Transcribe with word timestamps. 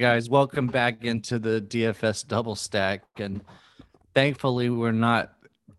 guys, 0.00 0.30
welcome 0.30 0.66
back 0.66 1.04
into 1.04 1.38
the 1.38 1.60
DFS 1.60 2.26
double 2.26 2.56
stack. 2.56 3.02
And 3.18 3.42
thankfully, 4.14 4.70
we're 4.70 4.92
not 4.92 5.34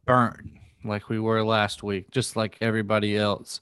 burnt 0.05 0.51
like 0.85 1.09
we 1.09 1.19
were 1.19 1.43
last 1.43 1.81
week, 1.81 2.11
just 2.11 2.35
like 2.35 2.55
everybody 2.61 3.17
else. 3.17 3.61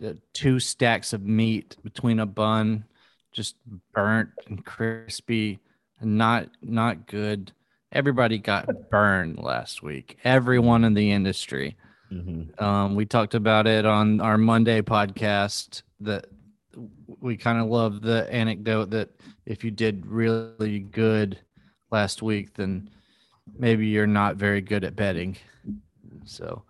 The 0.00 0.18
two 0.32 0.58
stacks 0.58 1.12
of 1.12 1.22
meat 1.22 1.76
between 1.84 2.18
a 2.18 2.26
bun, 2.26 2.86
just 3.30 3.54
burnt 3.94 4.30
and 4.48 4.66
crispy, 4.66 5.60
and 6.00 6.18
not 6.18 6.48
not 6.60 7.06
good. 7.06 7.52
Everybody 7.92 8.38
got 8.38 8.90
burned 8.90 9.38
last 9.38 9.80
week. 9.80 10.18
Everyone 10.24 10.82
in 10.82 10.94
the 10.94 11.12
industry. 11.12 11.76
Mhm. 12.10 12.60
Um, 12.60 12.96
we 12.96 13.06
talked 13.06 13.36
about 13.36 13.68
it 13.68 13.86
on 13.86 14.20
our 14.20 14.38
Monday 14.38 14.82
podcast 14.82 15.82
that 16.00 16.26
we 17.20 17.36
kind 17.36 17.58
of 17.58 17.68
love 17.68 18.02
the 18.02 18.32
anecdote 18.32 18.90
that 18.90 19.10
if 19.46 19.64
you 19.64 19.70
did 19.70 20.06
really 20.06 20.80
good 20.80 21.38
last 21.90 22.22
week, 22.22 22.54
then 22.54 22.90
maybe 23.58 23.86
you're 23.86 24.06
not 24.06 24.36
very 24.36 24.60
good 24.60 24.84
at 24.84 24.96
betting. 24.96 25.36
So 26.24 26.62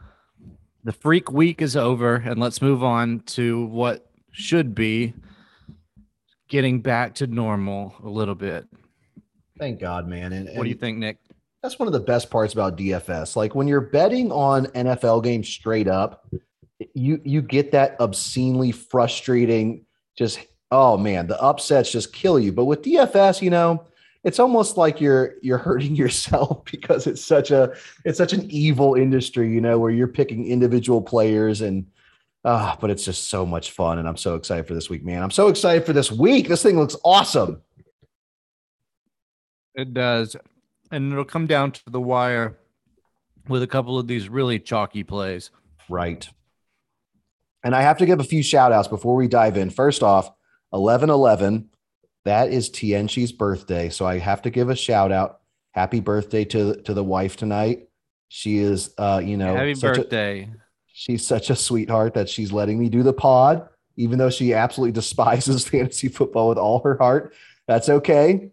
the 0.85 0.93
freak 0.93 1.33
week 1.33 1.61
is 1.61 1.77
over, 1.77 2.17
and 2.17 2.41
let's 2.41 2.63
move 2.63 2.83
on 2.83 3.21
to 3.27 3.67
what 3.67 4.11
should 4.33 4.75
be 4.75 5.15
getting 6.49 6.81
back 6.81 7.15
to 7.17 7.27
normal 7.27 7.95
a 8.03 8.09
little 8.09 8.35
bit. 8.35 8.67
Thank 9.59 9.81
God, 9.81 10.07
man. 10.09 10.33
And, 10.33 10.49
What 10.57 10.65
do 10.65 10.69
you 10.69 10.77
think, 10.77 10.99
Nick? 10.99 11.19
That's 11.63 11.79
one 11.79 11.89
of 11.89 11.93
the 11.93 12.01
best 12.01 12.31
parts 12.31 12.53
about 12.53 12.79
DFS. 12.79 13.35
Like 13.35 13.55
when 13.55 13.67
you're 13.67 13.81
betting 13.81 14.31
on 14.31 14.67
NFL 14.67 15.25
games 15.25 15.49
straight 15.49 15.89
up, 15.89 16.27
you 16.95 17.21
you 17.25 17.43
get 17.43 17.73
that 17.73 17.97
obscenely 18.01 18.71
frustrating. 18.71 19.85
Just 20.19 20.41
oh 20.73 20.99
man, 20.99 21.29
the 21.29 21.41
upsets 21.41 21.93
just 21.93 22.13
kill 22.13 22.41
you. 22.41 22.53
But 22.53 22.65
with 22.65 22.83
DFS, 22.83 23.41
you 23.41 23.51
know, 23.51 23.85
it's 24.25 24.41
almost 24.41 24.77
like 24.77 25.01
you're 25.01 25.37
you're 25.43 25.59
hurting 25.59 25.95
yourself 26.03 26.65
because 26.65 27.07
it's 27.07 27.25
such 27.25 27.53
a 27.53 27.73
it's 28.05 28.19
such 28.19 28.33
an 28.33 28.51
evil 28.51 28.95
industry, 28.95 29.51
you 29.51 29.61
know, 29.61 29.79
where 29.79 29.93
you're 29.93 30.09
picking 30.09 30.47
individual 30.47 31.01
players 31.01 31.61
and. 31.61 31.87
Uh, 32.45 32.75
but 32.81 32.89
it's 32.89 33.05
just 33.05 33.29
so 33.29 33.45
much 33.45 33.73
fun, 33.73 33.99
and 33.99 34.09
I'm 34.09 34.17
so 34.17 34.37
excited 34.37 34.67
for 34.67 34.73
this 34.73 34.89
week, 34.89 35.05
man. 35.05 35.25
I'm 35.25 35.31
so 35.31 35.49
excited 35.49 35.85
for 35.85 35.93
this 35.93 36.11
week. 36.11 36.47
This 36.47 36.63
thing 36.63 36.79
looks 36.79 36.97
awesome. 37.05 37.61
It 39.75 39.93
does. 39.93 40.37
And 40.93 41.13
it'll 41.13 41.25
come 41.25 41.49
down 41.49 41.73
to 41.73 41.91
the 41.91 42.01
wire 42.01 42.57
with 43.49 43.65
a 43.65 43.67
couple 43.67 43.99
of 43.99 44.07
these 44.07 44.29
really 44.29 44.61
chalky 44.61 45.03
plays. 45.03 45.51
Right. 45.89 46.29
And 47.65 47.75
I 47.75 47.83
have 47.83 47.99
to 47.99 48.07
give 48.07 48.21
a 48.21 48.25
few 48.25 48.43
shout 48.43 48.73
outs 48.73 48.89
before 48.89 49.15
we 49.15 49.29
dive 49.29 49.57
in. 49.57 49.71
First 49.71 50.03
off, 50.03 50.31
11 50.73 51.11
11, 51.11 51.69
that 52.25 52.51
is 52.53 52.69
Tienchi's 52.71 53.33
birthday. 53.33 53.89
So 53.89 54.07
I 54.07 54.19
have 54.19 54.43
to 54.43 54.51
give 54.51 54.69
a 54.71 54.77
shout 54.77 55.11
out. 55.13 55.41
Happy 55.73 56.01
birthday 56.01 56.45
to, 56.47 56.77
to 56.83 56.95
the 56.95 57.05
wife 57.05 57.37
tonight. 57.37 57.89
She 58.29 58.59
is, 58.59 58.95
uh, 58.99 59.21
you 59.25 59.37
know, 59.37 59.55
Happy 59.57 59.75
such 59.75 59.97
a- 59.97 60.01
birthday. 60.03 60.51
she's 60.87 61.27
such 61.27 61.51
a 61.51 61.57
sweetheart 61.57 62.15
that 62.15 62.29
she's 62.29 62.53
letting 62.53 62.79
me 62.79 62.89
do 62.89 63.03
the 63.03 63.13
pod, 63.13 63.69
even 63.97 64.19
though 64.19 64.31
she 64.31 64.53
absolutely 64.55 64.93
despises 64.93 65.67
fantasy 65.69 66.09
football 66.09 66.49
with 66.51 66.59
all 66.59 66.81
her 66.83 66.97
heart. 66.99 67.33
That's 67.67 67.89
okay. 67.89 68.51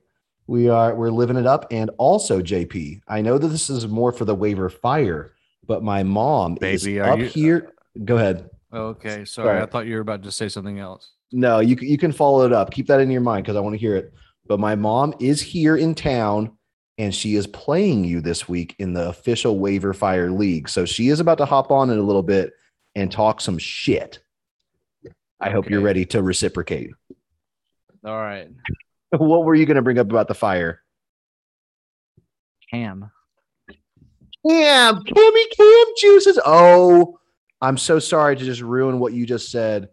We 0.47 0.69
are 0.69 0.93
we're 0.95 1.09
living 1.09 1.35
it 1.37 1.45
up. 1.47 1.65
And 1.71 1.89
also, 1.97 2.41
JP, 2.41 3.01
I 3.07 3.21
know 3.21 3.37
that 3.37 3.47
this 3.47 3.69
is 3.69 3.87
more 3.87 4.11
for 4.11 4.25
the 4.25 4.35
waiver 4.35 4.69
fire, 4.69 5.31
but 5.65 5.83
my 5.83 6.03
mom 6.03 6.55
Baby, 6.55 6.97
is 6.97 7.01
up 7.01 7.19
you- 7.19 7.25
here. 7.25 7.71
Go 8.03 8.17
ahead. 8.17 8.49
Okay, 8.73 9.25
sorry. 9.25 9.61
I 9.61 9.65
thought 9.65 9.85
you 9.85 9.95
were 9.95 10.01
about 10.01 10.23
to 10.23 10.31
say 10.31 10.49
something 10.49 10.79
else. 10.79 11.11
No, 11.31 11.59
you 11.59 11.75
can- 11.75 11.87
you 11.87 11.97
can 11.97 12.11
follow 12.11 12.45
it 12.45 12.53
up. 12.53 12.71
Keep 12.71 12.87
that 12.87 12.99
in 12.99 13.09
your 13.11 13.21
mind 13.21 13.43
because 13.45 13.55
I 13.55 13.59
want 13.61 13.73
to 13.73 13.79
hear 13.79 13.95
it. 13.95 14.13
But 14.47 14.59
my 14.59 14.75
mom 14.75 15.13
is 15.19 15.41
here 15.41 15.75
in 15.77 15.95
town 15.95 16.57
and 16.97 17.13
she 17.13 17.35
is 17.35 17.47
playing 17.47 18.05
you 18.05 18.21
this 18.21 18.47
week 18.47 18.75
in 18.79 18.93
the 18.93 19.09
official 19.09 19.59
waiver 19.59 19.93
fire 19.93 20.31
league. 20.31 20.69
So 20.69 20.85
she 20.85 21.09
is 21.09 21.19
about 21.19 21.37
to 21.39 21.45
hop 21.45 21.71
on 21.71 21.89
in 21.89 21.97
a 21.97 22.03
little 22.03 22.23
bit 22.23 22.53
and 22.95 23.11
talk 23.11 23.41
some 23.41 23.57
shit. 23.57 24.19
I 25.41 25.49
hope 25.49 25.69
you're 25.69 25.81
ready 25.81 26.05
to 26.07 26.23
reciprocate. 26.23 26.91
All 28.05 28.17
right. 28.17 28.47
what 29.09 29.43
were 29.43 29.55
you 29.55 29.65
going 29.65 29.75
to 29.75 29.81
bring 29.81 29.99
up 29.99 30.09
about 30.09 30.27
the 30.27 30.35
fire? 30.35 30.81
Cam. 32.71 33.11
Cam, 34.47 34.95
Cammy 35.03 35.45
Cam 35.57 35.85
juices. 35.97 36.39
Oh, 36.45 37.19
I'm 37.61 37.77
so 37.77 37.99
sorry 37.99 38.35
to 38.35 38.43
just 38.43 38.61
ruin 38.61 38.99
what 38.99 39.13
you 39.13 39.25
just 39.25 39.51
said. 39.51 39.89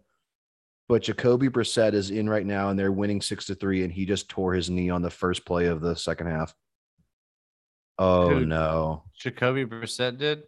But 0.89 1.03
Jacoby 1.03 1.49
Brissett 1.49 1.93
is 1.93 2.11
in 2.11 2.29
right 2.29 2.45
now 2.45 2.69
and 2.69 2.77
they're 2.77 2.91
winning 2.91 3.21
six 3.21 3.45
to 3.45 3.55
three, 3.55 3.83
and 3.83 3.91
he 3.91 4.05
just 4.05 4.29
tore 4.29 4.53
his 4.53 4.69
knee 4.69 4.89
on 4.89 5.01
the 5.01 5.09
first 5.09 5.45
play 5.45 5.67
of 5.67 5.81
the 5.81 5.95
second 5.95 6.27
half. 6.27 6.53
Oh 7.97 8.29
Who? 8.29 8.45
no. 8.45 9.03
Jacoby 9.17 9.65
Brissett 9.65 10.17
did. 10.17 10.43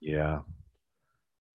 Yeah. 0.00 0.40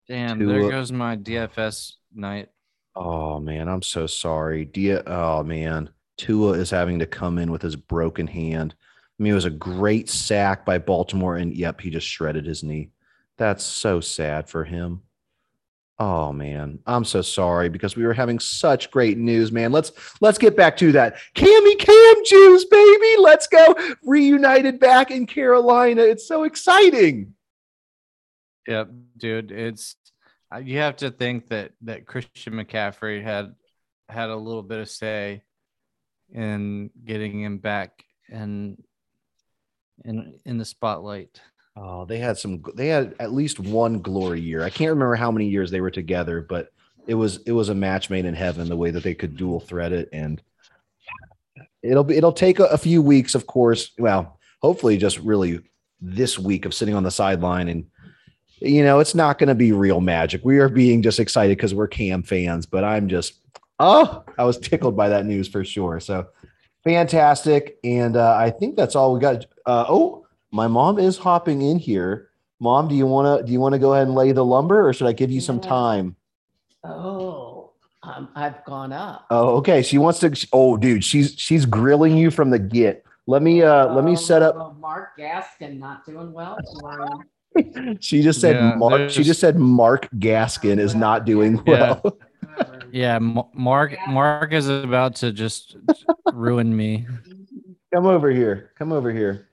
Damn, 0.09 0.39
Tua- 0.39 0.53
there 0.53 0.71
goes 0.71 0.93
my 0.93 1.17
DFS 1.17 1.93
night. 2.15 2.49
Oh 2.97 3.41
man, 3.41 3.69
I'm 3.69 3.83
so 3.83 4.07
sorry. 4.07 4.65
Dia 4.65 5.03
oh 5.07 5.43
man. 5.43 5.91
Tua 6.17 6.53
is 6.53 6.71
having 6.71 7.01
to 7.01 7.07
come 7.07 7.39
in 7.39 7.51
with 7.51 7.63
his 7.63 7.77
broken 7.77 8.27
hand. 8.27 8.75
I 9.19 9.23
mean, 9.23 9.33
it 9.33 9.37
was 9.37 9.45
a 9.45 9.51
great 9.51 10.09
sack 10.09 10.65
by 10.65 10.79
Baltimore, 10.79 11.37
and 11.37 11.55
yep, 11.55 11.81
he 11.81 11.91
just 11.91 12.07
shredded 12.07 12.47
his 12.47 12.63
knee. 12.63 12.91
That's 13.37 13.65
so 13.65 14.01
sad 14.01 14.49
for 14.49 14.65
him. 14.65 15.03
Oh 15.99 16.33
man, 16.33 16.81
I'm 16.87 17.05
so 17.05 17.23
sorry 17.23 17.69
because 17.69 17.95
we 17.95 18.05
were 18.05 18.15
having 18.15 18.41
such 18.41 18.91
great 18.91 19.17
news, 19.17 19.53
man. 19.53 19.71
Let's 19.71 19.93
let's 20.21 20.39
get 20.39 20.57
back 20.57 20.77
to 20.79 20.91
that. 20.93 21.17
Cammy 21.37 21.79
Cam 21.79 22.25
Juice, 22.25 22.65
baby. 22.65 23.17
Let's 23.21 23.47
go. 23.47 23.77
Reunited 24.03 24.81
back 24.81 25.13
in 25.13 25.27
Carolina. 25.27 26.03
It's 26.03 26.27
so 26.27 26.45
exciting. 26.45 27.35
Yep, 28.67 28.91
dude. 29.17 29.53
It's 29.53 29.95
uh, 30.53 30.59
you 30.59 30.79
have 30.79 30.97
to 30.97 31.13
think 31.13 31.49
that 31.49 31.73
that 31.83 32.07
Christian 32.07 32.55
McCaffrey 32.55 33.23
had 33.23 33.55
had 34.09 34.31
a 34.31 34.37
little 34.37 34.63
bit 34.63 34.81
of 34.81 34.89
say 34.89 35.43
in 36.33 36.91
getting 37.05 37.41
him 37.41 37.59
back 37.59 38.05
and 38.29 38.83
in 40.05 40.41
in 40.45 40.59
the 40.59 40.65
spotlight. 40.65 41.41
Oh, 41.77 42.05
they 42.05 42.19
had 42.19 42.39
some. 42.39 42.63
They 42.75 42.89
had 42.89 43.17
at 43.19 43.33
least 43.33 43.59
one 43.59 44.01
glory 44.01 44.41
year. 44.41 44.63
I 44.63 44.71
can't 44.71 44.91
remember 44.91 45.17
how 45.17 45.33
many 45.33 45.49
years 45.49 45.71
they 45.71 45.81
were 45.81 45.91
together, 45.91 46.41
but 46.41 46.69
it 47.07 47.15
was 47.15 47.39
it 47.47 47.53
was 47.53 47.69
a 47.69 47.75
match 47.75 48.11
made 48.11 48.25
in 48.25 48.35
heaven. 48.35 48.69
The 48.69 48.77
way 48.77 48.91
that 48.93 49.03
they 49.03 49.15
could 49.15 49.37
dual 49.37 49.59
thread 49.59 49.93
it, 49.93 50.09
and 50.13 50.41
it'll 51.83 52.05
be 52.05 52.17
it'll 52.17 52.33
take 52.33 52.61
a, 52.61 52.67
a 52.67 52.79
few 52.79 53.03
weeks, 53.03 53.35
of 53.35 53.49
course. 53.49 53.91
Well, 53.99 54.39
hopefully, 54.63 54.97
just 54.97 55.19
really 55.19 55.61
this 56.01 56.39
week 56.39 56.65
of 56.65 56.75
sitting 56.75 56.95
on 56.95 57.03
the 57.03 57.11
sideline, 57.11 57.69
and 57.69 57.87
you 58.61 58.85
know, 58.85 59.01
it's 59.01 59.17
not 59.17 59.39
going 59.39 59.49
to 59.49 59.55
be 59.57 59.73
real 59.73 60.01
magic. 60.01 60.45
We 60.45 60.59
are 60.59 60.69
being 60.69 61.03
just 61.03 61.19
excited 61.19 61.57
because 61.57 61.75
we're 61.75 61.89
Cam 61.89 62.23
fans, 62.23 62.67
but 62.67 62.85
I'm 62.85 63.09
just 63.09 63.41
oh, 63.81 64.23
I 64.39 64.45
was 64.45 64.59
tickled 64.59 64.97
by 64.97 65.09
that 65.09 65.27
news 65.27 65.49
for 65.49 65.65
sure. 65.65 65.99
So 65.99 66.29
fantastic, 66.85 67.79
and 67.83 68.17
uh, 68.17 68.37
I 68.37 68.51
think 68.51 68.77
that's 68.77 68.95
all 68.95 69.13
we 69.13 69.19
got. 69.19 69.47
Uh, 69.67 69.87
oh 69.89 70.24
my 70.55 70.69
mom 70.69 71.01
is 71.01 71.19
hopping 71.19 71.63
in 71.63 71.81
here. 71.81 72.31
Mom, 72.61 72.87
do 72.87 72.95
you 72.95 73.07
want 73.07 73.41
to 73.41 73.45
do 73.45 73.53
you 73.53 73.59
want 73.59 73.73
to 73.73 73.79
go 73.79 73.93
ahead 73.93 74.07
and 74.07 74.15
lay 74.15 74.31
the 74.31 74.45
lumber, 74.45 74.89
or 74.89 74.93
should 74.93 75.09
I 75.09 75.13
give 75.13 75.31
you 75.31 75.41
some 75.41 75.61
time? 75.61 76.15
Oh, 76.85 77.73
um, 78.05 78.29
I've 78.37 78.65
gone 78.65 78.93
up. 78.93 79.27
Oh, 79.31 79.57
okay. 79.57 79.83
She 79.83 79.99
wants 79.99 80.21
to. 80.21 80.49
Oh, 80.53 80.77
dude, 80.77 81.03
she's 81.05 81.35
she's 81.37 81.67
grilling 81.67 82.17
you 82.17 82.31
from 82.31 82.51
the 82.51 82.61
get. 82.61 83.05
Let 83.27 83.43
me 83.43 83.63
uh 83.63 83.93
let 83.95 84.05
me 84.05 84.15
set 84.15 84.43
up. 84.43 84.55
Oh, 84.57 84.75
Mark 84.75 85.19
Gaskin 85.19 85.79
not 85.79 86.07
doing 86.07 86.33
well. 86.33 86.57
She 88.01 88.21
just 88.21 88.41
said 88.41 88.57
Yeah, 88.57 88.75
Mark. 88.75 89.11
She 89.11 89.23
just 89.23 89.39
said 89.39 89.57
Mark 89.57 90.09
Gaskin 90.19 90.81
is 90.81 90.97
not 90.97 91.25
doing 91.25 91.63
well. 91.67 92.03
Yeah, 92.91 93.17
M- 93.17 93.43
Mark 93.53 93.97
Mark 94.09 94.53
is 94.53 94.69
about 94.69 95.17
to 95.17 95.33
just 95.33 95.77
ruin 96.33 96.77
me. 96.77 97.07
Come 97.93 98.07
over 98.07 98.31
here. 98.31 98.71
Come 98.79 98.93
over 98.93 99.13
here. 99.13 99.49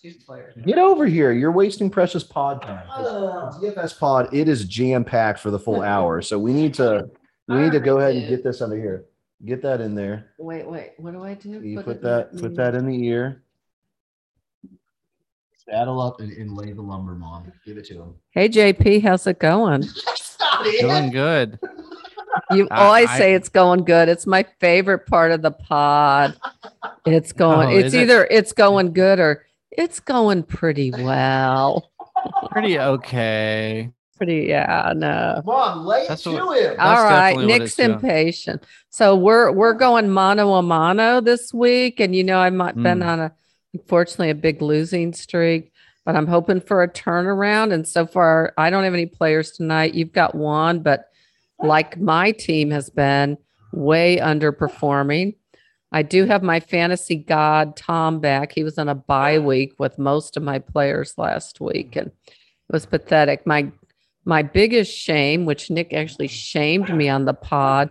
Two 0.00 0.12
players. 0.24 0.54
Get 0.64 0.78
over 0.78 1.06
here. 1.06 1.32
You're 1.32 1.52
wasting 1.52 1.90
precious 1.90 2.22
pod 2.22 2.62
time. 2.62 2.86
Oh. 2.94 3.50
Ugh. 3.52 3.62
DFS 3.62 3.98
pod. 3.98 4.32
It 4.32 4.48
is 4.48 4.64
jam 4.64 5.04
packed 5.04 5.40
for 5.40 5.50
the 5.50 5.58
full 5.58 5.82
hour, 5.94 6.22
so 6.22 6.38
we 6.38 6.52
need 6.52 6.74
to 6.74 7.08
we 7.48 7.56
need 7.56 7.72
to 7.72 7.80
go 7.80 7.98
ahead 7.98 8.14
and 8.16 8.28
get 8.28 8.44
this 8.44 8.60
under 8.60 8.76
here. 8.76 9.06
Get 9.44 9.62
that 9.62 9.80
in 9.80 9.94
there. 9.94 10.30
Wait, 10.38 10.66
wait. 10.66 10.92
What 10.98 11.12
do 11.12 11.22
I 11.24 11.34
do? 11.34 11.60
You 11.62 11.80
it 11.80 11.84
put 11.84 11.96
in- 11.98 12.02
that 12.02 12.36
put 12.38 12.54
that 12.56 12.74
in 12.74 12.86
the 12.86 13.04
ear. 13.06 13.42
Saddle 15.68 16.00
up 16.00 16.20
and, 16.20 16.32
and 16.32 16.56
lay 16.56 16.72
the 16.72 16.80
lumber, 16.80 17.14
mom. 17.14 17.52
Give 17.66 17.76
it 17.76 17.84
to 17.86 17.94
him. 18.02 18.14
Hey 18.30 18.48
JP, 18.48 19.02
how's 19.02 19.26
it 19.26 19.38
going? 19.38 19.84
Doing 20.80 21.10
good. 21.10 21.58
You 22.50 22.68
I- 22.70 22.84
always 22.84 23.08
I- 23.10 23.18
say 23.18 23.34
it's 23.34 23.48
going 23.48 23.84
good. 23.84 24.08
It's 24.08 24.26
my 24.26 24.46
favorite 24.60 25.06
part 25.06 25.32
of 25.32 25.42
the 25.42 25.50
pod. 25.50 26.36
It's 27.04 27.32
oh, 27.32 27.38
going. 27.38 27.68
Oh, 27.68 27.76
it's 27.76 27.88
is 27.88 27.94
it? 27.94 28.02
either 28.02 28.26
it's 28.30 28.52
going 28.52 28.92
good 28.92 29.18
or 29.18 29.44
it's 29.78 30.00
going 30.00 30.42
pretty 30.42 30.90
well. 30.90 31.90
Pretty 32.50 32.78
okay. 32.78 33.90
pretty, 34.16 34.46
yeah, 34.48 34.92
no. 34.96 35.34
Come 35.44 35.54
on, 35.54 35.84
lay 35.86 36.02
it 36.02 36.08
That's 36.08 36.24
to 36.24 36.32
what- 36.32 36.58
him. 36.60 36.76
All 36.80 37.04
right, 37.04 37.30
definitely 37.30 37.46
what 37.46 37.58
Nick's 37.60 37.64
it's 37.66 37.76
doing. 37.76 37.90
impatient. 37.92 38.64
So 38.90 39.14
we're 39.16 39.52
we're 39.52 39.74
going 39.74 40.10
mano 40.10 40.54
a 40.54 40.62
mano 40.62 41.20
this 41.20 41.54
week, 41.54 42.00
and 42.00 42.14
you 42.16 42.24
know 42.24 42.40
I've 42.40 42.52
been 42.74 43.00
Hmm. 43.00 43.08
on 43.08 43.20
a 43.20 43.32
unfortunately 43.74 44.30
a 44.30 44.34
big 44.34 44.60
losing 44.62 45.12
streak, 45.12 45.70
but 46.04 46.16
I'm 46.16 46.26
hoping 46.26 46.60
for 46.60 46.82
a 46.82 46.88
turnaround. 46.88 47.72
And 47.72 47.86
so 47.86 48.06
far, 48.06 48.52
I 48.58 48.70
don't 48.70 48.82
have 48.84 48.94
any 48.94 49.06
players 49.06 49.52
tonight. 49.52 49.94
You've 49.94 50.12
got 50.12 50.34
one, 50.34 50.80
but 50.80 51.04
like 51.60 52.00
my 52.00 52.32
team 52.32 52.70
has 52.70 52.90
been 52.90 53.36
way 53.72 54.16
underperforming. 54.16 55.36
I 55.90 56.02
do 56.02 56.26
have 56.26 56.42
my 56.42 56.60
fantasy 56.60 57.16
god 57.16 57.76
Tom 57.76 58.20
back. 58.20 58.52
He 58.52 58.62
was 58.64 58.78
on 58.78 58.88
a 58.88 58.94
bye 58.94 59.38
week 59.38 59.74
with 59.78 59.98
most 59.98 60.36
of 60.36 60.42
my 60.42 60.58
players 60.58 61.14
last 61.16 61.60
week, 61.60 61.96
and 61.96 62.08
it 62.08 62.72
was 62.72 62.86
pathetic. 62.86 63.46
My 63.46 63.70
my 64.24 64.42
biggest 64.42 64.92
shame, 64.94 65.46
which 65.46 65.70
Nick 65.70 65.94
actually 65.94 66.28
shamed 66.28 66.94
me 66.94 67.08
on 67.08 67.24
the 67.24 67.32
pod 67.32 67.90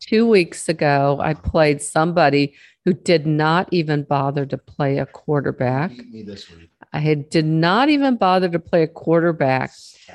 two 0.00 0.28
weeks 0.28 0.68
ago, 0.68 1.18
I 1.20 1.32
played 1.34 1.80
somebody 1.80 2.54
who 2.84 2.92
did 2.92 3.26
not 3.26 3.68
even 3.72 4.02
bother 4.04 4.44
to 4.46 4.58
play 4.58 4.98
a 4.98 5.06
quarterback. 5.06 5.90
Me 6.10 6.22
this 6.22 6.50
week. 6.50 6.68
I 6.92 7.00
had, 7.00 7.28
did 7.30 7.44
not 7.44 7.88
even 7.90 8.16
bother 8.16 8.48
to 8.48 8.58
play 8.58 8.82
a 8.82 8.86
quarterback, 8.86 9.72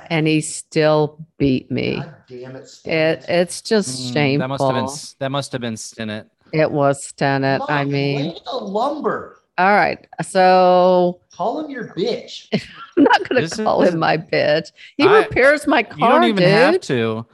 and 0.10 0.28
he 0.28 0.42
still 0.42 1.26
beat 1.38 1.70
me. 1.72 1.98
God 1.98 2.16
damn 2.28 2.56
it, 2.56 2.80
It 2.86 3.26
it's 3.28 3.62
just 3.62 3.90
Mm, 4.10 4.14
shameful. 4.14 4.40
That 4.40 4.48
must 4.48 4.64
have 4.64 4.76
been 4.76 4.84
s- 4.86 5.16
that 5.20 5.30
must 5.32 5.52
have 5.52 5.62
been 5.62 5.76
Stinnett. 5.76 6.26
It 6.54 6.72
was 6.72 7.12
Stennett. 7.12 7.66
I 7.70 7.84
mean, 7.84 8.36
the 8.46 8.52
lumber. 8.58 9.40
all 9.58 9.74
right. 9.76 10.06
So 10.22 11.20
Call 11.34 11.60
him 11.66 11.72
your 11.72 11.90
bitch. 11.96 12.48
I'm 12.98 13.04
not 13.04 13.28
going 13.28 13.48
to 13.50 13.64
call 13.64 13.82
is- 13.82 13.94
him 13.94 14.00
my 14.00 14.18
bitch. 14.18 14.72
He 14.98 15.06
I- 15.08 15.24
repairs 15.24 15.66
my 15.68 15.84
car, 15.84 15.98
You 15.98 16.08
don't 16.08 16.24
even 16.26 16.44
dude. 16.44 16.48
have 16.48 16.82
to. 16.82 17.26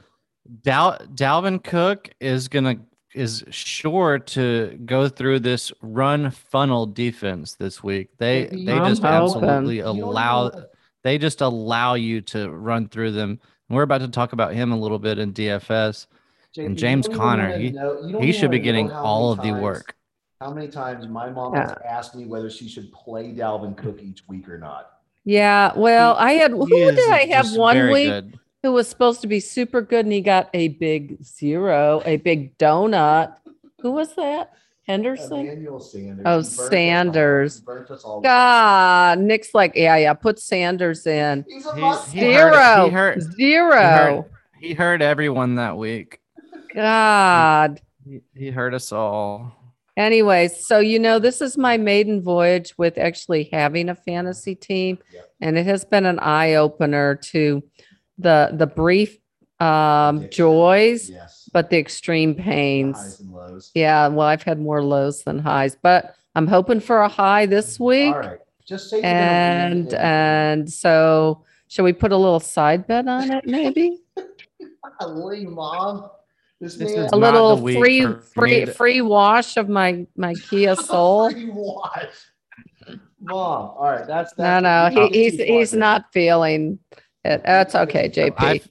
Dal- 0.62 0.98
Dalvin 1.14 1.62
Cook 1.62 2.10
is 2.20 2.48
gonna 2.48 2.76
is 3.14 3.44
sure 3.50 4.18
to 4.20 4.78
go 4.84 5.08
through 5.08 5.40
this 5.40 5.72
run 5.82 6.30
funnel 6.30 6.86
defense 6.86 7.54
this 7.54 7.82
week. 7.82 8.08
They 8.18 8.48
Maybe 8.50 8.64
they 8.64 8.74
you 8.74 8.84
just 8.86 9.02
don't 9.02 9.12
absolutely 9.12 9.80
allow 9.80 10.50
they 11.04 11.18
just 11.18 11.40
allow 11.40 11.94
you 11.94 12.20
to 12.22 12.50
run 12.50 12.88
through 12.88 13.12
them. 13.12 13.38
And 13.68 13.76
we're 13.76 13.82
about 13.82 13.98
to 14.00 14.08
talk 14.08 14.32
about 14.32 14.54
him 14.54 14.72
a 14.72 14.78
little 14.78 14.98
bit 14.98 15.18
in 15.18 15.32
DFS. 15.32 16.06
JP, 16.56 16.66
And 16.66 16.76
James 16.76 17.06
don't 17.06 17.16
Conner, 17.16 17.56
he- 17.58 17.70
know- 17.70 18.18
He 18.20 18.32
should 18.32 18.50
be 18.50 18.58
getting 18.58 18.90
all 18.90 19.30
of 19.32 19.38
many 19.38 19.52
the 19.52 19.60
work. 19.60 19.94
How 20.40 20.52
many 20.52 20.68
times 20.68 21.06
my 21.06 21.30
mom 21.30 21.54
Yeah. 21.54 21.68
has 21.68 21.76
asked 21.84 22.14
me 22.16 22.24
whether 22.26 22.50
she 22.50 22.66
should 22.68 22.90
play 22.92 23.32
Dalvin 23.34 23.76
Cook 23.76 24.00
each 24.02 24.26
week 24.28 24.48
or 24.48 24.58
not? 24.58 24.90
Yeah, 25.24 25.72
well, 25.76 26.16
I 26.18 26.32
had 26.32 26.50
who 26.50 26.66
did 26.66 27.10
I 27.10 27.26
have 27.26 27.52
one 27.54 27.90
week 27.90 28.08
good. 28.08 28.38
who 28.62 28.72
was 28.72 28.88
supposed 28.88 29.20
to 29.20 29.26
be 29.26 29.38
super 29.38 29.82
good 29.82 30.06
and 30.06 30.12
he 30.12 30.22
got 30.22 30.48
a 30.54 30.68
big 30.68 31.22
zero, 31.22 32.02
a 32.06 32.16
big 32.16 32.56
donut. 32.58 33.34
Who 33.82 33.92
was 33.92 34.14
that? 34.16 34.52
Henderson? 34.86 35.40
Emmanuel 35.40 35.78
Sanders. 35.78 36.24
Oh, 36.26 36.38
He 36.38 36.42
burnt 36.42 36.46
us 36.48 36.58
all. 36.58 36.68
Sanders. 36.70 37.58
He 37.58 37.64
burnt 37.64 37.90
us 37.90 38.04
all. 38.04 38.20
God, 38.22 39.18
Nick's 39.20 39.54
like, 39.54 39.72
yeah, 39.76 39.96
yeah, 39.98 40.14
put 40.14 40.38
Sanders 40.40 41.06
in. 41.06 41.44
He's 41.48 41.66
a 41.66 41.74
He- 41.74 41.80
must. 41.80 42.10
he 42.12 42.20
heard- 42.32 42.54
Zero. 42.54 42.84
he 42.86 42.90
heard- 42.90 43.22
Zero. 43.34 44.26
He 44.58 44.74
heard 44.74 45.00
everyone 45.02 45.56
that 45.56 45.76
week. 45.76 46.19
God. 46.74 47.80
He, 48.04 48.20
he 48.34 48.50
heard 48.50 48.74
us 48.74 48.92
all. 48.92 49.52
Anyway, 49.96 50.48
so 50.48 50.78
you 50.78 50.98
know, 50.98 51.18
this 51.18 51.40
is 51.42 51.58
my 51.58 51.76
maiden 51.76 52.22
voyage 52.22 52.72
with 52.78 52.96
actually 52.96 53.44
having 53.52 53.88
a 53.88 53.94
fantasy 53.94 54.54
team, 54.54 54.98
Yep. 55.12 55.30
and 55.42 55.58
it 55.58 55.66
has 55.66 55.84
been 55.84 56.06
an 56.06 56.18
eye 56.20 56.54
opener 56.54 57.16
to 57.16 57.62
the 58.18 58.50
the 58.54 58.66
brief 58.66 59.18
um, 59.58 60.18
Addiction. 60.18 60.30
joys, 60.30 61.10
Yes. 61.10 61.50
but 61.52 61.68
the 61.68 61.76
extreme 61.78 62.34
The 62.34 62.42
pains. 62.42 62.96
highs 62.96 63.20
and 63.20 63.30
lows. 63.32 63.70
Yeah, 63.74 64.08
well, 64.08 64.26
I've 64.26 64.42
had 64.42 64.58
more 64.58 64.82
lows 64.82 65.22
than 65.24 65.38
highs, 65.38 65.76
but 65.82 66.14
I'm 66.34 66.46
hoping 66.46 66.80
for 66.80 67.02
a 67.02 67.08
high 67.08 67.44
this 67.46 67.78
week. 67.78 68.14
All 68.14 68.20
right. 68.20 68.38
Just 68.64 68.94
And 68.94 69.92
and 69.94 70.70
so 70.72 71.44
shall 71.68 71.84
we 71.84 71.92
put 71.92 72.12
a 72.12 72.16
little 72.16 72.40
side 72.40 72.86
bet 72.86 73.06
on 73.08 73.30
it, 73.32 73.44
maybe? 73.44 73.98
Golly, 75.00 75.44
mom. 75.44 76.08
This, 76.60 76.76
This 76.76 76.94
man 76.94 77.04
is 77.06 77.12
a 77.12 77.16
little 77.16 77.56
the 77.56 77.74
free 77.74 78.06
free 78.34 78.64
to- 78.66 78.72
free 78.72 79.00
wash 79.00 79.56
of 79.56 79.68
my 79.68 80.06
my 80.16 80.34
Kia 80.34 80.76
Soul. 80.90 81.30
Free 81.30 81.48
wash. 81.50 82.06
Mom. 83.22 83.36
All 83.36 83.82
right. 83.82 84.06
That's 84.06 84.36
No, 84.36 84.44
that's 84.60 84.94
no, 84.94 85.02
we 85.06 85.08
he, 85.10 85.22
he's 85.30 85.40
he's 85.40 85.70
there. 85.72 85.80
not 85.80 86.04
feeling 86.12 86.78
it. 87.24 87.42
That's 87.44 87.74
okay, 87.74 88.08
JP. 88.10 88.34
I've, 88.38 88.68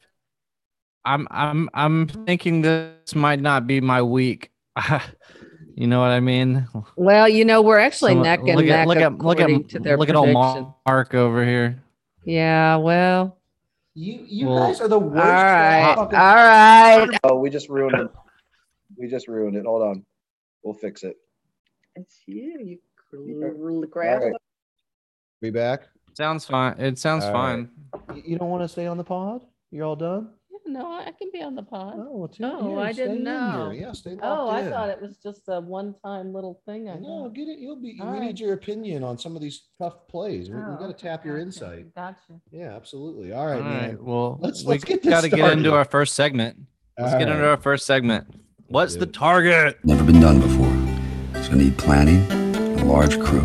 I'm 1.06 1.28
I'm 1.32 1.70
I'm 1.74 2.08
thinking 2.08 2.62
this 2.62 3.16
might 3.16 3.42
not 3.42 3.66
be 3.66 3.82
my 3.82 4.02
week. 4.04 4.52
you 5.76 5.88
know 5.88 6.00
what 6.00 6.12
I 6.12 6.20
mean? 6.20 6.68
Well, 6.96 7.28
you 7.28 7.44
know, 7.46 7.62
we're 7.64 7.80
actually 7.80 8.14
Some- 8.14 8.22
neck 8.24 8.40
and 8.42 8.56
look 8.58 8.66
neck 8.66 8.82
at 8.82 8.88
look 8.88 8.98
at 8.98 9.12
look 9.14 9.40
according 9.40 9.64
at 9.64 9.70
to 9.70 9.80
their 9.80 9.98
look 9.98 10.10
at 10.10 10.16
old. 10.16 10.74
Mark 10.86 11.14
over 11.16 11.44
here. 11.44 11.82
Yeah, 12.26 12.76
well, 12.76 13.39
You 14.00 14.26
you 14.26 14.48
Well, 14.48 14.68
guys 14.68 14.80
are 14.80 14.88
the 14.88 14.98
worst. 14.98 15.18
all 15.18 15.34
right, 15.34 15.94
all 15.98 16.06
fucking- 16.06 16.18
right. 16.18 17.20
Oh, 17.26 17.36
we 17.38 17.50
just 17.50 17.68
ruined 17.68 17.98
it. 18.00 18.08
We 18.98 19.08
just 19.10 19.28
ruined 19.28 19.58
it. 19.58 19.66
Hold 19.66 19.82
on. 19.82 20.06
We'll 20.64 20.74
fix 20.74 21.04
it. 21.04 21.18
It's 21.98 22.22
you, 22.26 22.80
you 23.12 23.88
grab 23.92 24.22
Alright. 24.22 24.36
Be 25.42 25.50
back. 25.50 25.90
Sounds 26.14 26.46
fine. 26.46 26.80
It 26.80 26.98
sounds 26.98 27.26
All 27.26 27.34
fine. 27.34 27.70
You, 28.16 28.24
you 28.26 28.38
don't 28.38 28.50
want 28.50 28.64
to 28.64 28.70
stay 28.70 28.88
on 28.88 28.96
the 28.98 29.04
pod? 29.04 29.46
You're 29.70 29.86
all 29.86 29.98
done? 29.98 30.30
No, 30.72 30.86
I 30.94 31.12
can 31.18 31.30
be 31.34 31.42
on 31.42 31.56
the 31.56 31.64
pod. 31.64 31.96
Oh, 31.98 32.18
well, 32.18 32.28
too- 32.28 32.44
Oh, 32.44 32.76
yeah, 32.78 32.84
I 32.86 32.92
stay 32.92 33.02
didn't 33.04 33.18
in 33.18 33.24
know. 33.24 33.70
here. 33.72 33.82
Yeah, 33.82 33.92
stay 33.94 34.16
Oh, 34.22 34.48
I 34.50 34.62
in. 34.62 34.70
thought 34.70 34.90
it 34.90 35.02
was 35.02 35.18
just 35.18 35.42
a 35.48 35.60
one-time 35.60 36.32
little 36.34 36.62
thing. 36.66 36.88
I 36.90 36.96
No, 37.00 37.24
got. 37.24 37.34
get 37.34 37.48
it. 37.48 37.58
You'll 37.60 37.82
be. 37.82 37.98
All 38.00 38.08
we 38.12 38.20
right. 38.20 38.26
need 38.28 38.40
your 38.40 38.54
opinion 38.54 39.04
on 39.04 39.18
some 39.18 39.36
of 39.36 39.42
these 39.42 39.64
tough 39.82 40.08
plays. 40.08 40.50
We, 40.50 40.56
we 40.58 40.62
Oh, 40.62 40.78
got 40.80 40.88
to 40.88 40.94
tap 40.94 41.26
your 41.26 41.38
gotcha, 41.38 41.46
insight. 41.48 41.96
Gotcha. 41.96 42.40
Yeah, 42.52 42.76
absolutely. 42.76 43.34
All 43.34 43.42
All 43.42 43.48
right, 43.48 43.62
right. 43.62 43.82
man. 43.94 43.98
Well, 44.02 44.38
Let's- 44.42 44.64
we 44.64 44.70
let's 44.74 44.84
get 44.84 45.02
this 45.02 45.10
got 45.10 45.22
to 45.22 45.30
get 45.30 45.52
into 45.54 45.74
our 45.74 45.86
first 45.86 46.14
segment. 46.14 46.58
Let's 47.00 47.14
All 47.14 47.20
get 47.20 47.28
into 47.30 47.42
right. 47.42 47.50
our 47.52 47.58
first 47.58 47.86
segment. 47.88 48.28
What's 48.68 48.96
the 48.96 49.04
it. 49.04 49.14
target? 49.14 49.78
Never 49.84 50.04
been 50.04 50.20
done 50.22 50.40
before. 50.40 51.42
So 51.44 51.54
need 51.56 51.78
planning, 51.80 52.30
a 52.80 52.86
large 52.86 53.20
crew. 53.20 53.42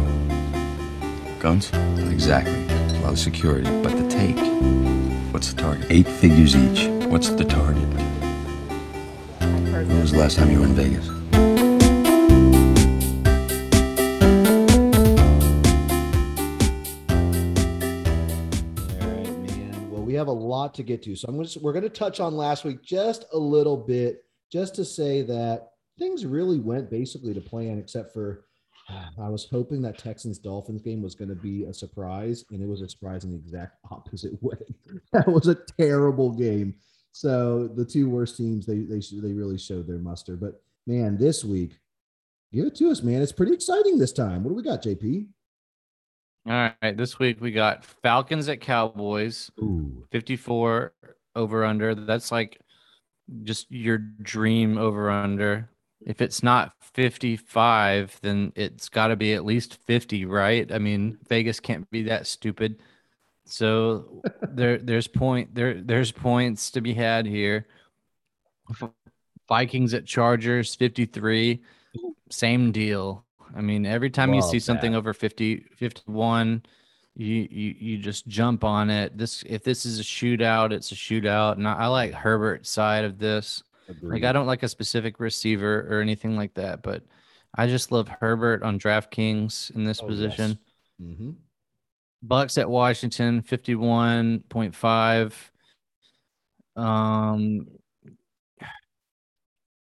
Guns? 1.41 1.71
Exactly. 2.11 2.67
A 2.99 3.01
lot 3.03 3.13
of 3.13 3.19
security, 3.19 3.71
but 3.83 3.97
the 3.97 4.07
take. 4.09 4.37
What's 5.33 5.53
the 5.53 5.61
target? 5.61 5.87
Eight 5.91 6.07
figures 6.07 6.55
each. 6.55 6.89
What's 7.15 7.29
the 7.29 7.45
target? 7.45 7.89
When 9.39 10.01
was 10.01 10.11
the 10.11 10.19
last 10.19 10.37
time 10.37 10.51
you 10.51 10.59
were 10.59 10.67
in 10.67 10.75
Vegas? 10.75 11.09
All 11.09 11.15
right, 19.13 19.39
man. 19.39 19.91
Well, 19.93 20.03
we 20.03 20.15
have 20.15 20.27
a 20.27 20.33
lot 20.33 20.75
to 20.75 20.83
get 20.83 21.05
to, 21.05 21.15
so 21.15 21.29
I'm 21.29 21.41
to 21.45 21.61
we're 21.61 21.73
going 21.73 21.85
to 21.85 21.89
touch 21.89 22.19
on 22.19 22.37
last 22.37 22.65
week 22.65 22.83
just 22.83 23.27
a 23.33 23.39
little 23.39 23.77
bit, 23.77 24.25
just 24.51 24.75
to 24.75 24.85
say 24.85 25.23
that 25.23 25.69
things 26.01 26.27
really 26.27 26.59
went 26.59 26.91
basically 26.91 27.33
to 27.33 27.41
plan, 27.41 27.79
except 27.79 28.13
for 28.13 28.45
I 29.23 29.29
was 29.29 29.47
hoping 29.49 29.83
that 29.83 29.99
Texans 29.99 30.41
Dolphins 30.41 30.83
game 30.83 31.01
was 31.01 31.15
going 31.15 31.29
to 31.29 31.37
be 31.37 31.63
a 31.63 31.73
surprise, 31.73 32.45
and 32.51 32.61
it 32.61 32.67
was 32.67 32.83
a 32.83 32.89
surprise 32.89 33.23
in 33.23 33.31
the 33.31 33.37
exact 33.37 33.77
opposite 33.93 34.43
way. 34.43 34.59
that 35.13 35.29
was 35.29 35.47
a 35.47 35.59
terrible 35.79 36.33
game. 36.33 36.75
So 37.15 37.69
the 37.69 37.85
two 37.85 38.11
worst 38.11 38.37
teams, 38.37 38.67
they 38.67 38.79
they 38.79 38.99
they 38.99 39.33
really 39.33 39.57
showed 39.57 39.87
their 39.87 40.01
muster. 40.01 40.35
But 40.35 40.61
man, 40.85 41.17
this 41.17 41.45
week, 41.45 41.79
give 42.53 42.67
it 42.67 42.75
to 42.77 42.91
us, 42.91 43.05
man. 43.05 43.23
It's 43.23 43.31
pretty 43.31 43.53
exciting 43.53 43.99
this 43.99 44.13
time. 44.13 44.43
What 44.43 44.51
do 44.51 44.57
we 44.57 44.65
got, 44.65 44.83
JP? 44.83 45.29
All 46.49 46.73
right. 46.83 46.97
This 46.97 47.21
week 47.21 47.41
we 47.41 47.53
got 47.53 47.85
Falcons 47.85 48.49
at 48.49 48.61
Cowboys. 48.61 49.49
Ooh, 49.61 50.05
54 50.11 50.93
over 51.37 51.65
under. 51.65 51.95
That's 51.95 52.33
like 52.33 52.61
just 53.45 53.71
your 53.71 53.99
dream 53.99 54.77
over 54.77 55.09
under. 55.09 55.71
If 56.05 56.21
it's 56.21 56.43
not 56.43 56.73
55, 56.81 58.19
then 58.23 58.53
it's 58.57 58.89
got 58.89 59.07
to 59.07 59.17
be 59.17 59.35
at 59.35 59.45
least 59.45 59.79
50, 59.87 60.25
right? 60.25 60.71
I 60.73 60.79
mean, 60.79 61.17
Vegas 61.29 61.61
can't 61.61 61.89
be 61.93 62.03
that 62.03 62.27
stupid. 62.27 62.83
So 63.47 64.23
there 64.51 64.79
there's 64.79 65.07
point 65.07 65.55
there 65.55 65.81
there's 65.81 66.13
points 66.13 66.71
to 66.73 66.81
be 66.81 66.95
had 66.95 67.27
here. 67.27 67.67
Vikings 69.49 69.93
at 69.93 70.07
Chargers 70.07 70.75
53, 70.75 71.63
same 72.31 72.73
deal. 72.73 73.25
I 73.55 73.61
mean, 73.61 73.85
every 73.85 74.09
time 74.09 74.33
you 74.33 74.41
Love 74.41 74.51
see 74.51 74.59
something 74.59 74.95
over 74.95 75.13
50 75.13 75.67
51, 75.77 76.63
you 77.17 77.47
you 77.51 77.75
you 77.79 77.99
just 77.99 78.27
jump 78.27 78.65
on 78.65 78.89
it. 78.91 79.17
This 79.19 79.45
if 79.47 79.63
this 79.63 79.85
is 79.85 80.01
a 80.01 80.03
shootout, 80.03 80.73
it's 80.73 80.91
a 80.93 80.95
shootout. 80.95 81.57
And 81.57 81.69
I, 81.69 81.75
I 81.75 81.87
like 81.89 82.13
Herbert's 82.13 82.71
side 82.71 83.05
of 83.05 83.19
this. 83.19 83.63
Like 84.01 84.25
I 84.25 84.33
don't 84.33 84.47
like 84.47 84.63
a 84.63 84.69
specific 84.69 85.21
receiver 85.21 85.87
or 85.91 86.01
anything 86.01 86.37
like 86.37 86.55
that, 86.55 86.83
but 86.83 87.03
I 87.55 87.67
just 87.67 87.93
love 87.93 88.09
Herbert 88.09 88.63
on 88.63 88.79
DraftKings 88.79 89.75
in 89.77 89.85
this 89.85 90.01
Oh, 90.03 90.07
position. 90.07 90.59
Mm-hmm. 91.01 91.31
Bucks 92.27 92.57
at 92.59 92.69
Washington, 92.71 93.43
51.5. 93.43 95.33
Um, 96.77 97.67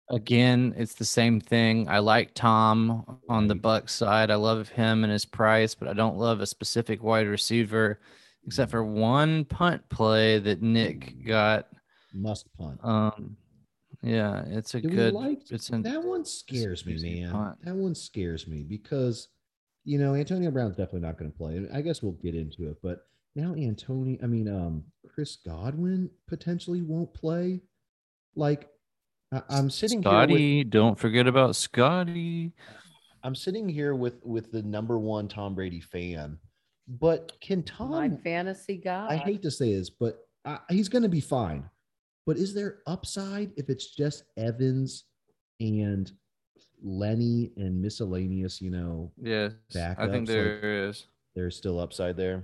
again, 0.09 0.73
it's 0.77 0.93
the 0.93 1.05
same 1.05 1.39
thing. 1.39 1.87
I 1.89 1.99
like 1.99 2.33
Tom 2.33 3.19
on 3.27 3.47
the 3.47 3.55
Right. 3.55 3.61
Buck 3.61 3.89
side. 3.89 4.31
I 4.31 4.35
love 4.35 4.69
him 4.69 5.03
and 5.03 5.11
his 5.11 5.25
price, 5.25 5.73
but 5.75 5.87
I 5.87 5.93
don't 5.93 6.17
love 6.17 6.39
a 6.41 6.45
specific 6.45 7.01
wide 7.03 7.27
receiver, 7.27 7.99
except 8.45 8.71
for 8.71 8.83
one 8.83 9.45
punt 9.45 9.87
play 9.89 10.39
that 10.39 10.61
Nick 10.61 11.25
got. 11.25 11.67
Must 12.13 12.45
punt. 12.57 12.79
Um, 12.83 13.35
yeah, 14.01 14.43
it's 14.47 14.73
a 14.75 14.81
Do 14.81 14.89
good. 14.89 15.13
like 15.13 15.51
it's 15.51 15.69
an 15.69 15.81
that 15.83 16.03
one 16.03 16.23
scares 16.25 16.85
me, 16.85 16.97
man. 17.21 17.31
punt. 17.31 17.57
That 17.65 17.75
one 17.75 17.93
scares 17.95 18.47
me 18.47 18.63
because 18.63 19.27
you 19.89 19.97
know 19.97 20.13
Antonio 20.13 20.51
Brown's 20.51 20.75
definitely 20.75 20.99
not 20.99 21.17
going 21.17 21.31
to 21.31 21.37
play. 21.37 21.65
I 21.73 21.81
guess 21.81 22.03
we'll 22.03 22.11
get 22.11 22.35
into 22.35 22.69
it, 22.69 22.77
but 22.83 23.07
now 23.35 23.55
Antonio, 23.55 24.19
I 24.21 24.27
mean, 24.27 24.47
um, 24.47 24.83
Chris 25.07 25.37
Godwin 25.43 26.11
potentially 26.27 26.83
won't 26.83 27.11
play. 27.11 27.61
Like, 28.35 28.69
I, 29.33 29.41
I'm 29.49 29.71
sitting 29.71 30.03
here 30.03 30.11
with, 30.11 30.29
Scotty. 30.29 30.63
Don't 30.63 30.99
forget 30.99 31.25
about 31.25 31.55
Scotty. 31.55 32.53
I'm 33.23 33.33
sitting 33.33 33.67
here 33.67 33.95
with 33.95 34.23
with 34.23 34.51
the 34.51 34.61
number 34.61 34.99
one 34.99 35.27
Tom 35.27 35.55
Brady 35.55 35.81
fan, 35.81 36.37
but 36.87 37.33
can 37.41 37.63
My 37.79 38.09
Tom? 38.09 38.19
fantasy 38.23 38.77
guy. 38.77 39.07
I 39.09 39.15
hate 39.15 39.41
to 39.41 39.49
say 39.49 39.73
this, 39.73 39.89
but 39.89 40.19
uh, 40.45 40.59
he's 40.69 40.87
going 40.87 41.03
to 41.03 41.09
be 41.09 41.19
fine. 41.19 41.67
But 42.27 42.37
is 42.37 42.53
there 42.53 42.79
upside 42.85 43.53
if 43.57 43.69
it's 43.69 43.95
just 43.95 44.23
Evans 44.37 45.05
and 45.59 46.11
Lenny 46.83 47.51
and 47.57 47.81
miscellaneous? 47.81 48.61
You 48.61 48.71
know, 48.71 49.11
Yes, 49.21 49.53
I 49.73 49.77
Backups, 49.77 50.11
think 50.11 50.27
like- 50.29 50.35
there 50.37 50.87
is. 50.89 51.07
there's 51.35 51.55
still 51.55 51.79
upside 51.79 52.17
there. 52.17 52.43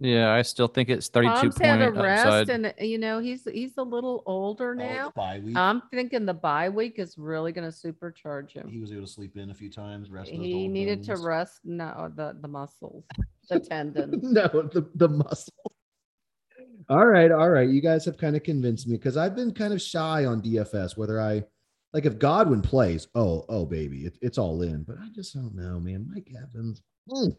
Yeah, 0.00 0.32
I 0.32 0.42
still 0.42 0.66
think 0.66 0.88
it's 0.88 1.06
32 1.08 1.32
Tom's 1.34 1.54
point 1.54 1.66
had 1.80 1.82
a 1.88 1.92
rest, 1.92 2.26
upside. 2.26 2.50
and 2.50 2.74
you 2.80 2.98
know 2.98 3.20
he's 3.20 3.44
he's 3.44 3.74
a 3.78 3.82
little 3.82 4.24
older 4.26 4.72
Oh, 4.72 4.74
now. 4.74 5.06
it's 5.06 5.14
bye 5.14 5.38
week. 5.42 5.56
I'm 5.56 5.82
thinking 5.92 6.26
the 6.26 6.34
bye 6.34 6.68
week 6.68 6.98
is 6.98 7.16
really 7.16 7.52
going 7.52 7.70
to 7.70 7.74
supercharge 7.74 8.50
him. 8.50 8.68
he 8.68 8.80
was 8.80 8.90
able 8.90 9.02
to 9.06 9.10
sleep 9.12 9.36
in 9.36 9.50
a 9.50 9.54
few 9.54 9.70
times. 9.70 10.10
Rest 10.10 10.30
He 10.30 10.52
old 10.64 10.72
needed 10.72 11.04
to 11.04 11.16
rest. 11.18 11.60
No, 11.64 12.10
the 12.16 12.36
the 12.40 12.48
muscles, 12.48 13.04
the 13.48 13.60
tendons. 13.70 14.20
no, 14.24 14.48
the, 14.48 14.84
the 14.96 15.08
muscle. 15.08 15.54
All 16.88 17.06
right, 17.06 17.30
all 17.30 17.48
right. 17.48 17.68
You 17.68 17.80
guys 17.80 18.04
have 18.04 18.18
kind 18.18 18.34
of 18.36 18.42
convinced 18.42 18.88
me 18.88 18.96
because 18.96 19.16
I've 19.16 19.36
been 19.36 19.52
kind 19.54 19.72
of 19.72 19.80
shy 19.80 20.24
on 20.26 20.42
DFS. 20.42 20.96
Whether 20.98 21.20
I 21.20 21.44
like 21.94 22.06
if 22.06 22.18
Godwin 22.18 22.60
plays, 22.60 23.06
oh, 23.14 23.46
oh, 23.48 23.64
baby, 23.64 24.04
it, 24.04 24.18
it's 24.20 24.36
all 24.36 24.62
in. 24.62 24.82
But 24.82 24.96
I 25.00 25.08
just 25.14 25.32
don't 25.32 25.54
know, 25.54 25.78
man. 25.78 26.10
Mike 26.12 26.28
Evans. 26.36 26.82
mm. 27.08 27.34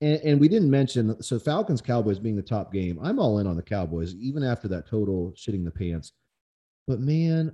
And, 0.00 0.20
and 0.20 0.40
we 0.40 0.48
didn't 0.48 0.70
mention 0.70 1.20
so 1.22 1.38
Falcons 1.38 1.80
Cowboys 1.80 2.18
being 2.18 2.36
the 2.36 2.42
top 2.42 2.72
game. 2.72 2.98
I'm 3.02 3.18
all 3.18 3.38
in 3.38 3.46
on 3.46 3.56
the 3.56 3.62
Cowboys, 3.62 4.14
even 4.16 4.42
after 4.44 4.68
that 4.68 4.86
total 4.86 5.32
shitting 5.32 5.64
the 5.64 5.70
pants. 5.70 6.12
But 6.86 7.00
man, 7.00 7.52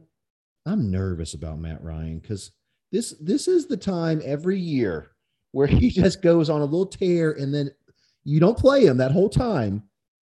I'm 0.67 0.91
nervous 0.91 1.35
about 1.35 1.61
Matt 1.61 1.83
Ryan 1.83 2.19
because 2.19 2.51
this 2.91 3.15
this 3.21 3.47
is 3.47 3.67
the 3.67 3.77
time 3.77 4.21
every 4.25 4.59
year 4.59 5.13
where 5.53 5.67
he 5.69 5.91
just 5.91 6.23
goes 6.23 6.51
on 6.51 6.61
a 6.61 6.65
little 6.65 6.87
tear 6.87 7.33
and 7.33 7.55
then 7.55 7.71
you 8.25 8.41
don't 8.41 8.59
play 8.59 8.85
him 8.85 8.97
that 8.97 9.13
whole 9.13 9.31
time 9.31 9.83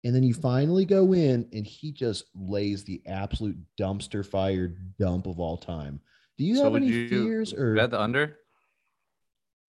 and 0.03 0.15
then 0.15 0.23
you 0.23 0.33
finally 0.33 0.85
go 0.85 1.13
in 1.13 1.47
and 1.53 1.65
he 1.65 1.91
just 1.91 2.25
lays 2.35 2.83
the 2.83 3.01
absolute 3.07 3.57
dumpster 3.79 4.25
fire 4.25 4.75
dump 4.99 5.27
of 5.27 5.39
all 5.39 5.57
time 5.57 5.99
do 6.37 6.43
you 6.45 6.55
So 6.55 6.63
have 6.65 6.75
any 6.75 6.87
you 6.87 7.07
fears 7.07 7.53
or 7.53 7.75
bet 7.75 7.91
the 7.91 7.99
under? 8.01 8.37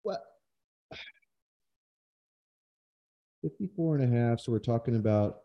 what 0.02 0.20
54 3.42 3.96
and 3.96 4.14
a 4.14 4.16
half 4.18 4.40
so 4.40 4.52
we're 4.52 4.58
talking 4.58 4.96
about 4.96 5.38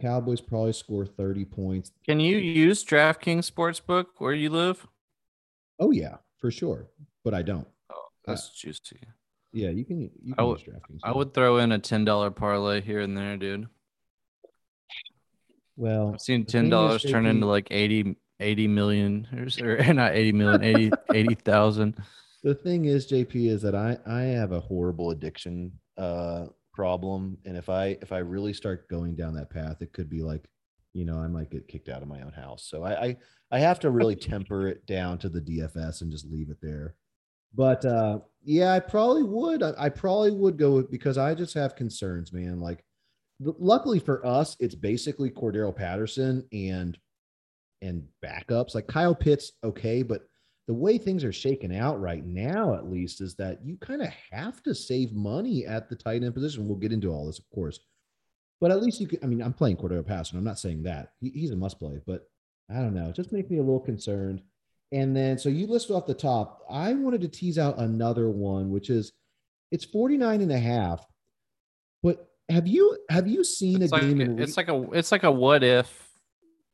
cowboys 0.00 0.40
probably 0.40 0.72
score 0.72 1.06
30 1.06 1.44
points 1.46 1.92
Can 2.04 2.20
you 2.20 2.36
use 2.38 2.84
DraftKings 2.84 3.50
Sportsbook 3.50 4.06
where 4.18 4.34
you 4.34 4.50
live? 4.50 4.86
oh 5.80 5.90
yeah 5.90 6.16
for 6.38 6.50
sure 6.50 6.88
but 7.24 7.34
i 7.34 7.42
don't 7.42 7.66
Oh, 7.90 8.04
that's 8.26 8.50
juicy. 8.50 9.00
yeah 9.52 9.68
you 9.70 9.84
can 9.84 10.00
you 10.00 10.32
I 10.32 10.36
can 10.36 10.46
would- 10.46 10.60
use 10.60 10.68
DraftKings. 10.68 11.00
I 11.04 11.12
would 11.12 11.34
throw 11.34 11.58
in 11.58 11.72
a 11.72 11.78
ten 11.78 12.04
dollar 12.04 12.30
parlay 12.30 12.80
here 12.80 13.00
and 13.00 13.16
there, 13.16 13.36
dude. 13.36 13.66
Well 15.76 16.12
I've 16.14 16.20
seen 16.20 16.44
ten 16.44 16.68
dollars 16.68 17.02
turn 17.02 17.26
into 17.26 17.46
like 17.46 17.68
80, 17.70 18.16
80 18.40 18.68
million 18.68 19.28
or, 19.60 19.66
or 19.66 19.76
not 19.94 20.14
80 20.14 20.32
million, 20.32 20.62
80 20.62 20.92
80,000. 21.14 21.96
the 22.42 22.54
thing 22.54 22.86
is 22.86 23.10
jp 23.10 23.48
is 23.50 23.62
that 23.62 23.74
i 23.74 23.96
i 24.06 24.22
have 24.22 24.52
a 24.52 24.60
horrible 24.60 25.10
addiction 25.10 25.72
uh 25.98 26.46
problem 26.72 27.36
and 27.44 27.56
if 27.56 27.68
i 27.68 27.96
if 28.02 28.12
i 28.12 28.18
really 28.18 28.52
start 28.52 28.88
going 28.88 29.14
down 29.14 29.34
that 29.34 29.50
path 29.50 29.80
it 29.80 29.92
could 29.92 30.08
be 30.08 30.22
like 30.22 30.44
you 30.92 31.04
know 31.04 31.18
i 31.18 31.26
might 31.26 31.50
get 31.50 31.68
kicked 31.68 31.88
out 31.88 32.02
of 32.02 32.08
my 32.08 32.20
own 32.22 32.32
house 32.32 32.66
so 32.68 32.82
i 32.82 33.04
i, 33.04 33.16
I 33.50 33.58
have 33.58 33.78
to 33.80 33.90
really 33.90 34.16
temper 34.16 34.68
it 34.68 34.86
down 34.86 35.18
to 35.18 35.28
the 35.28 35.40
dfs 35.40 36.00
and 36.00 36.10
just 36.10 36.26
leave 36.26 36.50
it 36.50 36.58
there 36.60 36.94
but 37.54 37.84
uh 37.84 38.20
yeah 38.44 38.72
i 38.72 38.80
probably 38.80 39.22
would 39.22 39.62
i, 39.62 39.72
I 39.78 39.88
probably 39.90 40.32
would 40.32 40.56
go 40.56 40.72
with 40.72 40.90
because 40.90 41.18
i 41.18 41.34
just 41.34 41.54
have 41.54 41.76
concerns 41.76 42.32
man 42.32 42.60
like 42.60 42.84
luckily 43.58 43.98
for 43.98 44.24
us 44.26 44.56
it's 44.60 44.74
basically 44.74 45.30
cordarrelle 45.30 45.74
patterson 45.74 46.46
and 46.52 46.98
and 47.80 48.06
backups 48.24 48.74
like 48.74 48.86
kyle 48.86 49.14
pitts 49.14 49.52
okay 49.64 50.02
but 50.02 50.22
the 50.68 50.74
way 50.74 50.96
things 50.96 51.24
are 51.24 51.32
shaken 51.32 51.72
out 51.72 52.00
right 52.00 52.24
now, 52.24 52.74
at 52.74 52.90
least, 52.90 53.20
is 53.20 53.34
that 53.36 53.64
you 53.64 53.76
kind 53.78 54.00
of 54.00 54.08
have 54.30 54.62
to 54.62 54.74
save 54.74 55.12
money 55.12 55.66
at 55.66 55.88
the 55.88 55.96
tight 55.96 56.22
end 56.22 56.34
position. 56.34 56.68
We'll 56.68 56.78
get 56.78 56.92
into 56.92 57.08
all 57.08 57.26
this, 57.26 57.40
of 57.40 57.50
course, 57.50 57.80
but 58.60 58.70
at 58.70 58.80
least 58.80 59.00
you 59.00 59.08
can. 59.08 59.18
I 59.22 59.26
mean, 59.26 59.42
I'm 59.42 59.52
playing 59.52 59.76
Cordero 59.76 60.06
Passon. 60.06 60.38
I'm 60.38 60.44
not 60.44 60.58
saying 60.58 60.84
that 60.84 61.12
he, 61.20 61.30
he's 61.30 61.50
a 61.50 61.56
must 61.56 61.80
play, 61.80 62.00
but 62.06 62.28
I 62.70 62.74
don't 62.74 62.94
know. 62.94 63.08
It 63.08 63.16
just 63.16 63.32
makes 63.32 63.50
me 63.50 63.58
a 63.58 63.62
little 63.62 63.80
concerned. 63.80 64.40
And 64.92 65.16
then, 65.16 65.38
so 65.38 65.48
you 65.48 65.66
list 65.66 65.90
off 65.90 66.06
the 66.06 66.14
top. 66.14 66.62
I 66.70 66.92
wanted 66.92 67.22
to 67.22 67.28
tease 67.28 67.58
out 67.58 67.78
another 67.78 68.30
one, 68.30 68.70
which 68.70 68.88
is 68.88 69.12
it's 69.72 69.84
49 69.84 70.42
and 70.42 70.52
a 70.52 70.58
half. 70.58 71.04
Have 72.48 72.66
you 72.66 72.98
have 73.08 73.26
you 73.26 73.44
seen 73.44 73.82
It's 73.82 73.92
a 73.92 73.96
like 73.96 74.02
game? 74.02 74.38
it's 74.38 74.56
like 74.56 74.68
a 74.68 74.90
it's 74.92 75.12
like 75.12 75.22
a 75.22 75.30
what 75.30 75.62
if 75.62 76.10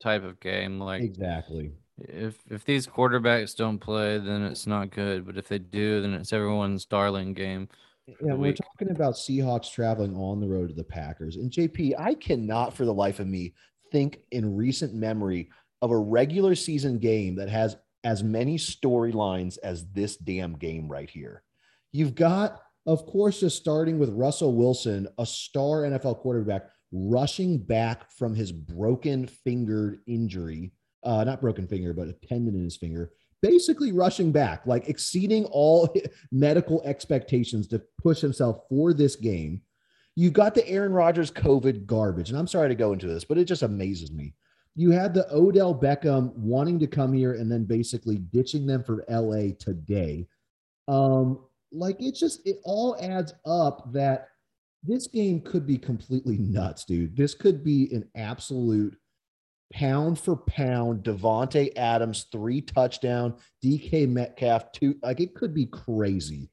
type 0.01 0.25
of 0.25 0.41
game. 0.41 0.81
Like 0.81 1.03
exactly. 1.03 1.73
if 1.99 2.39
if 2.51 2.65
these 2.65 2.87
quarterbacks 2.87 3.57
don't 3.57 3.79
play, 3.79 4.19
then 4.19 4.43
it's 4.43 4.67
not 4.67 4.91
good. 4.91 5.27
But 5.27 5.37
if 5.37 5.49
they 5.49 5.59
do, 5.59 6.01
then 6.03 6.15
it's 6.15 6.33
everyone's 6.33 6.85
darling 6.85 7.35
game. 7.35 7.69
Yeah, 8.07 8.35
we're 8.35 8.49
week. 8.49 8.57
talking 8.57 8.91
about 8.91 9.15
Seahawks 9.15 9.71
traveling 9.71 10.17
on 10.17 10.41
the 10.41 10.49
road 10.49 10.69
to 10.69 10.75
the 10.75 10.85
Packers. 10.85 11.37
And 11.37 11.51
JP, 11.51 11.95
I 11.99 12.15
cannot 12.15 12.75
for 12.75 12.87
the 12.87 12.95
life 12.95 13.21
of 13.21 13.27
me 13.27 13.55
think 13.93 14.21
in 14.31 14.57
recent 14.57 14.95
memory 14.95 15.51
of 15.83 15.91
a 15.91 15.99
regular 15.99 16.55
season 16.55 16.99
game 16.99 17.35
that 17.37 17.51
has 17.51 17.77
as 18.05 18.23
many 18.23 18.57
storylines 18.57 19.59
as 19.63 19.87
this 19.93 20.17
damn 20.17 20.55
game 20.55 20.89
right 20.89 21.11
here. 21.11 21.43
You've 21.93 22.15
got, 22.15 22.63
of 22.89 23.07
course, 23.07 23.41
just 23.41 23.57
starting 23.57 23.99
with 23.99 24.11
Russell 24.11 24.55
Wilson, 24.55 25.07
a 25.19 25.27
star 25.27 25.83
NFL 25.83 26.19
quarterback, 26.19 26.69
rushing 26.91 27.59
back 27.59 28.11
from 28.11 28.35
his 28.35 28.51
broken 28.51 29.27
fingered 29.27 30.01
injury. 30.07 30.73
Uh, 31.05 31.23
not 31.23 31.41
broken 31.41 31.69
finger, 31.69 31.93
but 31.93 32.09
a 32.09 32.13
tendon 32.27 32.57
in 32.57 32.65
his 32.65 32.77
finger 32.77 33.13
basically 33.41 33.93
rushing 33.93 34.33
back, 34.33 34.67
like 34.67 34.89
exceeding 34.89 35.45
all 35.47 35.95
medical 36.33 36.83
expectations 36.83 37.67
to 37.69 37.83
push 38.03 38.21
himself 38.21 38.61
for 38.69 38.93
this 38.93 39.17
game. 39.17 39.63
You've 40.17 40.33
got 40.33 40.55
the 40.55 40.67
Aaron 40.69 40.93
Rodgers 40.93 41.31
COVID 41.31 41.87
garbage, 41.87 42.31
and 42.31 42.39
I'm 42.39 42.49
sorry 42.49 42.69
to 42.69 42.75
go 42.75 42.93
into 42.93 43.07
this, 43.07 43.25
but 43.25 43.39
it 43.39 43.45
just 43.45 43.63
amazes 43.63 44.11
me. 44.11 44.35
You 44.75 44.91
had 44.91 45.15
the 45.15 45.33
Odell 45.33 45.75
Beckham 45.75 46.35
wanting 46.35 46.79
to 46.81 46.87
come 46.87 47.13
here 47.13 47.35
and 47.35 47.51
then 47.51 47.65
basically 47.65 48.17
ditching 48.19 48.67
them 48.67 48.83
for 48.83 49.05
LA 49.09 49.55
today. 49.59 50.27
Um, 50.89 51.41
like 51.73 51.97
it's 52.01 52.21
just 52.21 52.47
it 52.47 52.59
all 52.65 52.97
adds 53.01 53.35
up 53.47 53.93
that 53.93 54.29
this 54.83 55.07
game 55.07 55.41
could 55.41 55.67
be 55.67 55.77
completely 55.79 56.39
nuts, 56.39 56.85
dude. 56.85 57.17
This 57.17 57.35
could 57.35 57.65
be 57.65 57.89
an 57.93 58.09
absolute 58.15 58.97
pound 59.73 60.19
for 60.19 60.37
pound, 60.37 61.03
Davante 61.05 61.77
Adams 61.77 62.27
three 62.33 62.61
touchdown, 62.61 63.35
DK 63.63 64.09
Metcalf 64.09 64.73
two. 64.73 64.97
Like 65.03 65.21
it 65.21 65.35
could 65.35 65.53
be 65.53 65.67
crazy. 65.67 66.49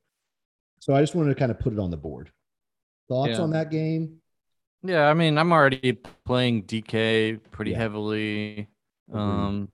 So 0.79 0.93
I 0.93 1.01
just 1.01 1.15
wanted 1.15 1.29
to 1.29 1.39
kind 1.39 1.51
of 1.51 1.59
put 1.59 1.73
it 1.73 1.79
on 1.79 1.91
the 1.91 1.97
board. 1.97 2.31
Thoughts 3.07 3.31
Yeah. 3.33 3.41
on 3.41 3.51
that 3.51 3.71
game? 3.71 4.21
Yeah, 4.83 5.07
I 5.09 5.13
mean, 5.13 5.37
I'm 5.37 5.51
already 5.51 5.93
playing 6.25 6.63
DK 6.63 7.39
pretty 7.51 7.71
Yeah. 7.71 7.77
heavily. 7.77 8.67
Agreed. 9.09 9.21
Um, 9.21 9.69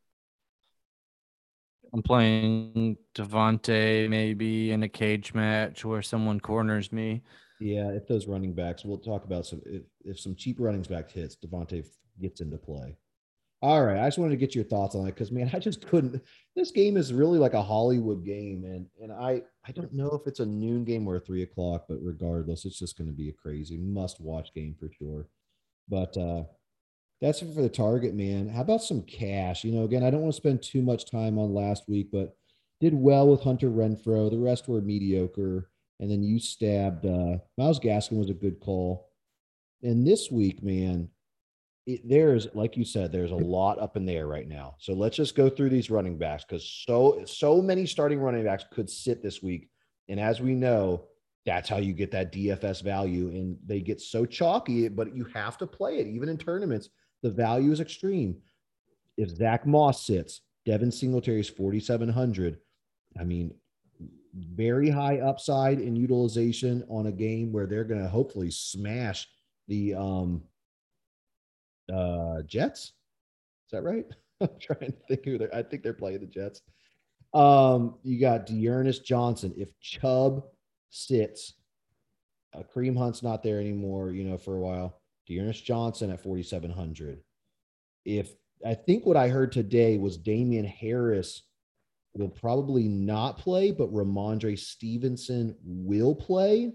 I'm 1.93 2.01
playing 2.01 2.97
Davante 3.15 4.09
maybe 4.09 4.71
in 4.71 4.83
a 4.83 4.89
cage 4.89 5.33
match 5.33 5.83
where 5.83 6.01
someone 6.01 6.39
corners 6.39 6.91
me. 6.91 7.21
Yeah, 7.59 7.89
if 7.89 8.07
those 8.07 8.27
running 8.27 8.53
backs, 8.53 8.85
we'll 8.85 8.97
talk 8.97 9.25
about 9.25 9.45
some. 9.45 9.61
If, 9.65 9.83
if 10.03 10.19
some 10.19 10.35
cheap 10.35 10.57
running 10.59 10.81
back 10.83 11.11
hits, 11.11 11.35
Davante 11.35 11.85
gets 12.19 12.41
into 12.41 12.57
play. 12.57 12.97
All 13.61 13.83
right, 13.85 13.99
I 13.99 14.07
just 14.07 14.17
wanted 14.17 14.31
to 14.31 14.37
get 14.37 14.55
your 14.55 14.63
thoughts 14.63 14.95
on 14.95 15.07
it 15.07 15.13
because 15.13 15.31
man, 15.31 15.51
I 15.53 15.59
just 15.59 15.85
couldn't. 15.85 16.21
This 16.55 16.71
game 16.71 16.97
is 16.97 17.13
really 17.13 17.37
like 17.37 17.53
a 17.53 17.61
Hollywood 17.61 18.25
game, 18.25 18.63
and 18.65 18.87
and 19.01 19.11
I 19.11 19.43
I 19.67 19.71
don't 19.73 19.93
know 19.93 20.11
if 20.11 20.27
it's 20.27 20.39
a 20.39 20.45
noon 20.45 20.85
game 20.85 21.07
or 21.07 21.17
a 21.17 21.19
three 21.19 21.43
o'clock, 21.43 21.85
but 21.87 21.99
regardless, 22.01 22.65
it's 22.65 22.79
just 22.79 22.97
going 22.97 23.09
to 23.09 23.15
be 23.15 23.29
a 23.29 23.33
crazy 23.33 23.77
must 23.77 24.19
watch 24.19 24.53
game 24.53 24.75
for 24.79 24.89
sure. 24.97 25.27
But 25.87 26.15
uh 26.17 26.43
that's 27.21 27.41
it 27.41 27.53
for 27.53 27.61
the 27.61 27.69
target, 27.69 28.15
man. 28.15 28.49
How 28.49 28.61
about 28.61 28.83
some 28.83 29.03
cash? 29.03 29.63
You 29.63 29.71
know, 29.71 29.83
again, 29.83 30.03
I 30.03 30.09
don't 30.09 30.21
want 30.21 30.33
to 30.33 30.37
spend 30.37 30.63
too 30.63 30.81
much 30.81 31.09
time 31.09 31.37
on 31.37 31.53
last 31.53 31.87
week, 31.87 32.09
but 32.11 32.35
did 32.79 32.95
well 32.95 33.27
with 33.27 33.41
Hunter 33.41 33.69
Renfrow. 33.69 34.31
The 34.31 34.39
rest 34.39 34.67
were 34.67 34.81
mediocre. 34.81 35.69
And 35.99 36.09
then 36.09 36.23
you 36.23 36.39
stabbed 36.39 37.05
uh 37.05 37.37
Myles 37.57 37.79
Gaskin 37.79 38.17
was 38.17 38.31
a 38.31 38.35
good 38.35 38.59
call. 38.59 39.07
And 39.83 40.05
this 40.05 40.31
week, 40.31 40.63
man, 40.63 41.09
it, 41.85 42.01
there's 42.07 42.47
like 42.55 42.75
you 42.75 42.83
said, 42.83 43.11
there's 43.11 43.31
a 43.31 43.35
lot 43.35 43.79
up 43.79 43.97
in 43.97 44.05
there 44.07 44.25
right 44.25 44.47
now. 44.47 44.75
So 44.79 44.93
let's 44.93 45.15
just 45.15 45.35
go 45.35 45.47
through 45.47 45.69
these 45.69 45.91
running 45.91 46.17
backs 46.17 46.43
because 46.43 46.67
so 46.85 47.23
so 47.27 47.61
many 47.61 47.85
starting 47.85 48.19
running 48.19 48.43
backs 48.43 48.65
could 48.71 48.89
sit 48.89 49.21
this 49.21 49.43
week. 49.43 49.69
And 50.09 50.19
as 50.19 50.41
we 50.41 50.55
know, 50.55 51.05
that's 51.45 51.69
how 51.69 51.77
you 51.77 51.93
get 51.93 52.11
that 52.11 52.33
DFS 52.33 52.81
value. 52.83 53.29
And 53.29 53.57
they 53.63 53.79
get 53.79 54.01
so 54.01 54.25
chalky, 54.25 54.87
but 54.87 55.15
you 55.15 55.25
have 55.25 55.57
to 55.59 55.67
play 55.67 55.99
it 55.99 56.07
even 56.07 56.29
in 56.29 56.37
tournaments. 56.37 56.89
The 57.21 57.29
value 57.29 57.71
is 57.71 57.79
extreme. 57.79 58.37
If 59.17 59.29
Zach 59.29 59.65
Moss 59.65 60.05
sits, 60.05 60.41
Devin 60.65 60.91
Singletary 60.91 61.41
is 61.41 61.49
4,700. 61.49 62.57
I 63.19 63.23
mean, 63.23 63.53
very 64.33 64.89
high 64.89 65.19
upside 65.19 65.79
in 65.79 65.95
utilization 65.95 66.83
on 66.89 67.07
a 67.07 67.11
game 67.11 67.51
where 67.51 67.67
they're 67.67 67.83
going 67.83 68.01
to 68.01 68.09
hopefully 68.09 68.49
smash 68.49 69.27
the 69.67 69.93
um 69.93 70.41
uh 71.93 72.41
Jets. 72.43 72.93
Is 73.65 73.71
that 73.71 73.83
right? 73.83 74.05
I'm 74.41 74.49
trying 74.59 74.91
to 74.91 74.97
think 75.07 75.25
who 75.25 75.37
they're 75.37 75.53
I 75.53 75.63
think 75.63 75.83
they're 75.83 75.93
playing 75.93 76.21
the 76.21 76.27
Jets. 76.27 76.61
Um, 77.33 77.95
you 78.03 78.19
got 78.19 78.45
D'Ernest 78.45 79.05
Johnson. 79.05 79.53
If 79.55 79.77
Chubb 79.79 80.43
sits, 80.89 81.53
uh, 82.53 82.63
Kareem 82.73 82.97
Hunt's 82.97 83.23
not 83.23 83.41
there 83.41 83.59
anymore, 83.59 84.11
you 84.11 84.25
know, 84.25 84.37
for 84.37 84.57
a 84.57 84.59
while. 84.59 85.00
D'Ernest 85.27 85.63
Johnson 85.63 86.11
at 86.11 86.21
4,700. 86.21 87.21
If 88.05 88.33
I 88.65 88.73
think 88.73 89.05
what 89.05 89.17
I 89.17 89.27
heard 89.27 89.51
today 89.51 89.97
was 89.97 90.17
Damien 90.17 90.65
Harris 90.65 91.43
will 92.13 92.29
probably 92.29 92.87
not 92.87 93.37
play, 93.37 93.71
but 93.71 93.93
Rhamondre 93.93 94.57
Stevenson 94.57 95.55
will 95.63 96.13
play. 96.15 96.71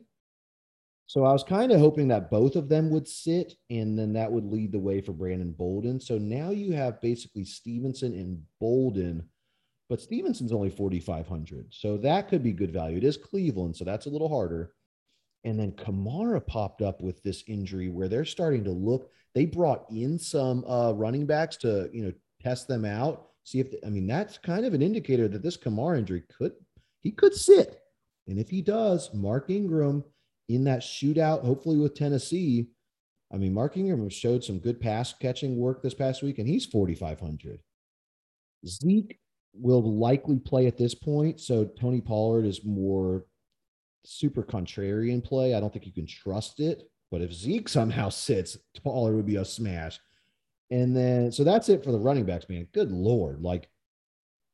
So 1.08 1.24
I 1.24 1.32
was 1.32 1.44
kind 1.44 1.70
of 1.70 1.78
hoping 1.78 2.08
that 2.08 2.30
both 2.30 2.56
of 2.56 2.68
them 2.68 2.90
would 2.90 3.06
sit, 3.06 3.54
and 3.70 3.96
then 3.96 4.12
that 4.14 4.30
would 4.30 4.44
lead 4.44 4.72
the 4.72 4.78
way 4.78 5.00
for 5.00 5.12
Brandon 5.12 5.52
Bolden. 5.52 6.00
So 6.00 6.18
now 6.18 6.50
you 6.50 6.72
have 6.72 7.00
basically 7.00 7.44
Stevenson 7.44 8.12
and 8.14 8.42
Bolden, 8.60 9.28
but 9.88 10.00
Stevenson's 10.00 10.52
only 10.52 10.70
4,500. 10.70 11.68
So 11.70 11.96
that 11.98 12.28
could 12.28 12.42
be 12.42 12.52
good 12.52 12.72
value. 12.72 12.96
It 12.96 13.04
is 13.04 13.16
Cleveland, 13.16 13.76
so 13.76 13.84
that's 13.84 14.06
a 14.06 14.10
little 14.10 14.28
harder. 14.28 14.72
And 15.46 15.58
then 15.58 15.72
Kamara 15.72 16.44
popped 16.44 16.82
up 16.82 17.00
with 17.00 17.22
this 17.22 17.44
injury 17.46 17.88
where 17.88 18.08
they're 18.08 18.24
starting 18.24 18.64
to 18.64 18.72
look. 18.72 19.10
They 19.34 19.46
brought 19.46 19.86
in 19.90 20.18
some 20.18 20.64
uh, 20.64 20.92
running 20.92 21.24
backs 21.24 21.56
to 21.58 21.88
you 21.92 22.04
know 22.04 22.12
test 22.42 22.68
them 22.68 22.84
out, 22.84 23.28
see 23.44 23.60
if 23.60 23.68
I 23.86 23.88
mean 23.88 24.06
that's 24.06 24.38
kind 24.38 24.66
of 24.66 24.74
an 24.74 24.82
indicator 24.82 25.28
that 25.28 25.42
this 25.42 25.56
Kamara 25.56 25.98
injury 25.98 26.24
could 26.36 26.52
he 27.00 27.12
could 27.12 27.32
sit, 27.32 27.80
and 28.26 28.38
if 28.38 28.50
he 28.50 28.60
does, 28.60 29.14
Mark 29.14 29.48
Ingram 29.48 30.04
in 30.48 30.64
that 30.64 30.80
shootout, 30.80 31.44
hopefully 31.44 31.78
with 31.78 31.94
Tennessee. 31.94 32.68
I 33.32 33.36
mean, 33.36 33.54
Mark 33.54 33.76
Ingram 33.76 34.08
showed 34.08 34.44
some 34.44 34.58
good 34.58 34.80
pass 34.80 35.12
catching 35.12 35.56
work 35.56 35.82
this 35.82 35.94
past 35.94 36.22
week, 36.22 36.38
and 36.38 36.48
he's 36.48 36.66
4,500. 36.66 37.60
Zeke 38.66 39.18
will 39.52 39.82
likely 39.98 40.38
play 40.38 40.66
at 40.66 40.76
this 40.76 40.94
point. 40.94 41.40
So 41.40 41.64
Tony 41.64 42.00
Pollard 42.00 42.44
is 42.44 42.64
more 42.64 43.24
super 44.06 44.42
contrarian 44.42 45.22
play. 45.22 45.54
I 45.54 45.60
don't 45.60 45.72
think 45.72 45.86
you 45.86 45.92
can 45.92 46.06
trust 46.06 46.60
it. 46.60 46.88
But 47.10 47.20
if 47.20 47.32
Zeke 47.32 47.68
somehow 47.68 48.08
sits, 48.08 48.58
Pollard 48.82 49.14
would 49.14 49.26
be 49.26 49.36
a 49.36 49.44
smash. 49.44 50.00
And 50.70 50.96
then, 50.96 51.30
so 51.30 51.44
that's 51.44 51.68
it 51.68 51.84
for 51.84 51.92
the 51.92 51.98
running 51.98 52.24
backs, 52.24 52.48
man. 52.48 52.66
Good 52.72 52.90
Lord. 52.90 53.40
Like, 53.40 53.68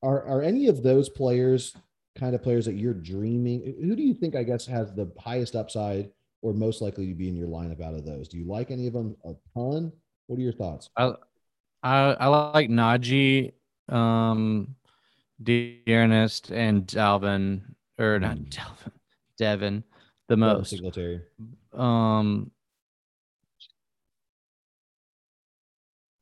are, 0.03 0.23
are 0.25 0.43
any 0.43 0.67
of 0.67 0.83
those 0.83 1.09
players 1.09 1.75
kind 2.19 2.35
of 2.35 2.43
players 2.43 2.67
that 2.67 2.75
you're 2.75 2.93
dreaming? 2.93 3.75
Who 3.81 3.97
do 3.97 4.03
you 4.03 4.13
think, 4.13 4.37
I 4.37 4.43
guess, 4.43 4.67
has 4.67 4.93
the 4.93 5.11
highest 5.19 5.57
upside 5.57 6.11
or 6.43 6.53
most 6.53 6.83
likely 6.83 7.07
to 7.07 7.15
be 7.15 7.29
in 7.29 7.37
your 7.37 7.49
lineup 7.49 7.81
out 7.81 7.95
of 7.95 8.05
those? 8.05 8.29
Do 8.29 8.37
you 8.37 8.45
like 8.45 8.71
any 8.71 8.87
of 8.87 8.93
them 8.93 9.17
a 9.25 9.33
ton? 9.55 9.91
What 10.27 10.39
are 10.39 10.43
your 10.43 10.53
thoughts? 10.53 10.91
I 10.97 11.15
I, 11.83 12.13
I 12.13 12.27
like 12.29 12.69
Najee, 12.69 13.53
um, 13.89 14.77
D'Ernest, 15.43 16.51
and 16.51 16.87
Dalvin, 16.87 17.63
or 17.99 18.21
not 18.21 18.37
Mm. 18.37 18.51
Dalvin, 18.51 18.93
Devin, 19.39 19.85
the 20.29 20.37
most. 20.37 20.71
Singletary. 20.71 21.21
Um, 21.73 22.51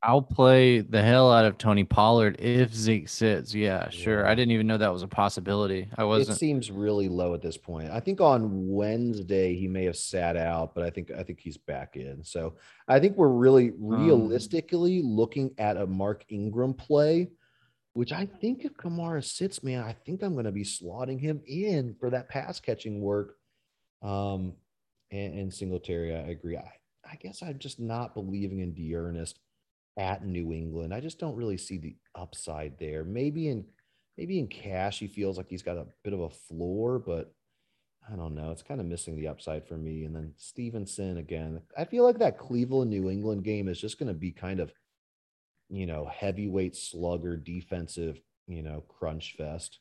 I'll 0.03 0.21
play 0.23 0.79
the 0.79 1.01
hell 1.03 1.31
out 1.31 1.45
of 1.45 1.59
Tony 1.59 1.83
Pollard 1.83 2.37
if 2.39 2.73
Zeke 2.73 3.07
sits. 3.07 3.53
Yeah, 3.53 3.87
sure. 3.89 4.25
I 4.25 4.33
didn't 4.33 4.51
even 4.51 4.65
know 4.65 4.77
that 4.77 4.91
was 4.91 5.03
a 5.03 5.07
possibility. 5.07 5.87
I 5.95 6.01
It 6.01 6.07
wasn't. 6.07 6.39
seems 6.39 6.71
really 6.71 7.07
low 7.07 7.35
at 7.35 7.41
this 7.43 7.55
point. 7.55 7.91
I 7.91 7.99
think 7.99 8.19
on 8.19 8.67
Wednesday 8.67 9.55
he 9.55 9.67
may 9.67 9.85
have 9.85 9.95
sat 9.97 10.35
out, 10.37 10.73
but 10.73 10.83
I 10.83 10.89
think 10.89 11.11
I 11.11 11.21
think 11.21 11.39
he's 11.39 11.57
back 11.57 11.97
in. 11.97 12.23
So 12.23 12.55
I 12.87 12.99
think 12.99 13.15
we're 13.15 13.27
really 13.27 13.73
realistically 13.77 15.03
looking 15.03 15.51
at 15.59 15.77
a 15.77 15.85
Mark 15.85 16.25
Ingram 16.29 16.73
play, 16.73 17.29
which 17.93 18.11
I 18.11 18.25
think 18.25 18.63
if 18.63 18.73
Kamara 18.73 19.23
sits, 19.23 19.63
man, 19.63 19.83
I 19.83 19.93
think 20.05 20.21
I'm 20.21 20.33
going 20.33 20.45
to 20.45 20.51
be 20.51 20.63
slotting 20.63 21.19
him 21.19 21.41
in 21.45 21.95
for 21.99 22.09
that 22.09 22.29
pass 22.29 22.59
catching 22.59 23.01
work. 23.01 23.37
Um, 24.01 24.53
and, 25.11 25.33
and 25.37 25.53
Singletary, 25.53 26.15
I 26.15 26.29
agree. 26.29 26.57
I, 26.57 26.71
I 27.05 27.15
guess 27.15 27.43
I'm 27.43 27.59
just 27.59 27.79
not 27.79 28.13
believing 28.13 28.59
in 28.59 28.73
D'Ernest 28.73 29.39
at 29.97 30.25
New 30.25 30.53
England. 30.53 30.93
I 30.93 31.01
just 31.01 31.19
don't 31.19 31.35
really 31.35 31.57
see 31.57 31.77
the 31.77 31.95
upside 32.15 32.79
there. 32.79 33.03
Maybe 33.03 33.49
in 33.49 33.65
maybe 34.17 34.39
in 34.39 34.47
cash 34.47 34.99
he 34.99 35.07
feels 35.07 35.37
like 35.37 35.47
he's 35.49 35.63
got 35.63 35.77
a 35.77 35.87
bit 36.03 36.13
of 36.13 36.21
a 36.21 36.29
floor, 36.29 36.99
but 36.99 37.33
I 38.11 38.15
don't 38.15 38.35
know. 38.35 38.51
It's 38.51 38.63
kind 38.63 38.79
of 38.79 38.87
missing 38.87 39.15
the 39.15 39.27
upside 39.27 39.67
for 39.67 39.77
me. 39.77 40.05
And 40.05 40.15
then 40.15 40.33
Stevenson 40.37 41.17
again. 41.17 41.61
I 41.77 41.85
feel 41.85 42.03
like 42.03 42.19
that 42.19 42.37
Cleveland 42.37 42.89
New 42.89 43.09
England 43.09 43.43
game 43.43 43.67
is 43.67 43.79
just 43.79 43.99
going 43.99 44.07
to 44.07 44.13
be 44.13 44.31
kind 44.31 44.59
of, 44.59 44.71
you 45.71 45.85
know, 45.85 46.05
heavyweight 46.05 46.75
slugger 46.75 47.37
defensive, 47.37 48.19
you 48.47 48.61
know, 48.61 48.83
crunch 48.87 49.35
fest. 49.37 49.79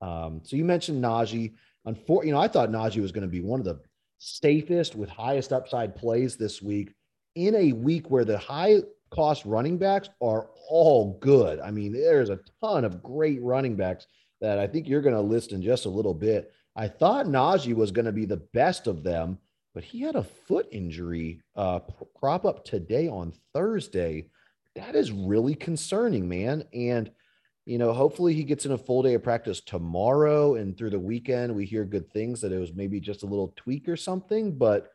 Um, 0.00 0.40
so 0.44 0.56
you 0.56 0.64
mentioned 0.64 1.02
Najee. 1.02 1.54
Unfor- 1.86 2.24
you 2.24 2.32
know, 2.32 2.38
I 2.38 2.48
thought 2.48 2.70
Najee 2.70 3.00
was 3.00 3.12
going 3.12 3.22
to 3.22 3.28
be 3.28 3.40
one 3.40 3.58
of 3.58 3.66
the 3.66 3.80
safest 4.18 4.94
with 4.94 5.08
highest 5.08 5.52
upside 5.52 5.96
plays 5.96 6.36
this 6.36 6.62
week 6.62 6.92
in 7.34 7.54
a 7.56 7.72
week 7.72 8.10
where 8.10 8.24
the 8.24 8.38
high 8.38 8.82
cost 9.10 9.44
running 9.44 9.78
backs 9.78 10.08
are 10.20 10.48
all 10.68 11.18
good. 11.20 11.60
I 11.60 11.70
mean, 11.70 11.92
there's 11.92 12.30
a 12.30 12.40
ton 12.62 12.84
of 12.84 13.02
great 13.02 13.42
running 13.42 13.74
backs 13.74 14.06
that 14.40 14.58
I 14.58 14.66
think 14.66 14.88
you're 14.88 15.02
going 15.02 15.14
to 15.14 15.20
list 15.20 15.52
in 15.52 15.62
just 15.62 15.86
a 15.86 15.90
little 15.90 16.14
bit. 16.14 16.52
I 16.76 16.88
thought 16.88 17.26
Najee 17.26 17.74
was 17.74 17.90
going 17.90 18.06
to 18.06 18.12
be 18.12 18.24
the 18.24 18.42
best 18.54 18.86
of 18.86 19.02
them, 19.02 19.38
but 19.74 19.84
he 19.84 20.00
had 20.00 20.16
a 20.16 20.24
foot 20.24 20.66
injury 20.72 21.40
uh, 21.56 21.80
crop 22.14 22.44
up 22.44 22.64
today 22.64 23.08
on 23.08 23.32
Thursday. 23.54 24.26
That 24.76 24.94
is 24.94 25.12
really 25.12 25.54
concerning, 25.54 26.28
man. 26.28 26.64
And 26.72 27.10
you 27.64 27.78
know, 27.78 27.92
hopefully 27.92 28.34
he 28.34 28.42
gets 28.42 28.66
in 28.66 28.72
a 28.72 28.78
full 28.78 29.02
day 29.02 29.14
of 29.14 29.22
practice 29.22 29.60
tomorrow 29.60 30.56
and 30.56 30.76
through 30.76 30.90
the 30.90 30.98
weekend. 30.98 31.54
We 31.54 31.64
hear 31.64 31.84
good 31.84 32.10
things 32.10 32.40
that 32.40 32.52
it 32.52 32.58
was 32.58 32.74
maybe 32.74 32.98
just 32.98 33.22
a 33.22 33.26
little 33.26 33.52
tweak 33.56 33.88
or 33.88 33.96
something, 33.96 34.58
but 34.58 34.90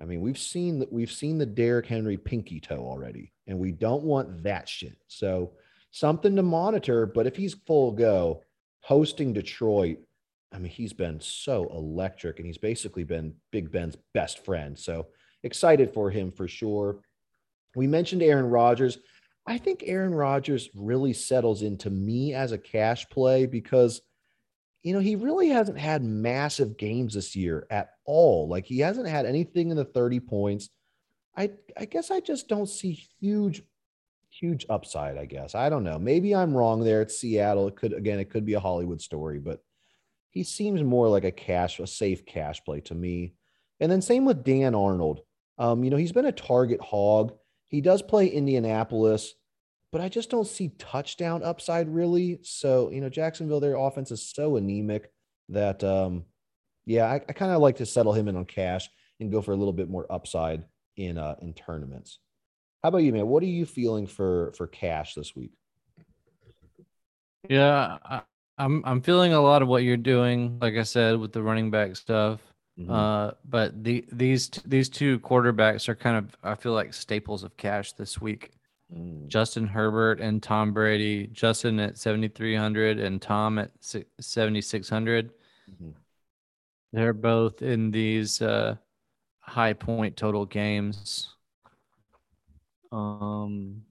I 0.00 0.04
mean, 0.04 0.20
we've 0.20 0.38
seen 0.38 0.78
that 0.80 0.92
we've 0.92 1.12
seen 1.12 1.38
the 1.38 1.46
Derrick 1.46 1.86
Henry 1.86 2.16
pinky 2.16 2.60
toe 2.60 2.84
already, 2.84 3.32
and 3.46 3.58
we 3.58 3.72
don't 3.72 4.04
want 4.04 4.42
that 4.44 4.68
shit. 4.68 4.96
So 5.08 5.52
something 5.90 6.34
to 6.36 6.42
monitor. 6.42 7.06
But 7.06 7.26
if 7.26 7.36
he's 7.36 7.54
full 7.54 7.92
go, 7.92 8.42
hosting 8.80 9.32
Detroit, 9.32 9.98
I 10.52 10.58
mean, 10.58 10.72
he's 10.72 10.92
been 10.92 11.20
so 11.20 11.70
electric, 11.72 12.38
and 12.38 12.46
he's 12.46 12.58
basically 12.58 13.04
been 13.04 13.34
Big 13.50 13.70
Ben's 13.70 13.96
best 14.14 14.44
friend. 14.44 14.78
So 14.78 15.08
excited 15.42 15.92
for 15.92 16.10
him 16.10 16.32
for 16.32 16.48
sure. 16.48 17.00
We 17.74 17.86
mentioned 17.86 18.22
Aaron 18.22 18.50
Rodgers. 18.50 18.98
I 19.46 19.58
think 19.58 19.82
Aaron 19.84 20.14
Rodgers 20.14 20.70
really 20.74 21.12
settles 21.12 21.62
into 21.62 21.90
me 21.90 22.32
as 22.32 22.52
a 22.52 22.58
cash 22.58 23.08
play 23.08 23.46
because 23.46 24.00
you 24.82 24.92
know, 24.92 25.00
he 25.00 25.14
really 25.14 25.48
hasn't 25.48 25.78
had 25.78 26.02
massive 26.02 26.76
games 26.76 27.14
this 27.14 27.36
year 27.36 27.66
at 27.70 27.90
all. 28.04 28.48
Like 28.48 28.66
he 28.66 28.80
hasn't 28.80 29.08
had 29.08 29.26
anything 29.26 29.70
in 29.70 29.76
the 29.76 29.84
30 29.84 30.20
points. 30.20 30.70
I 31.36 31.50
I 31.78 31.84
guess 31.86 32.10
I 32.10 32.20
just 32.20 32.48
don't 32.48 32.68
see 32.68 32.92
huge 33.20 33.62
huge 34.28 34.66
upside, 34.68 35.18
I 35.18 35.26
guess. 35.26 35.54
I 35.54 35.68
don't 35.68 35.84
know. 35.84 35.98
Maybe 35.98 36.34
I'm 36.34 36.54
wrong 36.54 36.82
there. 36.82 37.02
It's 37.02 37.18
Seattle. 37.18 37.68
It 37.68 37.76
could 37.76 37.92
again, 37.92 38.18
it 38.18 38.30
could 38.30 38.44
be 38.44 38.54
a 38.54 38.60
Hollywood 38.60 39.00
story, 39.00 39.38
but 39.38 39.62
he 40.30 40.42
seems 40.42 40.82
more 40.82 41.08
like 41.08 41.24
a 41.24 41.30
cash, 41.30 41.78
a 41.78 41.86
safe 41.86 42.26
cash 42.26 42.64
play 42.64 42.80
to 42.82 42.94
me. 42.94 43.34
And 43.80 43.90
then 43.90 44.02
same 44.02 44.24
with 44.24 44.44
Dan 44.44 44.74
Arnold. 44.74 45.20
Um, 45.58 45.84
you 45.84 45.90
know, 45.90 45.96
he's 45.96 46.12
been 46.12 46.26
a 46.26 46.32
target 46.32 46.80
hog. 46.80 47.34
He 47.72 47.80
does 47.80 48.02
play 48.02 48.28
Indianapolis 48.28 49.34
but 49.92 50.00
I 50.00 50.08
just 50.08 50.30
don't 50.30 50.46
see 50.46 50.72
touchdown 50.78 51.42
upside 51.44 51.88
really. 51.94 52.40
So, 52.42 52.90
you 52.90 53.00
know, 53.02 53.10
Jacksonville, 53.10 53.60
their 53.60 53.76
offense 53.76 54.10
is 54.10 54.26
so 54.26 54.56
anemic 54.56 55.12
that, 55.50 55.84
um, 55.84 56.24
yeah, 56.86 57.04
I, 57.04 57.16
I 57.16 57.32
kind 57.34 57.52
of 57.52 57.60
like 57.60 57.76
to 57.76 57.86
settle 57.86 58.14
him 58.14 58.26
in 58.26 58.36
on 58.36 58.46
cash 58.46 58.88
and 59.20 59.30
go 59.30 59.42
for 59.42 59.52
a 59.52 59.56
little 59.56 59.72
bit 59.72 59.90
more 59.90 60.10
upside 60.10 60.64
in 60.96 61.18
uh, 61.18 61.36
in 61.40 61.52
tournaments. 61.52 62.18
How 62.82 62.88
about 62.88 62.98
you, 62.98 63.12
man? 63.12 63.28
What 63.28 63.42
are 63.42 63.46
you 63.46 63.66
feeling 63.66 64.06
for 64.06 64.52
for 64.56 64.66
cash 64.66 65.14
this 65.14 65.36
week? 65.36 65.52
Yeah, 67.48 67.98
I, 68.04 68.22
I'm 68.58 68.82
I'm 68.84 69.00
feeling 69.02 69.32
a 69.32 69.40
lot 69.40 69.62
of 69.62 69.68
what 69.68 69.84
you're 69.84 69.96
doing. 69.96 70.58
Like 70.60 70.74
I 70.74 70.82
said, 70.82 71.20
with 71.20 71.32
the 71.32 71.42
running 71.42 71.70
back 71.70 71.94
stuff. 71.94 72.40
Mhm. 72.78 72.90
Uh, 72.90 73.34
but 73.44 73.84
the 73.84 74.04
these 74.10 74.48
these 74.64 74.88
two 74.88 75.18
quarterbacks 75.20 75.88
are 75.88 75.94
kind 75.94 76.16
of 76.16 76.36
I 76.42 76.54
feel 76.54 76.72
like 76.72 76.94
staples 76.94 77.42
of 77.44 77.56
cash 77.56 77.92
this 77.92 78.20
week. 78.20 78.52
Mm. 78.92 79.28
Justin 79.28 79.66
Herbert 79.66 80.20
and 80.20 80.42
Tom 80.42 80.72
Brady. 80.72 81.26
Justin 81.28 81.78
at 81.80 81.98
7,300 81.98 82.98
and 82.98 83.20
Tom 83.20 83.58
at 83.58 83.70
si- 83.80 84.04
7,600. 84.20 85.32
Mhm. 85.70 85.94
They're 86.92 87.12
both 87.14 87.62
in 87.62 87.90
these 87.90 88.40
uh, 88.42 88.76
high 89.40 89.72
point 89.74 90.16
total 90.16 90.44
games. 90.46 91.34
Um, 92.90 93.84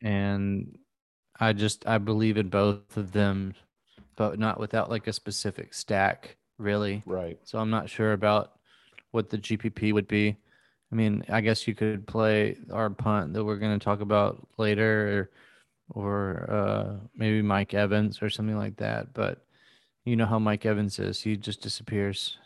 and 0.00 0.78
I 1.40 1.52
just 1.52 1.86
I 1.86 1.98
believe 1.98 2.36
in 2.36 2.48
both 2.48 2.96
of 2.96 3.12
them, 3.12 3.54
but 4.16 4.38
not 4.38 4.60
without 4.60 4.90
like 4.90 5.06
a 5.08 5.12
specific 5.12 5.74
stack, 5.74 6.36
really. 6.62 7.02
Right. 7.06 7.38
So 7.44 7.58
I'm 7.58 7.70
not 7.70 7.90
sure 7.90 8.12
about 8.12 8.52
what 9.10 9.30
the 9.30 9.38
GPP 9.38 9.92
would 9.92 10.08
be. 10.08 10.36
I 10.90 10.94
mean, 10.94 11.24
I 11.28 11.40
guess 11.40 11.66
you 11.66 11.74
could 11.74 12.06
play 12.06 12.56
our 12.70 12.90
punt 12.90 13.32
that 13.32 13.44
we're 13.44 13.56
going 13.56 13.78
to 13.78 13.82
talk 13.82 14.00
about 14.00 14.46
later, 14.58 15.30
or, 15.88 16.00
or 16.02 16.50
uh, 16.50 17.06
maybe 17.16 17.40
Mike 17.40 17.72
Evans 17.72 18.22
or 18.22 18.28
something 18.28 18.58
like 18.58 18.76
that. 18.76 19.14
But 19.14 19.44
you 20.04 20.16
know 20.16 20.26
how 20.26 20.38
Mike 20.38 20.66
Evans 20.66 20.98
is; 20.98 21.20
he 21.20 21.36
just 21.36 21.62
disappears. 21.62 22.36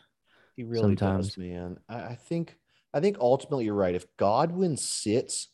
He 0.54 0.62
really 0.62 0.96
Sometimes. 0.96 1.28
does, 1.28 1.38
man. 1.38 1.78
I, 1.88 1.94
I 1.96 2.14
think 2.14 2.56
I 2.94 3.00
think 3.00 3.18
ultimately 3.18 3.64
you're 3.64 3.74
right. 3.74 3.94
If 3.94 4.06
Godwin 4.16 4.76
sits, 4.76 5.48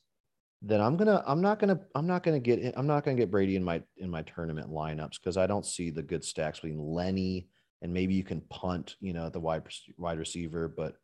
then 0.60 0.80
I'm 0.80 0.96
gonna 0.96 1.22
I'm 1.26 1.40
not 1.40 1.58
gonna 1.58 1.80
I'm 1.94 2.06
not 2.06 2.22
gonna 2.22 2.40
get 2.40 2.74
I'm 2.76 2.86
not 2.86 3.04
gonna 3.04 3.16
get 3.16 3.30
Brady 3.30 3.56
in 3.56 3.64
my 3.64 3.82
in 3.96 4.10
my 4.10 4.22
tournament 4.22 4.70
lineups 4.70 5.18
because 5.18 5.36
I 5.36 5.46
don't 5.46 5.66
see 5.66 5.90
the 5.90 6.02
good 6.02 6.24
stacks 6.24 6.60
between 6.60 6.78
Lenny 6.78 7.48
and 7.82 7.92
maybe 7.92 8.14
you 8.14 8.24
can 8.24 8.40
punt, 8.42 8.96
you 9.00 9.12
know, 9.12 9.28
the 9.28 9.40
wide 9.40 9.64
wide 9.98 10.18
receiver. 10.18 10.68
But 10.68 10.96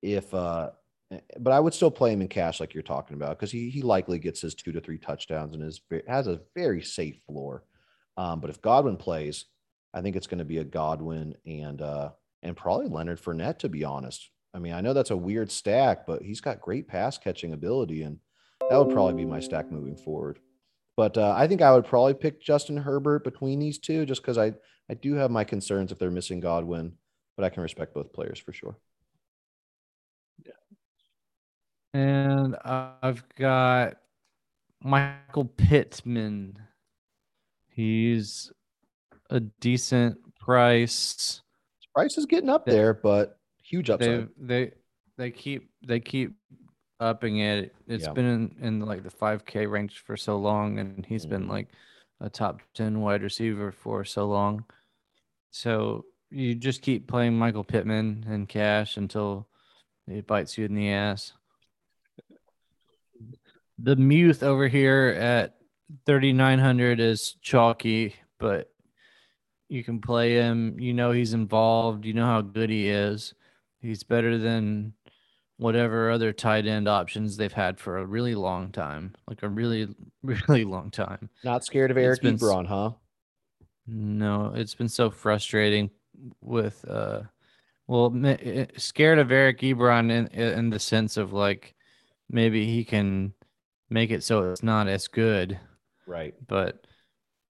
if 0.00 0.32
uh 0.32 0.70
eh, 1.10 1.18
but 1.38 1.52
I 1.52 1.60
would 1.60 1.74
still 1.74 1.90
play 1.90 2.12
him 2.12 2.22
in 2.22 2.28
cash 2.28 2.60
like 2.60 2.72
you're 2.72 2.82
talking 2.82 3.16
about 3.16 3.38
because 3.38 3.50
he 3.50 3.68
he 3.68 3.82
likely 3.82 4.18
gets 4.18 4.40
his 4.40 4.54
two 4.54 4.72
to 4.72 4.80
three 4.80 4.98
touchdowns 4.98 5.54
and 5.54 5.62
is 5.62 5.80
has 6.08 6.28
a 6.28 6.40
very 6.56 6.82
safe 6.82 7.20
floor. 7.26 7.64
Um, 8.16 8.40
but 8.40 8.48
if 8.48 8.62
Godwin 8.62 8.96
plays, 8.96 9.46
I 9.92 10.00
think 10.00 10.14
it's 10.16 10.28
going 10.28 10.38
to 10.38 10.44
be 10.44 10.58
a 10.58 10.64
Godwin 10.64 11.34
and 11.44 11.82
uh 11.82 12.10
and 12.42 12.56
probably 12.56 12.86
Leonard 12.86 13.20
Fournette, 13.20 13.58
to 13.58 13.68
be 13.68 13.84
honest. 13.84 14.30
I 14.54 14.58
mean, 14.58 14.72
I 14.72 14.80
know 14.80 14.92
that's 14.92 15.10
a 15.10 15.16
weird 15.16 15.50
stack, 15.50 16.06
but 16.06 16.22
he's 16.22 16.40
got 16.40 16.60
great 16.60 16.86
pass 16.86 17.18
catching 17.18 17.52
ability, 17.52 18.02
and 18.02 18.18
that 18.70 18.76
would 18.78 18.94
probably 18.94 19.14
be 19.14 19.24
my 19.24 19.40
stack 19.40 19.72
moving 19.72 19.96
forward. 19.96 20.38
But 20.96 21.18
uh, 21.18 21.34
I 21.36 21.48
think 21.48 21.60
I 21.60 21.72
would 21.72 21.86
probably 21.86 22.14
pick 22.14 22.40
Justin 22.40 22.76
Herbert 22.76 23.24
between 23.24 23.58
these 23.58 23.78
two, 23.80 24.06
just 24.06 24.22
because 24.22 24.38
I 24.38 24.52
I 24.90 24.94
do 24.94 25.14
have 25.14 25.30
my 25.30 25.44
concerns 25.44 25.92
if 25.92 25.98
they're 25.98 26.10
missing 26.10 26.40
Godwin, 26.40 26.92
but 27.36 27.44
I 27.44 27.48
can 27.48 27.62
respect 27.62 27.94
both 27.94 28.12
players 28.12 28.38
for 28.38 28.52
sure. 28.52 28.76
Yeah. 30.44 30.52
And 31.94 32.56
I've 32.64 33.24
got 33.36 33.96
Michael 34.82 35.46
Pittman. 35.46 36.58
He's 37.68 38.52
a 39.30 39.40
decent 39.40 40.18
price. 40.38 41.40
Price 41.94 42.18
is 42.18 42.26
getting 42.26 42.50
up 42.50 42.66
They- 42.66 42.72
there, 42.72 42.92
but 42.94 43.38
huge 43.62 43.86
They 43.86 43.94
upside. 43.94 44.28
they 44.36 44.72
they 45.16 45.30
keep 45.30 45.70
they 45.86 46.00
keep 46.00 46.34
upping 47.00 47.38
it. 47.38 47.72
It's 47.86 48.04
Yeah. 48.04 48.12
been 48.12 48.24
in, 48.24 48.56
in 48.60 48.80
like 48.80 49.02
the 49.04 49.10
5K 49.10 49.66
range 49.70 50.00
for 50.00 50.16
so 50.16 50.36
long, 50.36 50.78
and 50.80 51.06
he's 51.06 51.24
been 51.24 51.44
Mhm. 51.44 51.50
like 51.50 51.68
a 52.20 52.30
top 52.30 52.60
10 52.74 53.00
wide 53.00 53.22
receiver 53.22 53.72
for 53.72 54.04
so 54.04 54.26
long. 54.26 54.64
So 55.50 56.04
you 56.30 56.54
just 56.54 56.82
keep 56.82 57.06
playing 57.06 57.38
Michael 57.38 57.64
Pittman 57.64 58.24
and 58.28 58.48
cash 58.48 58.96
until 58.96 59.46
it 60.06 60.26
bites 60.26 60.58
you 60.58 60.64
in 60.64 60.74
the 60.74 60.90
ass. 60.90 61.32
The 63.78 63.96
Muth 63.96 64.42
over 64.42 64.68
here 64.68 65.16
at 65.18 65.56
3,900 66.06 67.00
is 67.00 67.36
chalky, 67.42 68.14
but 68.38 68.70
you 69.68 69.82
can 69.82 70.00
play 70.00 70.34
him. 70.34 70.78
You 70.78 70.94
know 70.94 71.10
he's 71.10 71.34
involved. 71.34 72.04
You 72.04 72.14
know 72.14 72.26
how 72.26 72.40
good 72.40 72.70
he 72.70 72.88
is. 72.88 73.34
He's 73.80 74.02
better 74.02 74.38
than 74.38 74.94
whatever 75.56 76.10
other 76.10 76.32
tight 76.32 76.66
end 76.66 76.88
options 76.88 77.36
they've 77.36 77.52
had 77.52 77.78
for 77.78 77.98
a 77.98 78.06
really 78.06 78.34
long 78.34 78.70
time, 78.72 79.14
like 79.28 79.42
a 79.42 79.48
really, 79.48 79.88
really 80.22 80.64
long 80.64 80.90
time. 80.90 81.30
Not 81.42 81.64
scared 81.64 81.90
of 81.90 81.96
It's 81.96 82.04
Eric 82.04 82.22
been 82.22 82.36
Ebron, 82.36 82.66
huh? 82.66 82.90
No, 83.86 84.52
it's 84.54 84.74
been 84.74 84.88
so 84.88 85.10
frustrating 85.10 85.90
with 86.40 86.84
uh 86.88 87.22
well 87.86 88.12
eh, 88.24 88.66
scared 88.76 89.18
of 89.18 89.30
Eric 89.32 89.60
Ebron 89.60 90.10
in 90.10 90.26
in 90.28 90.70
the 90.70 90.78
sense 90.78 91.16
of 91.16 91.32
like 91.32 91.74
maybe 92.30 92.66
he 92.66 92.84
can 92.84 93.34
make 93.90 94.10
it 94.10 94.22
so 94.22 94.50
it's 94.50 94.62
not 94.62 94.88
as 94.88 95.06
good, 95.08 95.58
Right. 96.06 96.34
but 96.46 96.86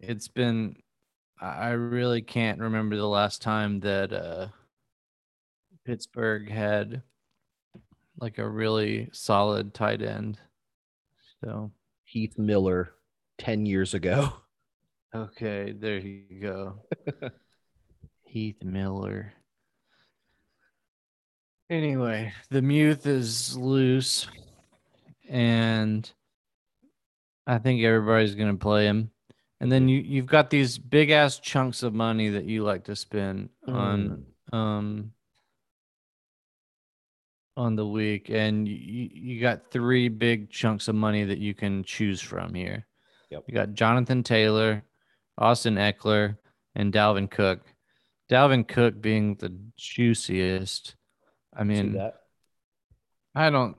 it's 0.01 0.29
been 0.29 0.77
I 1.40 1.47
I 1.47 1.71
really 1.71 2.23
can't 2.23 2.61
remember 2.61 2.97
the 2.97 3.07
last 3.09 3.40
time 3.43 3.81
that 3.81 4.12
uh 4.12 4.49
Pittsburgh 5.85 6.49
had 6.51 7.03
like 8.18 8.38
a 8.38 8.48
really 8.48 9.09
solid 9.12 9.74
tight 9.74 10.03
end. 10.03 10.38
So 11.42 11.72
Heath 12.05 12.38
Miller, 12.38 12.90
ten 13.38 13.66
years 13.66 13.94
ago. 13.94 14.33
Okay, 15.14 15.70
there 15.70 15.98
you 15.98 16.40
go. 16.42 16.83
Heath 18.24 18.64
Miller. 18.64 19.33
Anyway, 21.70 22.33
the 22.50 22.61
Muth 22.61 23.07
is 23.07 23.57
loose, 23.57 24.27
and 25.29 26.11
I 27.46 27.59
think 27.59 27.85
everybody's 27.85 28.35
gonna 28.35 28.57
play 28.57 28.87
him. 28.87 29.12
And 29.61 29.70
then 29.70 29.88
you 29.88 30.00
you've 30.00 30.27
got 30.27 30.50
these 30.50 30.79
big 30.79 31.11
ass 31.11 31.38
chunks 31.38 31.85
of 31.85 31.94
money 31.94 32.31
that 32.31 32.44
you 32.46 32.64
like 32.64 32.85
to 32.87 32.96
spend 32.96 33.50
on 33.68 34.24
um 34.53 35.12
on 37.57 37.77
the 37.77 37.87
week, 37.87 38.31
and 38.31 38.67
you 38.67 39.09
you 39.12 39.40
got 39.40 39.71
three 39.71 40.09
big 40.09 40.51
chunks 40.51 40.88
of 40.88 40.95
money 40.95 41.25
that 41.25 41.38
you 41.38 41.55
can 41.55 41.85
choose 41.85 42.21
from 42.21 42.55
here. 42.55 42.87
Yep. 43.31 43.45
You 43.47 43.55
got 43.55 43.75
Jonathan 43.75 44.23
Taylor, 44.23 44.85
Austin 45.38 45.77
Ekeler, 45.77 46.37
and 46.75 46.93
Dalvin 46.93 47.31
Cook. 47.31 47.61
Dalvin 48.31 48.67
Cook 48.67 49.01
being 49.01 49.37
the 49.37 49.57
juiciest. 49.77 50.97
I 51.57 51.64
mean, 51.64 51.93
that? 51.93 52.14
I 53.35 53.51
don't. 53.51 53.77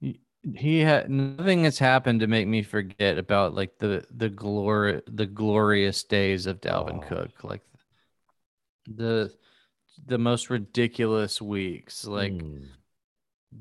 He, 0.00 0.20
he 0.42 0.80
had 0.80 1.10
nothing 1.10 1.64
has 1.64 1.78
happened 1.78 2.20
to 2.20 2.26
make 2.26 2.48
me 2.48 2.62
forget 2.62 3.18
about 3.18 3.54
like 3.54 3.78
the 3.78 4.04
the 4.10 4.28
glory 4.28 5.02
the 5.06 5.26
glorious 5.26 6.02
days 6.04 6.46
of 6.46 6.60
Dalvin 6.60 7.02
Oh. 7.04 7.08
Cook, 7.08 7.44
like 7.44 7.62
the 8.86 9.32
the 10.06 10.18
most 10.18 10.50
ridiculous 10.50 11.40
weeks, 11.40 12.04
like 12.06 12.32
Mm. 12.32 12.66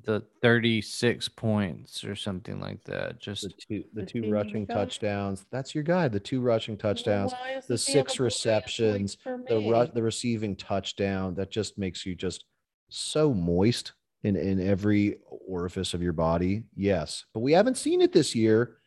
the 0.03 0.21
thirty 0.41 0.81
six 0.81 1.27
points 1.27 2.03
or 2.03 2.15
something 2.15 2.59
like 2.59 2.83
that. 2.85 3.19
Just 3.19 3.43
the 3.43 3.49
two 3.49 3.83
the 3.93 4.01
The 4.01 4.05
two 4.07 4.31
rushing 4.31 4.61
you 4.61 4.65
touchdowns. 4.67 5.45
That's 5.51 5.75
your 5.75 5.83
guy. 5.83 6.07
The 6.07 6.19
two 6.19 6.41
rushing 6.41 6.77
touchdowns. 6.77 7.33
Why 7.33 7.57
is 7.57 7.67
the 7.67 7.77
six 7.77 7.89
available 7.89 8.05
last 8.07 8.19
week 8.19 8.25
receptions, 8.25 9.17
the 9.49 9.59
me? 9.59 9.69
ru- 9.69 9.91
the 9.93 10.01
receiving 10.03 10.55
touchdown 10.55 11.35
that 11.35 11.51
just 11.51 11.77
makes 11.77 12.05
you 12.05 12.15
just 12.15 12.45
so 12.89 13.33
moist 13.33 13.93
in 14.23 14.35
in 14.35 14.59
every 14.61 15.17
orifice 15.47 15.93
of 15.93 16.01
your 16.01 16.13
body. 16.13 16.63
Yes, 16.75 17.25
but 17.33 17.41
we 17.41 17.51
haven't 17.53 17.77
seen 17.77 18.01
it 18.01 18.13
this 18.13 18.33
year. 18.35 18.77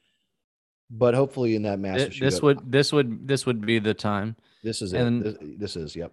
But 0.91 1.15
hopefully, 1.15 1.55
in 1.57 1.63
that 1.63 1.77
thi- 1.77 1.83
massive 1.83 2.15
this 2.21 2.39
shootout- 2.39 2.43
would 2.43 2.73
this 2.73 2.93
would 2.93 3.27
this 3.29 3.47
would 3.47 3.65
be 3.67 3.79
the 3.79 3.95
time. 3.95 4.37
this 4.63 4.81
is 4.81 4.93
and- 4.95 5.25
it. 5.27 5.41
This, 5.41 5.59
this 5.59 5.77
is 5.77 5.97
yep. 5.97 6.13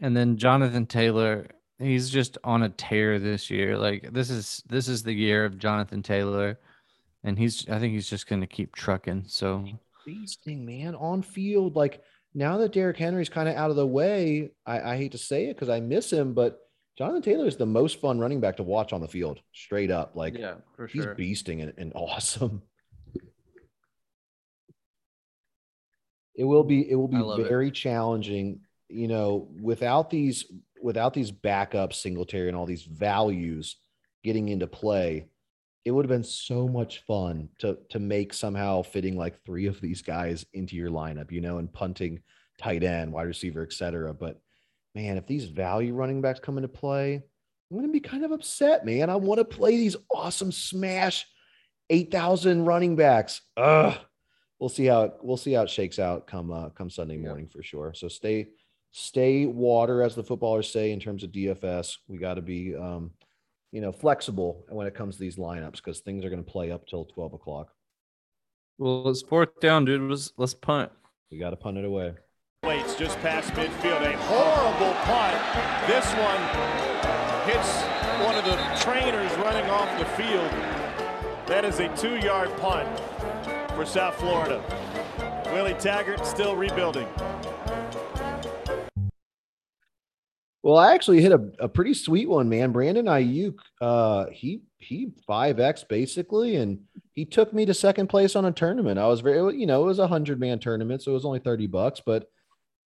And 0.00 0.16
then 0.16 0.36
Jonathan 0.36 0.86
Taylor, 0.86 1.46
he's 1.78 2.10
just 2.10 2.38
on 2.44 2.62
a 2.62 2.68
tear 2.68 3.18
this 3.18 3.50
year. 3.50 3.76
Like 3.76 4.12
this 4.12 4.30
is 4.30 4.62
this 4.68 4.88
is 4.88 5.02
the 5.02 5.12
year 5.12 5.44
of 5.44 5.58
Jonathan 5.58 6.02
Taylor, 6.02 6.58
and 7.24 7.38
he's 7.38 7.68
I 7.68 7.78
think 7.78 7.94
he's 7.94 8.08
just 8.08 8.26
gonna 8.26 8.46
keep 8.46 8.74
trucking. 8.74 9.24
So 9.26 9.64
Feasting 10.04 10.64
man 10.64 10.94
on 10.94 11.22
field. 11.22 11.76
Like 11.76 12.02
now 12.34 12.56
that 12.58 12.72
Derrick 12.72 12.96
Henry's 12.96 13.28
kind 13.28 13.48
of 13.48 13.56
out 13.56 13.70
of 13.70 13.76
the 13.76 13.86
way, 13.86 14.50
I, 14.64 14.92
I 14.92 14.96
hate 14.96 15.12
to 15.12 15.18
say 15.18 15.46
it 15.46 15.54
because 15.54 15.68
I 15.68 15.80
miss 15.80 16.12
him, 16.12 16.34
but 16.34 16.60
Jonathan 16.96 17.22
Taylor 17.22 17.46
is 17.46 17.56
the 17.56 17.66
most 17.66 18.00
fun 18.00 18.18
running 18.18 18.40
back 18.40 18.56
to 18.56 18.62
watch 18.62 18.92
on 18.92 19.00
the 19.00 19.08
field. 19.08 19.40
Straight 19.52 19.90
up, 19.90 20.16
like 20.16 20.36
yeah, 20.36 20.54
for 20.74 20.88
sure. 20.88 21.14
he's 21.14 21.42
beasting 21.42 21.62
and, 21.62 21.72
and 21.76 21.92
awesome. 21.96 22.62
It 26.34 26.44
will 26.44 26.64
be 26.64 26.88
it 26.88 26.94
will 26.94 27.08
be 27.08 27.18
love 27.18 27.40
it. 27.40 27.48
very 27.48 27.70
challenging, 27.70 28.60
you 28.88 29.08
know, 29.08 29.48
without 29.60 30.10
these 30.10 30.44
without 30.80 31.12
these 31.12 31.32
backups, 31.32 31.94
Singletary 31.94 32.48
and 32.48 32.56
all 32.56 32.66
these 32.66 32.84
values 32.84 33.76
getting 34.22 34.48
into 34.48 34.66
play. 34.66 35.26
it 35.84 35.90
would 35.90 36.04
have 36.04 36.10
been 36.10 36.24
so 36.24 36.68
much 36.68 37.04
fun 37.06 37.48
to 37.58 37.78
to 37.90 37.98
make 37.98 38.32
somehow 38.34 38.82
fitting 38.82 39.16
like 39.16 39.42
three 39.44 39.66
of 39.66 39.80
these 39.80 40.02
guys 40.02 40.44
into 40.52 40.76
your 40.76 40.90
lineup, 40.90 41.30
you 41.30 41.40
know, 41.40 41.58
and 41.58 41.72
punting 41.72 42.20
tight 42.58 42.82
end, 42.82 43.12
wide 43.12 43.26
receiver, 43.26 43.62
etc. 43.62 44.12
But 44.12 44.40
man, 44.94 45.16
if 45.16 45.26
these 45.26 45.46
value 45.46 45.94
running 45.94 46.20
backs 46.20 46.40
come 46.40 46.58
into 46.58 46.68
play, 46.68 47.22
I'm 47.70 47.76
gonna 47.76 47.88
be 47.88 48.00
kind 48.00 48.24
of 48.24 48.32
upset, 48.32 48.84
man. 48.84 49.10
I 49.10 49.16
want 49.16 49.38
to 49.38 49.44
play 49.44 49.76
these 49.76 49.96
awesome 50.10 50.52
smash 50.52 51.26
8,000 51.90 52.64
running 52.64 52.96
backs. 52.96 53.40
Ugh. 53.56 53.98
We'll 54.58 54.68
see 54.68 54.86
how 54.86 55.02
it, 55.04 55.12
we'll 55.22 55.36
see 55.36 55.52
how 55.52 55.62
it 55.62 55.70
shakes 55.70 55.98
out 55.98 56.26
come 56.26 56.50
uh, 56.50 56.70
come 56.70 56.90
Sunday 56.90 57.16
morning 57.16 57.46
for 57.46 57.62
sure. 57.62 57.94
So 57.94 58.08
stay 58.08 58.48
stay 58.90 59.46
water 59.46 60.02
as 60.02 60.14
the 60.14 60.22
footballers 60.22 60.70
say 60.70 60.92
in 60.92 61.00
terms 61.00 61.22
of 61.22 61.32
DFS. 61.32 61.96
We 62.08 62.18
got 62.18 62.34
to 62.34 62.42
be 62.42 62.74
um, 62.74 63.12
you 63.72 63.80
know 63.80 63.92
flexible 63.92 64.64
when 64.68 64.86
it 64.86 64.94
comes 64.94 65.16
to 65.16 65.20
these 65.20 65.36
lineups 65.36 65.76
because 65.76 66.00
things 66.00 66.24
are 66.24 66.30
going 66.30 66.44
to 66.44 66.50
play 66.50 66.70
up 66.70 66.86
till 66.86 67.04
12 67.04 67.34
o'clock. 67.34 67.68
Well, 68.78 69.08
it's 69.08 69.22
fourth 69.22 69.60
down, 69.60 69.84
dude. 69.84 70.08
Let's 70.08 70.32
let's 70.36 70.54
punt. 70.54 70.92
We 71.30 71.38
got 71.38 71.50
to 71.50 71.56
punt 71.56 71.78
it 71.78 71.84
away. 71.84 72.14
Waits 72.64 72.96
just 72.96 73.18
past 73.20 73.52
midfield. 73.52 74.02
A 74.02 74.16
horrible 74.16 74.94
punt. 75.04 75.38
This 75.86 76.06
one 76.14 76.42
hits 77.48 77.82
one 78.24 78.34
of 78.34 78.44
the 78.44 78.56
trainers 78.82 79.32
running 79.38 79.68
off 79.70 79.98
the 79.98 80.04
field. 80.20 80.50
That 81.46 81.64
is 81.64 81.80
a 81.80 81.94
two 81.96 82.16
yard 82.16 82.54
punt 82.58 82.88
for 83.74 83.86
South 83.86 84.16
Florida. 84.16 84.62
Willie 85.52 85.74
Taggart 85.74 86.26
still 86.26 86.56
rebuilding. 86.56 87.06
Well, 90.62 90.76
I 90.76 90.94
actually 90.94 91.22
hit 91.22 91.32
a, 91.32 91.50
a 91.60 91.68
pretty 91.68 91.94
sweet 91.94 92.28
one, 92.28 92.48
man. 92.48 92.72
Brandon 92.72 93.06
Aiyuk, 93.06 93.58
uh, 93.80 94.26
he 94.30 94.62
he 94.78 95.12
five 95.26 95.60
X 95.60 95.84
basically, 95.84 96.56
and 96.56 96.80
he 97.14 97.24
took 97.24 97.52
me 97.52 97.64
to 97.66 97.74
second 97.74 98.08
place 98.08 98.34
on 98.34 98.44
a 98.44 98.52
tournament. 98.52 98.98
I 98.98 99.06
was 99.06 99.20
very, 99.20 99.56
you 99.56 99.66
know, 99.66 99.82
it 99.82 99.86
was 99.86 99.98
a 99.98 100.08
hundred 100.08 100.40
man 100.40 100.58
tournament, 100.58 101.02
so 101.02 101.12
it 101.12 101.14
was 101.14 101.24
only 101.24 101.38
30 101.38 101.68
bucks. 101.68 102.00
But 102.04 102.28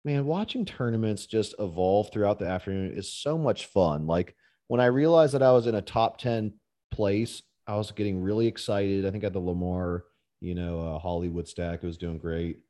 man, 0.05 0.27
watching 0.27 0.65
tournaments 0.65 1.27
just 1.27 1.55
evolve 1.59 2.11
throughout 2.13 2.39
the 2.39 2.47
afternoon 2.47 2.93
is 2.97 3.13
so 3.13 3.37
much 3.37 3.67
fun. 3.67 4.07
Like 4.07 4.37
when 4.69 4.81
I 4.81 4.87
realized 4.87 5.35
that 5.35 5.43
I 5.43 5.53
was 5.53 5.67
in 5.67 5.75
a 5.75 5.83
top 5.83 6.19
10 6.19 6.55
place, 6.93 7.43
I 7.67 7.77
was 7.77 7.91
getting 7.91 8.23
really 8.23 8.47
excited. 8.47 9.05
I 9.05 9.11
think 9.11 9.25
at 9.25 9.33
the 9.33 9.41
Lamar, 9.41 10.05
you 10.41 10.55
know, 10.55 10.81
uh, 10.81 10.99
Hollywood 10.99 11.49
stack, 11.49 11.83
it 11.83 11.87
was 11.87 11.99
doing 11.99 12.19
great. 12.19 12.61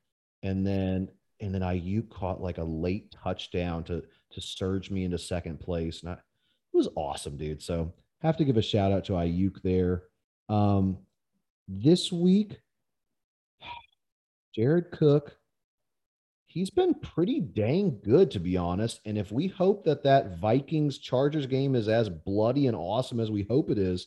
And 0.42 0.66
then 0.66 1.10
and 1.40 1.54
then 1.54 1.60
Aiyuk 1.60 2.08
caught 2.08 2.40
like 2.40 2.58
a 2.58 2.64
late 2.64 3.14
touchdown 3.22 3.84
to 3.84 4.02
to 4.36 4.40
surge 4.40 4.90
me 4.90 5.04
into 5.04 5.18
second 5.18 5.58
place. 5.58 6.02
And 6.02 6.10
I, 6.10 6.12
it 6.12 6.20
was 6.72 6.88
awesome, 6.94 7.36
dude. 7.36 7.62
So 7.62 7.92
have 8.20 8.36
to 8.36 8.44
give 8.44 8.56
a 8.56 8.62
shout 8.62 8.92
out 8.92 9.04
to 9.06 9.14
Aiyuk 9.14 9.62
there. 9.62 10.04
Um, 10.48 10.98
this 11.66 12.12
week, 12.12 12.60
Jared 14.54 14.90
Cook, 14.90 15.36
he's 16.44 16.70
been 16.70 16.94
pretty 16.94 17.40
dang 17.40 17.98
good, 18.04 18.30
to 18.32 18.38
be 18.38 18.56
honest. 18.56 19.00
And 19.04 19.18
if 19.18 19.32
we 19.32 19.48
hope 19.48 19.84
that 19.84 20.04
that 20.04 20.38
Vikings 20.38 20.98
Chargers 20.98 21.46
game 21.46 21.74
is 21.74 21.88
as 21.88 22.08
bloody 22.08 22.66
and 22.66 22.76
awesome 22.76 23.20
as 23.20 23.30
we 23.30 23.42
hope 23.42 23.70
it 23.70 23.78
is, 23.78 24.06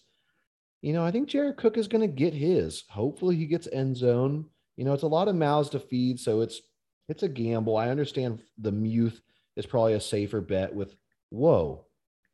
you 0.82 0.94
know, 0.94 1.04
I 1.04 1.12
think 1.12 1.28
Jared 1.28 1.58
Cook 1.58 1.78
is 1.78 1.88
going 1.88 2.02
to 2.02 2.08
get 2.08 2.34
his. 2.34 2.84
Hopefully, 2.90 3.36
he 3.36 3.46
gets 3.46 3.68
end 3.72 3.98
zone. 3.98 4.46
You 4.78 4.86
know, 4.86 4.94
it's 4.94 5.04
a 5.04 5.08
lot 5.08 5.28
of 5.28 5.36
mouths 5.36 5.70
to 5.72 5.80
feed, 5.80 6.20
so 6.20 6.40
it's 6.42 6.62
it's 7.10 7.24
a 7.24 7.28
gamble. 7.28 7.76
I 7.76 7.90
understand 7.90 8.44
the 8.58 8.72
Muth 8.72 9.20
is 9.60 9.66
probably 9.66 9.94
a 9.94 10.02
safer 10.02 10.42
bet 10.42 10.74
with 10.74 10.96
whoa, 11.30 11.86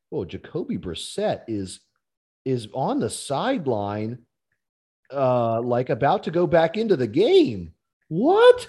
whoa, 0.09 0.23
Jacoby 0.23 0.77
Brissett 0.77 1.41
is 1.47 1.81
is 2.45 2.67
on 2.73 2.99
the 2.99 3.09
sideline, 3.09 4.19
uh, 5.11 5.59
like 5.61 5.89
about 5.89 6.23
to 6.23 6.31
go 6.31 6.45
back 6.47 6.77
into 6.77 6.95
the 6.95 7.07
game. 7.07 7.73
What, 8.07 8.67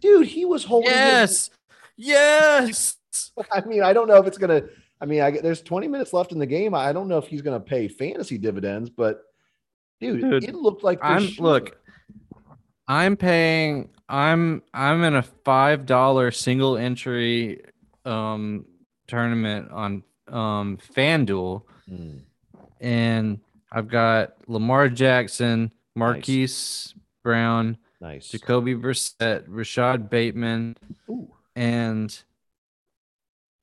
dude? 0.00 0.26
He 0.26 0.44
was 0.46 0.64
holding. 0.64 0.90
his- 0.90 0.98
Yes. 0.98 1.50
Yes. 1.96 2.96
I 3.52 3.60
mean, 3.66 3.82
I 3.82 3.92
don't 3.92 4.08
know 4.08 4.16
if 4.16 4.26
it's 4.26 4.38
gonna. 4.38 4.62
I 5.00 5.06
mean, 5.06 5.20
I, 5.20 5.30
there's 5.30 5.62
20 5.62 5.86
minutes 5.88 6.12
left 6.12 6.32
in 6.32 6.38
the 6.38 6.46
game. 6.46 6.74
I 6.74 6.92
don't 6.92 7.06
know 7.08 7.18
if 7.18 7.26
he's 7.26 7.42
gonna 7.42 7.60
pay 7.60 7.86
fantasy 7.88 8.38
dividends, 8.38 8.88
but 8.90 9.22
dude, 10.00 10.20
Dude, 10.22 10.44
it 10.44 10.54
looked 10.54 10.82
like 10.82 11.00
for 11.00 11.06
I'm 11.06 11.26
sure. 11.26 11.44
look. 11.44 11.78
I'm 12.88 13.16
paying. 13.16 13.90
I'm 14.08 14.62
I'm 14.72 15.04
in 15.04 15.14
a 15.16 15.22
five 15.22 15.84
dollar 15.84 16.30
single 16.30 16.78
entry 16.78 17.62
um 18.08 18.64
tournament 19.06 19.70
on 19.70 20.02
um 20.28 20.78
FanDuel, 20.94 21.62
Mm, 21.90 22.20
and 22.80 23.40
I've 23.72 23.88
got 23.88 24.34
Lamar 24.46 24.88
Jackson, 24.88 25.70
Marquise 25.94 26.94
Brown, 27.24 27.78
nice. 28.00 28.28
Jacoby 28.30 28.74
Brissett, 28.74 29.44
Rashod 29.48 30.10
Bateman, 30.10 30.76
Ooh. 31.08 31.32
and 31.56 32.22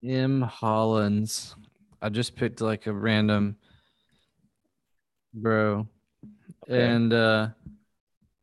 M. 0.03 0.41
Hollins. 0.41 1.55
I 2.01 2.09
just 2.09 2.35
picked 2.35 2.61
like 2.61 2.87
a 2.87 2.93
random 2.93 3.57
bro. 5.33 5.87
Okay. 6.63 6.83
And 6.83 7.13
uh 7.13 7.49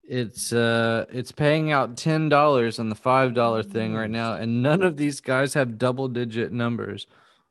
it's 0.05 0.53
uh 0.53 1.07
it's 1.11 1.33
paying 1.33 1.71
out 1.71 1.97
ten 1.97 2.29
dollars 2.29 2.79
on 2.79 2.89
the 2.89 2.95
five 2.95 3.35
dollar 3.35 3.63
thing 3.63 3.95
right 3.95 4.11
now, 4.11 4.35
and 4.35 4.63
none 4.63 4.83
of 4.83 4.97
these 4.97 5.21
guys 5.21 5.55
have 5.55 5.79
double 5.79 6.09
digit 6.09 6.53
numbers. 6.53 7.07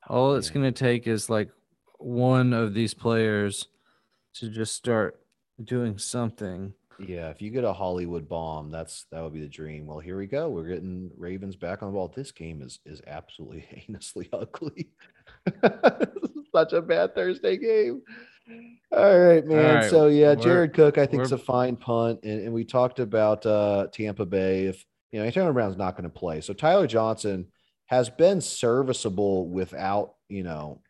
All 0.08 0.36
it's 0.36 0.50
gonna 0.50 0.72
take 0.72 1.08
is 1.08 1.30
like 1.30 1.50
one 1.98 2.54
of 2.54 2.74
these 2.74 2.94
players 2.94 3.68
to 4.36 4.50
just 4.50 4.76
start 4.76 5.20
doing 5.64 5.98
something. 5.98 6.74
Yeah, 7.00 7.30
if 7.30 7.42
you 7.42 7.50
get 7.50 7.64
a 7.64 7.74
Hollywood 7.74 8.30
bomb, 8.30 8.70
that's 8.70 9.06
that 9.12 9.24
would 9.24 9.34
be 9.34 9.42
the 9.42 9.48
dream. 9.48 9.88
Well, 9.88 10.00
here 10.00 10.18
we 10.18 10.28
go. 10.28 10.50
We're 10.50 10.68
getting 10.68 11.10
Ravens 11.18 11.56
back 11.56 11.82
on 11.82 11.90
the 11.90 11.94
ball. 11.94 12.12
This 12.14 12.32
game 12.32 12.62
is 12.62 12.80
is 12.86 13.02
absolutely 13.08 13.62
heinously 13.72 14.30
ugly. 14.34 14.90
Such 16.54 16.74
a 16.74 16.82
bad 16.82 17.16
Thursday 17.16 17.58
game. 17.58 18.02
All 18.92 19.20
right, 19.20 19.46
man. 19.46 19.76
right, 19.76 19.90
so 19.90 20.08
yeah, 20.08 20.36
Jared 20.36 20.74
Cook, 20.74 20.98
I 20.98 21.06
think, 21.06 21.24
is 21.24 21.32
a 21.32 21.38
fine 21.38 21.76
punt, 21.76 22.20
and, 22.24 22.42
and 22.42 22.54
we 22.54 22.66
talked 22.66 23.00
about 23.00 23.46
uh, 23.46 23.88
Tampa 23.92 24.26
Bay. 24.26 24.66
If 24.66 24.84
you 25.12 25.20
know, 25.20 25.26
Antonio 25.26 25.54
Brown's 25.54 25.78
not 25.78 25.96
going 25.96 26.10
to 26.10 26.10
play, 26.10 26.42
so 26.42 26.54
Tyler 26.54 26.88
Johnson 26.88 27.48
has 27.86 28.10
been 28.10 28.42
serviceable 28.42 29.50
without 29.50 30.16
you 30.28 30.44
know 30.44 30.82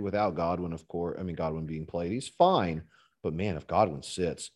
without 0.00 0.34
Godwin, 0.34 0.72
of 0.72 0.86
course. 0.88 1.16
I 1.18 1.22
mean, 1.22 1.36
Godwin 1.36 1.66
being 1.66 1.86
played, 1.86 2.12
he's 2.12 2.28
fine. 2.28 2.82
But 3.22 3.34
man, 3.34 3.56
if 3.56 3.66
Godwin 3.66 4.02
sits, 4.02 4.50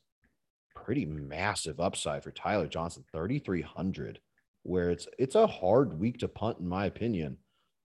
pretty 0.75 1.05
massive 1.05 1.81
upside 1.81 2.23
for 2.23 2.31
Tyler 2.31 2.67
Johnson, 2.67 3.05
3,300, 3.13 4.21
where 4.63 4.91
it's 4.91 5.07
it's 5.19 5.35
a 5.35 5.47
hard 5.47 5.99
week 5.99 6.19
to 6.19 6.29
punt, 6.29 6.59
in 6.61 6.69
my 6.69 6.87
opinion. 6.87 7.39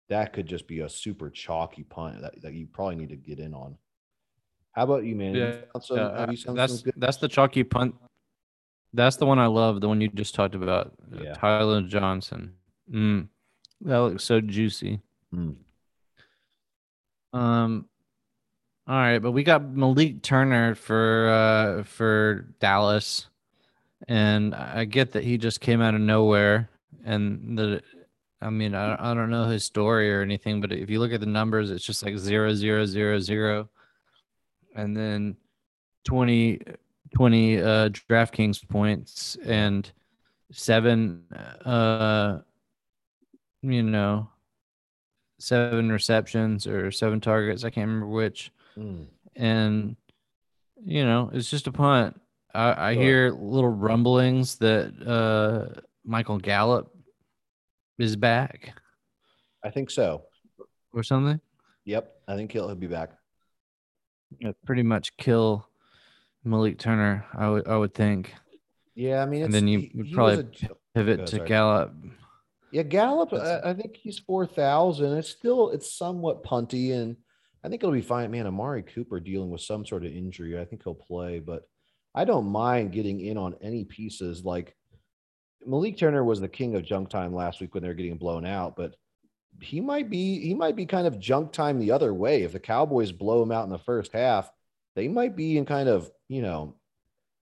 That 0.10 0.34
could 0.34 0.46
just 0.46 0.68
be 0.68 0.82
a 0.82 0.90
super 0.90 1.30
chalky 1.30 1.84
punt 1.84 2.22
that, 2.22 2.42
that 2.42 2.54
you 2.54 2.68
probably 2.72 2.96
need 2.96 3.10
to 3.10 3.16
get 3.16 3.40
in 3.40 3.54
on. 3.54 3.78
How 4.74 4.84
about 4.84 5.06
you, 5.06 5.16
man? 5.16 5.36
Yeah, 5.36 5.56
Yeah, 5.92 6.32
you 6.32 6.54
that's 6.54 6.84
that's 6.98 7.18
the 7.18 7.28
chalky 7.28 7.64
punt. 7.64 7.96
That's 8.94 9.16
the 9.18 9.26
one 9.26 9.40
I 9.40 9.48
love. 9.48 9.82
The 9.82 9.88
one 9.88 10.02
you 10.02 10.08
just 10.10 10.36
talked 10.36 10.56
about, 10.56 10.94
uh, 11.16 11.24
Yeah. 11.24 11.34
Tyler 11.34 11.82
Johnson. 11.82 12.54
Mm, 12.92 13.28
that 13.82 13.98
looks 13.98 14.24
so 14.24 14.42
juicy. 14.42 15.00
Mm. 15.34 15.56
Um, 17.34 17.86
all 18.88 18.96
right, 18.96 19.20
but 19.20 19.32
we 19.32 19.44
got 19.44 19.64
Malik 19.64 20.22
Turner 20.22 20.76
for 20.76 21.30
uh 21.30 21.84
for 21.84 22.54
Dallas, 22.60 23.28
and 24.08 24.54
I 24.54 24.82
I 24.82 24.86
get 24.86 25.12
that 25.14 25.24
he 25.24 25.38
just 25.38 25.62
came 25.62 25.82
out 25.82 25.96
of 25.96 26.02
nowhere, 26.02 26.70
and 27.06 27.58
the, 27.58 27.82
I 28.42 28.50
mean, 28.50 28.76
I 28.76 29.12
I 29.12 29.14
don't 29.14 29.30
know 29.30 29.46
his 29.46 29.64
story 29.64 30.14
or 30.14 30.22
anything, 30.22 30.62
but 30.62 30.72
if 30.72 30.90
you 30.90 31.00
look 31.00 31.14
at 31.14 31.20
the 31.22 31.26
numbers, 31.26 31.72
it's 31.72 31.86
just 31.86 32.04
like 32.04 32.18
zero 32.18 32.54
zero 32.54 32.86
zero 32.86 33.20
zero, 33.20 33.70
and 34.76 34.96
then 34.96 35.36
20, 36.06 36.60
20 37.16 37.58
uh 37.62 37.90
DraftKings 37.90 38.68
points 38.68 39.38
and 39.46 39.92
seven 40.52 41.24
uh 41.66 42.40
you 43.62 43.84
know 43.84 44.30
seven 45.40 45.92
receptions 45.92 46.66
or 46.68 46.92
seven 46.92 47.20
targets. 47.22 47.64
I 47.64 47.70
can't 47.70 47.88
remember 47.88 48.08
which. 48.08 48.52
Mm. 48.78 49.08
And 49.36 49.96
you 50.86 51.06
know, 51.06 51.30
it's 51.34 51.50
just 51.50 51.68
a 51.68 51.72
punt. 51.72 52.20
I, 52.54 52.90
I 52.90 52.94
Sure. 52.94 53.04
hear 53.04 53.32
little 53.32 53.70
rumblings 53.70 54.56
that 54.58 54.94
uh 55.08 55.80
Michael 56.06 56.38
Gallup 56.38 56.94
is 57.98 58.16
back 58.16 58.74
I 59.64 59.70
think 59.70 59.90
so. 59.92 60.24
or 60.94 61.04
something. 61.04 61.40
Yep, 61.86 62.12
I 62.28 62.36
think 62.36 62.52
he'll, 62.52 62.68
he'll 62.68 62.76
be 62.76 62.88
back. 62.88 63.12
It'd 64.39 64.56
pretty 64.65 64.84
much 64.84 65.15
kill 65.17 65.67
Malik 66.43 66.78
Turner, 66.80 67.26
I 67.34 67.50
would 67.50 67.67
I 67.67 67.78
would 67.78 67.93
think. 67.93 68.34
Yeah, 68.96 69.22
I 69.22 69.26
mean, 69.26 69.43
And 69.43 69.54
then 69.54 69.67
you 69.67 69.80
he- 69.80 69.91
would 69.96 70.06
he 70.08 70.12
was 70.12 70.15
probably 70.15 70.39
a 70.39 70.43
j- 70.43 70.67
Pivot 70.93 71.17
Go, 71.19 71.26
to 71.26 71.36
sorry. 71.38 71.48
Gallup. 71.48 71.96
Yeah, 72.72 72.84
Gallup. 72.84 73.34
I, 73.34 73.60
I 73.69 73.74
think 73.74 73.96
he's 73.98 74.19
four 74.19 74.46
thousand. 74.46 75.17
It's 75.17 75.30
still 75.30 75.69
it's 75.72 75.91
somewhat 75.91 76.43
punty, 76.43 76.93
and 76.93 77.15
I 77.63 77.69
think 77.69 77.82
it'll 77.84 77.93
be 77.93 78.02
fine. 78.02 78.32
Man, 78.32 78.48
Amari 78.48 78.84
Cooper 78.84 79.19
dealing 79.19 79.50
with 79.50 79.62
some 79.62 79.86
sort 79.86 80.06
of 80.06 80.12
injury. 80.12 80.60
I 80.60 80.65
think 80.65 80.84
he'll 80.84 80.93
play, 80.96 81.39
but 81.39 81.67
I 82.15 82.26
don't 82.26 82.48
mind 82.48 82.91
getting 82.91 83.19
in 83.22 83.38
on 83.38 83.56
any 83.62 83.86
pieces. 83.86 84.43
Like 84.43 84.76
Malik 85.65 85.98
Turner 85.98 86.24
was 86.24 86.39
the 86.41 86.48
king 86.48 86.76
of 86.76 86.84
junk 86.84 87.10
time 87.10 87.34
last 87.34 87.62
week 87.62 87.74
when 87.74 87.84
they 87.84 87.89
were 87.89 87.96
getting 87.96 88.17
blown 88.17 88.46
out, 88.46 88.76
but 88.76 88.96
he 89.62 89.80
might 89.80 90.10
be 90.10 90.39
he 90.39 90.54
might 90.54 90.76
be 90.76 90.86
kind 90.86 91.08
of 91.08 91.20
junk 91.20 91.52
time 91.52 91.80
the 91.80 91.92
other 91.92 92.13
way. 92.13 92.44
If 92.44 92.52
the 92.52 92.60
Cowboys 92.60 93.12
blow 93.12 93.42
him 93.42 93.52
out 93.52 93.66
in 93.66 93.70
the 93.70 93.78
first 93.78 94.12
half, 94.13 94.52
they 94.96 95.08
might 95.08 95.36
be 95.36 95.58
in 95.58 95.66
kind 95.66 95.89
of 95.89 96.10
you 96.28 96.42
know 96.42 96.76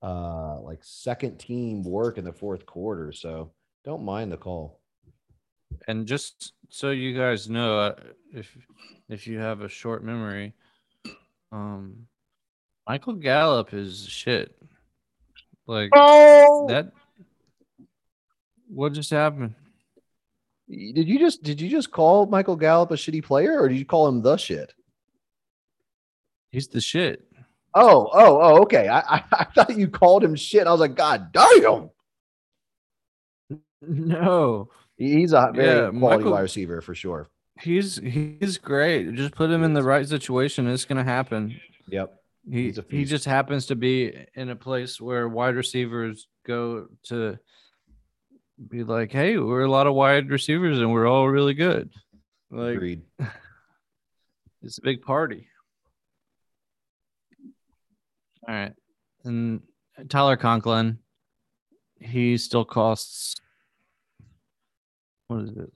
uh 0.03 0.61
like 0.61 0.81
second 0.83 1.39
team 1.39 1.83
work 1.83 2.19
in 2.19 2.25
the 2.25 2.33
fourth 2.33 2.67
quarter. 2.67 3.13
So 3.13 3.53
don't 3.85 4.05
mind 4.05 4.33
the 4.33 4.37
call. 4.37 4.81
And 5.89 6.07
just 6.07 6.53
so 6.69 6.91
you 6.91 7.17
guys 7.17 7.49
know, 7.49 7.79
uh, 7.79 7.95
if 8.33 8.57
if 9.09 9.27
you 9.27 9.39
have 9.39 9.61
a 9.61 9.69
short 9.69 10.05
memory, 10.05 10.55
um, 11.53 12.07
Michael 12.87 13.15
Gallup 13.15 13.75
is 13.75 14.07
shit. 14.07 14.57
Like 15.67 15.91
Oh, 15.95 16.67
that. 16.69 16.93
What 18.69 18.93
just 18.93 19.11
happened? 19.11 19.55
Did 20.95 21.09
you 21.09 21.19
just 21.19 21.43
did 21.43 21.61
you 21.61 21.69
just 21.69 21.91
call 21.91 22.27
Michael 22.27 22.57
Gallup 22.57 22.91
a 22.91 22.95
shitty 22.95 23.23
player, 23.25 23.61
or 23.61 23.69
did 23.69 23.79
you 23.79 23.85
call 23.85 24.09
him 24.09 24.23
the 24.23 24.37
shit? 24.37 24.73
He's 26.51 26.69
the 26.69 26.81
shit. 26.81 27.27
Oh, 27.75 28.09
oh, 28.13 28.39
oh, 28.41 28.63
okay. 28.63 28.87
I, 28.89 29.01
I, 29.01 29.25
I 29.33 29.45
thought 29.53 29.77
you 29.77 29.89
called 29.89 30.23
him 30.23 30.37
shit. 30.37 30.67
I 30.67 30.71
was 30.71 30.81
like, 30.81 30.95
God 30.95 31.33
damn. 31.33 31.91
No, 33.83 34.71
He's 34.97 35.33
a 35.33 35.51
very 35.55 35.93
Yeah, 35.93 35.99
quality 35.99 36.25
wide 36.25 36.41
receiver 36.43 36.81
for 36.81 36.95
sure. 36.95 37.29
he's 37.61 37.97
he's 37.97 38.59
great. 38.59 39.13
Just 39.15 39.35
put 39.35 39.51
him 39.51 39.63
in 39.65 39.75
the 39.75 39.83
right 39.83 40.07
situation. 40.09 40.69
It's 40.69 40.85
gonna 40.85 41.05
happen. 41.05 41.61
Yep. 41.89 42.15
He 42.49 42.67
He's 42.67 42.79
a 42.79 42.85
he 42.89 43.05
just 43.05 43.25
happens 43.25 43.67
to 43.67 43.77
be 43.77 44.15
in 44.35 44.51
a 44.51 44.57
place 44.57 45.01
where 45.01 45.29
wide 45.29 45.57
receivers 45.57 46.29
go 46.47 46.87
to 47.05 47.39
be 48.69 48.85
like, 48.85 49.13
hey, 49.13 49.37
we're 49.37 49.63
a 49.63 49.71
lot 49.71 49.87
of 49.87 49.95
wide 49.95 50.31
receivers 50.31 50.79
and 50.79 50.93
we're 50.93 51.07
all 51.07 51.29
really 51.29 51.55
good. 51.55 51.91
Like 52.51 52.77
Agreed. 52.77 53.03
it's 54.63 54.79
a 54.79 54.83
big 54.83 55.03
party. 55.03 55.49
All 58.47 58.55
right. 58.55 58.73
And 59.25 59.63
Tyler 60.09 60.37
Conklin, 60.37 60.99
he 61.99 62.37
still 62.37 62.65
costs 62.65 63.37
what 65.29 65.41
is 65.45 65.57
it? 65.57 65.71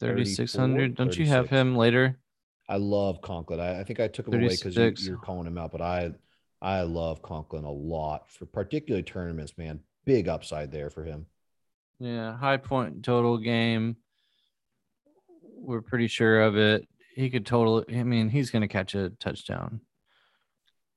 3600. 0.00 0.94
Don't 0.94 1.16
you 1.16 1.26
have 1.26 1.50
him 1.50 1.76
later? 1.76 2.18
I 2.68 2.76
love 2.76 3.20
Conklin. 3.22 3.60
I, 3.60 3.80
I 3.80 3.84
think 3.84 3.98
I 3.98 4.08
took 4.08 4.28
him 4.28 4.34
away 4.34 4.48
because 4.48 4.76
you, 4.76 4.94
you're 4.98 5.16
calling 5.16 5.46
him 5.46 5.58
out, 5.58 5.72
but 5.72 5.80
I 5.80 6.12
I 6.60 6.82
love 6.82 7.22
Conklin 7.22 7.64
a 7.64 7.70
lot 7.70 8.30
for 8.30 8.46
particularly 8.46 9.02
tournaments, 9.02 9.56
man. 9.56 9.80
Big 10.04 10.28
upside 10.28 10.70
there 10.70 10.90
for 10.90 11.04
him. 11.04 11.26
Yeah, 12.00 12.36
high 12.36 12.56
point 12.58 13.04
total 13.04 13.38
game. 13.38 13.96
We're 15.56 15.82
pretty 15.82 16.06
sure 16.06 16.42
of 16.42 16.56
it. 16.56 16.88
He 17.14 17.30
could 17.30 17.44
total. 17.44 17.84
I 17.88 18.04
mean, 18.04 18.28
he's 18.28 18.50
going 18.50 18.62
to 18.62 18.68
catch 18.68 18.94
a 18.94 19.10
touchdown. 19.10 19.80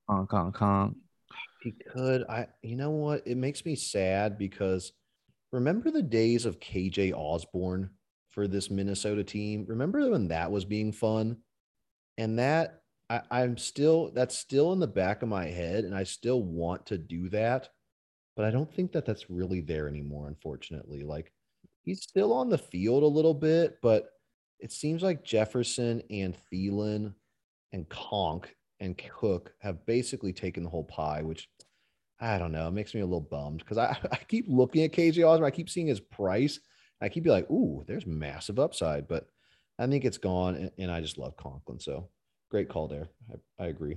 Conk, 0.08 0.30
Kong, 0.30 0.52
conk. 0.52 0.96
He 1.62 1.72
could. 1.72 2.24
I 2.28 2.46
you 2.62 2.76
know 2.76 2.90
what? 2.90 3.26
It 3.26 3.36
makes 3.36 3.64
me 3.64 3.74
sad 3.74 4.38
because 4.38 4.92
remember 5.52 5.90
the 5.90 6.02
days 6.02 6.46
of 6.46 6.60
KJ 6.60 7.12
Osborne 7.12 7.90
for 8.30 8.46
this 8.46 8.70
Minnesota 8.70 9.24
team? 9.24 9.64
Remember 9.68 10.10
when 10.10 10.28
that 10.28 10.50
was 10.50 10.64
being 10.64 10.92
fun? 10.92 11.38
And 12.18 12.38
that 12.38 12.82
I, 13.10 13.22
I'm 13.30 13.56
still 13.58 14.10
that's 14.12 14.38
still 14.38 14.72
in 14.72 14.80
the 14.80 14.86
back 14.86 15.22
of 15.22 15.28
my 15.28 15.46
head, 15.46 15.84
and 15.84 15.94
I 15.94 16.04
still 16.04 16.42
want 16.42 16.86
to 16.86 16.98
do 16.98 17.28
that, 17.30 17.68
but 18.36 18.44
I 18.44 18.50
don't 18.50 18.72
think 18.72 18.92
that 18.92 19.04
that's 19.04 19.30
really 19.30 19.60
there 19.60 19.88
anymore, 19.88 20.28
unfortunately. 20.28 21.02
Like 21.02 21.32
he's 21.82 22.02
still 22.02 22.32
on 22.32 22.48
the 22.48 22.58
field 22.58 23.02
a 23.02 23.06
little 23.06 23.34
bit, 23.34 23.78
but 23.82 24.10
it 24.58 24.72
seems 24.72 25.02
like 25.02 25.24
Jefferson 25.24 26.02
and 26.10 26.36
Thielen 26.52 27.14
and 27.72 27.88
Conk 27.88 28.54
and 28.80 28.96
Cook 28.96 29.52
have 29.60 29.84
basically 29.86 30.32
taken 30.32 30.62
the 30.62 30.70
whole 30.70 30.84
pie, 30.84 31.22
which 31.22 31.48
I 32.20 32.38
don't 32.38 32.52
know. 32.52 32.68
It 32.68 32.72
makes 32.72 32.94
me 32.94 33.00
a 33.00 33.06
little 33.06 33.20
bummed 33.20 33.58
because 33.58 33.78
I, 33.78 33.96
I 34.12 34.16
keep 34.28 34.46
looking 34.48 34.84
at 34.84 34.92
KJ 34.92 35.26
Osborne. 35.26 35.48
I 35.48 35.54
keep 35.54 35.68
seeing 35.68 35.88
his 35.88 36.00
price. 36.00 36.60
I 37.00 37.08
keep 37.08 37.24
be 37.24 37.30
like, 37.30 37.50
ooh, 37.50 37.84
there's 37.86 38.06
massive 38.06 38.60
upside, 38.60 39.08
but 39.08 39.26
I 39.78 39.86
think 39.88 40.04
it's 40.04 40.18
gone. 40.18 40.54
And, 40.54 40.70
and 40.78 40.90
I 40.90 41.00
just 41.00 41.18
love 41.18 41.36
Conklin. 41.36 41.80
So 41.80 42.08
great 42.48 42.68
call 42.68 42.86
there. 42.86 43.08
I, 43.58 43.64
I 43.64 43.66
agree. 43.66 43.96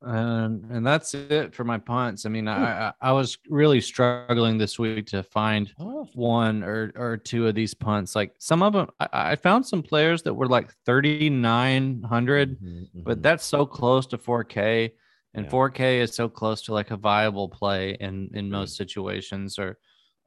And 0.00 0.64
and 0.70 0.86
that's 0.86 1.12
it 1.12 1.52
for 1.52 1.64
my 1.64 1.78
punts. 1.78 2.24
I 2.24 2.28
mean, 2.28 2.46
I 2.46 2.92
I, 3.00 3.10
was 3.10 3.36
really 3.48 3.80
struggling 3.80 4.56
this 4.56 4.78
week 4.78 5.06
to 5.06 5.24
find 5.24 5.72
one 6.14 6.62
or 6.62 6.92
or 6.94 7.16
two 7.16 7.48
of 7.48 7.56
these 7.56 7.74
punts. 7.74 8.14
Like 8.14 8.32
some 8.38 8.62
of 8.62 8.74
them, 8.74 8.88
I, 9.00 9.08
I 9.32 9.36
found 9.36 9.66
some 9.66 9.82
players 9.82 10.22
that 10.22 10.34
were 10.34 10.46
like 10.46 10.72
thirty 10.86 11.28
nine 11.30 12.00
hundred. 12.08 12.60
Mm-hmm, 12.62 13.02
but 13.02 13.24
that's 13.24 13.44
so 13.44 13.66
close 13.66 14.06
to 14.08 14.18
4K, 14.18 14.92
and 15.34 15.46
Yeah. 15.46 15.50
4K 15.50 15.98
is 16.00 16.14
so 16.14 16.28
close 16.28 16.62
to 16.62 16.72
like 16.72 16.92
a 16.92 16.96
viable 16.96 17.48
play 17.48 17.96
in 17.98 18.30
in 18.34 18.48
most 18.50 18.76
situations, 18.76 19.58
or 19.58 19.78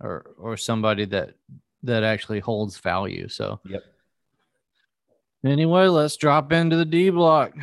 or 0.02 0.36
or 0.38 0.58
somebody 0.58 1.06
that 1.06 1.36
that 1.84 2.04
actually 2.04 2.42
holds 2.42 2.78
value. 2.78 3.30
So 3.30 3.62
Yep. 3.70 3.84
anyway, 5.46 5.88
let's 5.88 6.18
drop 6.18 6.52
into 6.52 6.76
the 6.76 6.84
D 6.86 7.10
block. 7.10 7.54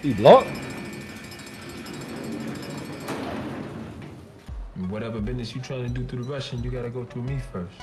D 0.00 0.14
block. 0.14 0.46
Whatever 4.86 5.20
business 5.20 5.56
you're 5.56 5.64
trying 5.64 5.82
to 5.82 5.88
do 5.88 6.06
through 6.06 6.22
the 6.22 6.30
Russian, 6.30 6.62
you 6.62 6.70
gotta 6.70 6.88
go 6.88 7.04
through 7.04 7.24
me 7.24 7.40
first. 7.52 7.74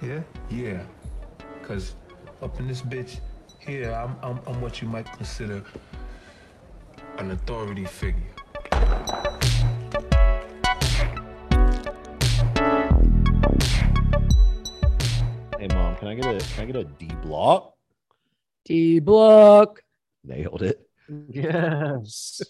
Yeah? 0.00 0.20
Yeah. 0.48 0.84
Cause 1.64 1.96
up 2.40 2.60
in 2.60 2.68
this 2.68 2.82
bitch 2.82 3.18
here, 3.58 3.90
I'm, 3.92 4.16
I'm, 4.22 4.40
I'm 4.46 4.60
what 4.60 4.80
you 4.80 4.86
might 4.86 5.12
consider 5.12 5.64
an 7.18 7.32
authority 7.32 7.84
figure. 7.84 8.22
Hey 15.58 15.66
mom, 15.74 15.96
can 15.96 16.08
I 16.08 16.14
get 16.14 16.26
a 16.26 16.54
can 16.54 16.62
I 16.62 16.66
get 16.66 16.76
a 16.76 16.84
D 16.84 17.10
block? 17.22 17.74
D 18.64 19.00
block. 19.00 19.82
Nailed 20.22 20.62
it. 20.62 20.88
Yes, 21.28 22.40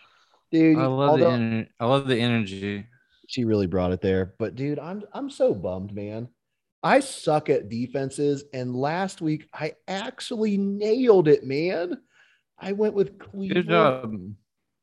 Dude, 0.50 0.78
I 0.78 0.86
love 0.86 1.20
the 1.20 1.24
ener- 1.26 1.68
I 1.78 1.86
love 1.86 2.08
the 2.08 2.18
energy. 2.18 2.86
She 3.26 3.44
really 3.44 3.66
brought 3.66 3.92
it 3.92 4.00
there. 4.00 4.34
But 4.38 4.54
dude, 4.54 4.78
I'm 4.78 5.02
I'm 5.12 5.30
so 5.30 5.54
bummed, 5.54 5.94
man. 5.94 6.28
I 6.82 7.00
suck 7.00 7.48
at 7.48 7.68
defenses, 7.68 8.44
and 8.52 8.76
last 8.76 9.22
week 9.22 9.48
I 9.52 9.74
actually 9.88 10.58
nailed 10.58 11.28
it, 11.28 11.44
man. 11.44 11.98
I 12.58 12.72
went 12.72 12.94
with 12.94 13.18
Cleveland. 13.18 13.54
Good 13.54 13.68
job. 13.68 14.14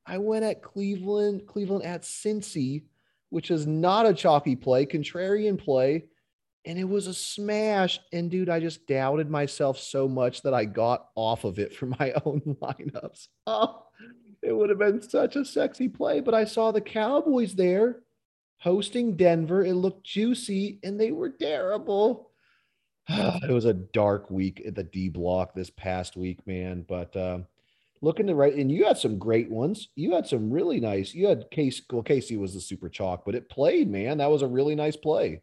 I 0.05 0.17
went 0.17 0.43
at 0.43 0.63
Cleveland, 0.63 1.47
Cleveland 1.47 1.85
at 1.85 2.01
Cincy, 2.01 2.83
which 3.29 3.51
is 3.51 3.67
not 3.67 4.07
a 4.07 4.13
chalky 4.13 4.55
play, 4.55 4.85
contrarian 4.85 5.59
play, 5.59 6.05
and 6.65 6.79
it 6.79 6.89
was 6.89 7.07
a 7.07 7.13
smash. 7.13 7.99
And 8.11 8.31
dude, 8.31 8.49
I 8.49 8.59
just 8.59 8.87
doubted 8.87 9.29
myself 9.29 9.79
so 9.79 10.07
much 10.07 10.41
that 10.41 10.53
I 10.53 10.65
got 10.65 11.09
off 11.15 11.43
of 11.43 11.59
it 11.59 11.75
for 11.75 11.85
my 11.85 12.13
own 12.25 12.41
lineups. 12.61 13.27
Oh, 13.45 13.83
it 14.41 14.51
would 14.51 14.69
have 14.69 14.79
been 14.79 15.01
such 15.01 15.35
a 15.35 15.45
sexy 15.45 15.87
play, 15.87 16.19
but 16.19 16.33
I 16.33 16.45
saw 16.45 16.71
the 16.71 16.81
Cowboys 16.81 17.53
there 17.53 18.01
hosting 18.61 19.17
Denver. 19.17 19.63
It 19.63 19.73
looked 19.73 20.05
juicy, 20.05 20.79
and 20.83 20.99
they 20.99 21.11
were 21.11 21.29
terrible. 21.29 22.31
it 23.09 23.51
was 23.51 23.65
a 23.65 23.73
dark 23.73 24.31
week 24.31 24.61
at 24.65 24.75
the 24.75 24.83
D 24.83 25.09
block 25.09 25.53
this 25.53 25.69
past 25.69 26.15
week, 26.15 26.45
man. 26.47 26.85
But 26.87 27.15
um, 27.17 27.47
looking 28.01 28.27
to 28.27 28.35
right, 28.35 28.53
and 28.53 28.71
you 28.71 28.85
had 28.85 28.97
some 28.97 29.17
great 29.17 29.49
ones. 29.49 29.89
You 29.95 30.13
had 30.13 30.27
some 30.27 30.51
really 30.51 30.79
nice. 30.79 31.13
You 31.13 31.27
had 31.27 31.51
Case. 31.51 31.81
Well, 31.91 32.03
Casey 32.03 32.37
was 32.37 32.53
the 32.53 32.61
super 32.61 32.89
chalk, 32.89 33.23
but 33.25 33.35
it 33.35 33.49
played, 33.49 33.89
man. 33.89 34.19
That 34.19 34.31
was 34.31 34.41
a 34.41 34.47
really 34.47 34.75
nice 34.75 34.95
play. 34.95 35.41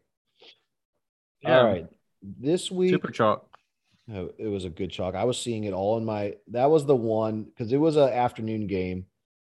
All 1.45 1.65
right, 1.65 1.87
this 2.21 2.69
week 2.69 2.91
super 2.91 3.11
chalk. 3.11 3.45
Oh, 4.13 4.31
it 4.37 4.47
was 4.47 4.65
a 4.65 4.69
good 4.69 4.91
chalk. 4.91 5.15
I 5.15 5.23
was 5.23 5.39
seeing 5.39 5.65
it 5.65 5.73
all 5.73 5.97
in 5.97 6.05
my. 6.05 6.35
That 6.47 6.71
was 6.71 6.85
the 6.85 6.95
one 6.95 7.43
because 7.43 7.71
it 7.71 7.77
was 7.77 7.95
an 7.95 8.09
afternoon 8.09 8.67
game, 8.67 9.05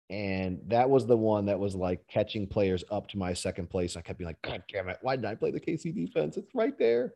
and 0.09 0.61
that 0.69 0.89
was 0.89 1.07
the 1.07 1.17
one 1.17 1.47
that 1.47 1.59
was 1.59 1.75
like 1.75 2.07
catching 2.09 2.47
players 2.47 2.85
up 2.91 3.09
to 3.09 3.19
my 3.19 3.33
second 3.35 3.69
place. 3.69 3.97
I 3.97 4.03
kept 4.03 4.19
being 4.19 4.29
like, 4.29 4.43
God 4.43 4.63
damn 4.73 4.89
it! 4.89 4.99
Why 5.03 5.17
didn't 5.17 5.31
I 5.31 5.35
play 5.35 5.51
the 5.51 5.61
KC 5.61 5.95
defense? 5.95 6.37
It's 6.37 6.55
right 6.55 6.79
there. 6.79 7.15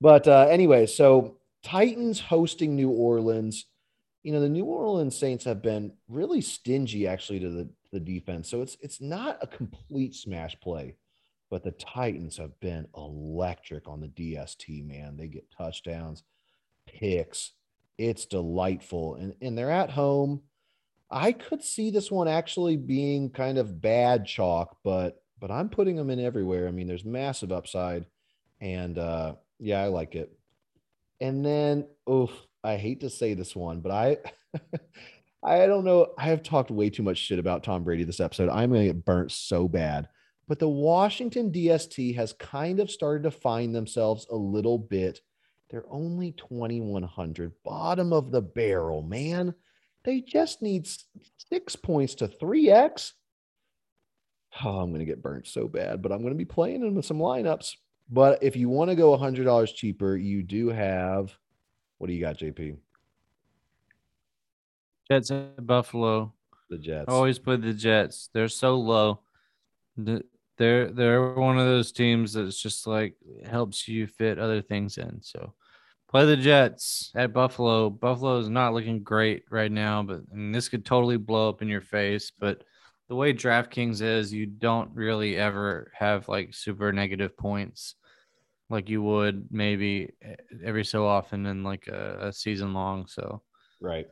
But 0.00 0.26
uh, 0.28 0.46
anyway, 0.50 0.86
so 0.86 1.38
Titans 1.62 2.20
hosting 2.20 2.74
New 2.74 2.90
Orleans. 2.90 3.66
You 4.24 4.32
know 4.32 4.40
the 4.40 4.48
New 4.48 4.64
Orleans 4.64 5.16
Saints 5.16 5.44
have 5.44 5.62
been 5.62 5.92
really 6.08 6.40
stingy 6.40 7.06
actually 7.06 7.40
to 7.40 7.50
the 7.50 7.68
the 7.92 8.00
defense, 8.00 8.50
so 8.50 8.62
it's 8.62 8.76
it's 8.80 9.00
not 9.00 9.38
a 9.40 9.46
complete 9.46 10.14
smash 10.14 10.58
play. 10.60 10.96
But 11.50 11.64
the 11.64 11.72
Titans 11.72 12.36
have 12.36 12.58
been 12.60 12.86
electric 12.94 13.88
on 13.88 14.00
the 14.00 14.08
DST, 14.08 14.86
man. 14.86 15.16
They 15.16 15.28
get 15.28 15.50
touchdowns 15.50 16.22
picks. 16.88 17.52
It's 17.96 18.26
delightful. 18.26 19.16
And 19.16 19.34
and 19.40 19.56
they're 19.56 19.70
at 19.70 19.90
home. 19.90 20.42
I 21.10 21.32
could 21.32 21.62
see 21.62 21.90
this 21.90 22.10
one 22.10 22.28
actually 22.28 22.76
being 22.76 23.30
kind 23.30 23.58
of 23.58 23.80
bad 23.80 24.26
chalk, 24.26 24.76
but 24.84 25.22
but 25.40 25.50
I'm 25.50 25.68
putting 25.68 25.96
them 25.96 26.10
in 26.10 26.20
everywhere. 26.20 26.66
I 26.68 26.70
mean, 26.70 26.86
there's 26.86 27.04
massive 27.04 27.52
upside. 27.52 28.04
And 28.60 28.98
uh 28.98 29.34
yeah, 29.58 29.82
I 29.82 29.86
like 29.86 30.14
it. 30.14 30.36
And 31.20 31.44
then 31.44 31.86
oof, 32.10 32.30
I 32.62 32.76
hate 32.76 33.00
to 33.00 33.10
say 33.10 33.34
this 33.34 33.56
one, 33.56 33.80
but 33.80 33.92
I 33.92 34.16
I 35.42 35.66
don't 35.66 35.84
know. 35.84 36.14
I 36.18 36.24
have 36.24 36.42
talked 36.42 36.70
way 36.70 36.90
too 36.90 37.02
much 37.02 37.18
shit 37.18 37.38
about 37.38 37.62
Tom 37.62 37.84
Brady 37.84 38.04
this 38.04 38.20
episode. 38.20 38.48
I'm 38.48 38.70
going 38.70 38.88
to 38.88 38.92
get 38.94 39.04
burnt 39.04 39.30
so 39.30 39.68
bad. 39.68 40.08
But 40.48 40.58
the 40.58 40.68
Washington 40.68 41.52
DST 41.52 42.16
has 42.16 42.32
kind 42.32 42.80
of 42.80 42.90
started 42.90 43.22
to 43.24 43.30
find 43.30 43.74
themselves 43.74 44.26
a 44.30 44.36
little 44.36 44.78
bit. 44.78 45.20
They're 45.70 45.84
only 45.90 46.32
2100, 46.32 47.52
bottom 47.62 48.12
of 48.12 48.30
the 48.32 48.40
barrel, 48.40 49.02
man. 49.02 49.54
They 50.04 50.20
just 50.20 50.62
need 50.62 50.88
six 51.50 51.76
points 51.76 52.14
to 52.16 52.28
3x. 52.28 53.12
Oh, 54.64 54.78
I'm 54.80 54.90
going 54.90 55.00
to 55.00 55.04
get 55.04 55.22
burnt 55.22 55.46
so 55.46 55.68
bad, 55.68 56.02
but 56.02 56.12
I'm 56.12 56.20
going 56.20 56.32
to 56.32 56.38
be 56.38 56.44
playing 56.44 56.80
them 56.80 56.94
with 56.94 57.04
some 57.04 57.18
lineups. 57.18 57.74
But 58.10 58.42
if 58.42 58.56
you 58.56 58.68
want 58.68 58.90
to 58.90 58.96
go 58.96 59.16
$100 59.16 59.74
cheaper, 59.74 60.16
you 60.16 60.42
do 60.42 60.68
have 60.68 61.36
what 61.98 62.06
do 62.06 62.12
you 62.12 62.20
got, 62.20 62.38
JP? 62.38 62.76
Jets 65.10 65.30
at 65.30 65.66
Buffalo. 65.66 66.32
The 66.70 66.78
Jets. 66.78 67.06
I 67.08 67.12
Always 67.12 67.38
play 67.38 67.56
the 67.56 67.72
Jets. 67.72 68.30
They're 68.32 68.48
so 68.48 68.76
low. 68.76 69.20
They're 69.96 70.90
they're 70.90 71.32
one 71.34 71.58
of 71.58 71.66
those 71.66 71.92
teams 71.92 72.32
that's 72.32 72.60
just 72.60 72.86
like 72.86 73.14
helps 73.48 73.88
you 73.88 74.06
fit 74.06 74.38
other 74.38 74.60
things 74.60 74.98
in. 74.98 75.20
So 75.22 75.54
play 76.10 76.26
the 76.26 76.36
Jets 76.36 77.10
at 77.14 77.32
Buffalo. 77.32 77.90
Buffalo 77.90 78.38
is 78.38 78.48
not 78.48 78.74
looking 78.74 79.02
great 79.02 79.44
right 79.50 79.70
now, 79.70 80.02
but 80.02 80.20
and 80.32 80.54
this 80.54 80.68
could 80.68 80.84
totally 80.84 81.16
blow 81.16 81.48
up 81.48 81.62
in 81.62 81.68
your 81.68 81.80
face. 81.80 82.32
But 82.38 82.64
the 83.08 83.14
way 83.14 83.32
DraftKings 83.32 84.02
is, 84.02 84.32
you 84.32 84.46
don't 84.46 84.94
really 84.94 85.36
ever 85.36 85.90
have 85.94 86.28
like 86.28 86.54
super 86.54 86.92
negative 86.92 87.36
points 87.36 87.94
like 88.70 88.88
you 88.88 89.02
would 89.02 89.46
maybe 89.50 90.10
every 90.64 90.84
so 90.84 91.06
often 91.06 91.46
in 91.46 91.62
like 91.64 91.86
a, 91.86 92.28
a 92.28 92.32
season 92.32 92.74
long. 92.74 93.06
So 93.06 93.42
Right. 93.80 94.06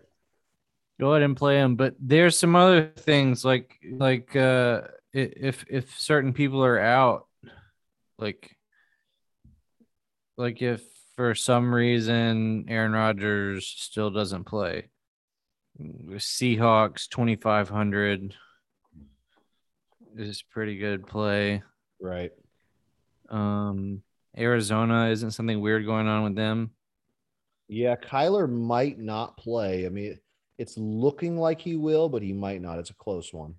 go 1.01 1.13
ahead 1.13 1.23
and 1.23 1.37
play 1.37 1.57
them 1.57 1.77
but 1.77 1.95
there's 2.01 2.39
some 2.39 2.57
other 2.57 2.91
things 2.97 3.45
like 3.45 3.77
like 3.93 4.35
uh 4.35 4.83
if 5.13 5.65
if 5.69 5.99
certain 5.99 6.33
people 6.33 6.65
are 6.65 6.79
out 6.79 7.27
like 8.19 8.57
like 10.37 10.63
if 10.63 10.83
for 11.17 11.35
some 11.35 11.75
reason 11.75 12.67
Aaron 12.69 12.93
Rodgers 12.93 13.67
still 13.67 14.11
doesn't 14.11 14.45
play 14.45 14.89
Seahawks 15.81 17.09
2500 17.09 18.35
is 20.17 20.43
pretty 20.43 20.79
good 20.79 21.07
play 21.07 21.63
Right. 22.01 22.31
um 23.29 24.03
Arizona 24.37 25.09
isn't 25.09 25.31
something 25.33 25.61
weird 25.61 25.85
going 25.87 26.07
on 26.07 26.23
with 26.25 26.35
them 26.37 26.71
Yeah, 27.69 27.97
Kyler 27.97 28.49
might 28.51 28.99
not 28.99 29.37
play. 29.39 29.87
I 29.87 29.89
mean, 29.89 30.19
it's 30.59 30.77
looking 30.79 31.37
like 31.39 31.61
he 31.61 31.75
will, 31.77 32.09
but 32.09 32.23
he 32.23 32.33
might 32.33 32.61
not. 32.63 32.79
It's 32.79 32.91
a 32.91 32.95
close 32.95 33.33
one. 33.33 33.55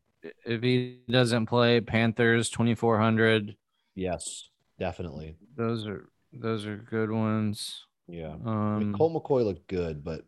if 0.46 0.62
he 0.64 1.00
doesn't 1.10 1.48
play 1.48 1.82
Panthers 1.82 2.50
2400 2.50 3.56
Yes, 3.96 4.50
definitely. 4.80 5.36
Those 5.56 5.88
are 5.88 6.08
those 6.34 6.66
are 6.66 6.78
good 6.78 7.12
ones. 7.12 7.86
Yeah. 8.08 8.34
I 8.46 8.78
mean, 8.80 8.88
Um, 8.90 8.94
Colt 8.94 9.14
McCoy 9.14 9.44
looked 9.44 9.68
good, 9.68 10.04
but 10.04 10.26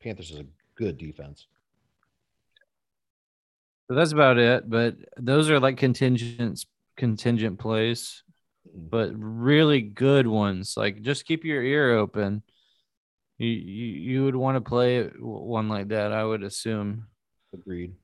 Panthers 0.00 0.30
is 0.30 0.38
a 0.40 0.46
good 0.74 0.98
defense. 0.98 1.46
but 3.88 3.94
that's 3.94 4.12
about 4.12 4.36
it. 4.38 4.68
But 4.68 4.96
those 5.16 5.48
are 5.50 5.58
like 5.60 5.78
contingent 5.78 6.64
contingent 6.96 7.58
plays, 7.58 8.22
Mm. 8.68 8.90
but 8.90 9.10
really 9.14 9.80
good 9.80 10.26
ones. 10.26 10.76
Like 10.76 11.00
just 11.00 11.24
keep 11.24 11.42
your 11.44 11.62
ear 11.62 11.96
open. 11.96 12.42
You 13.38 13.48
you, 13.48 13.86
you 14.12 14.24
would 14.24 14.36
want 14.36 14.56
to 14.56 14.60
play 14.60 15.04
one 15.08 15.68
like 15.70 15.88
that, 15.88 16.12
I 16.12 16.22
would 16.24 16.42
assume. 16.42 17.08
Agreed. 17.54 17.94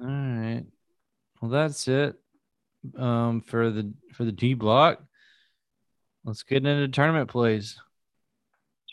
All 0.00 0.06
right. 0.06 0.64
Well, 1.40 1.50
that's 1.50 1.86
it. 1.88 2.16
Um, 2.98 3.40
for 3.40 3.70
the 3.70 3.92
for 4.12 4.24
the 4.24 4.32
D 4.32 4.54
block. 4.54 5.02
Let's 6.24 6.42
get 6.42 6.66
into 6.66 6.88
tournament 6.88 7.30
plays. 7.30 7.78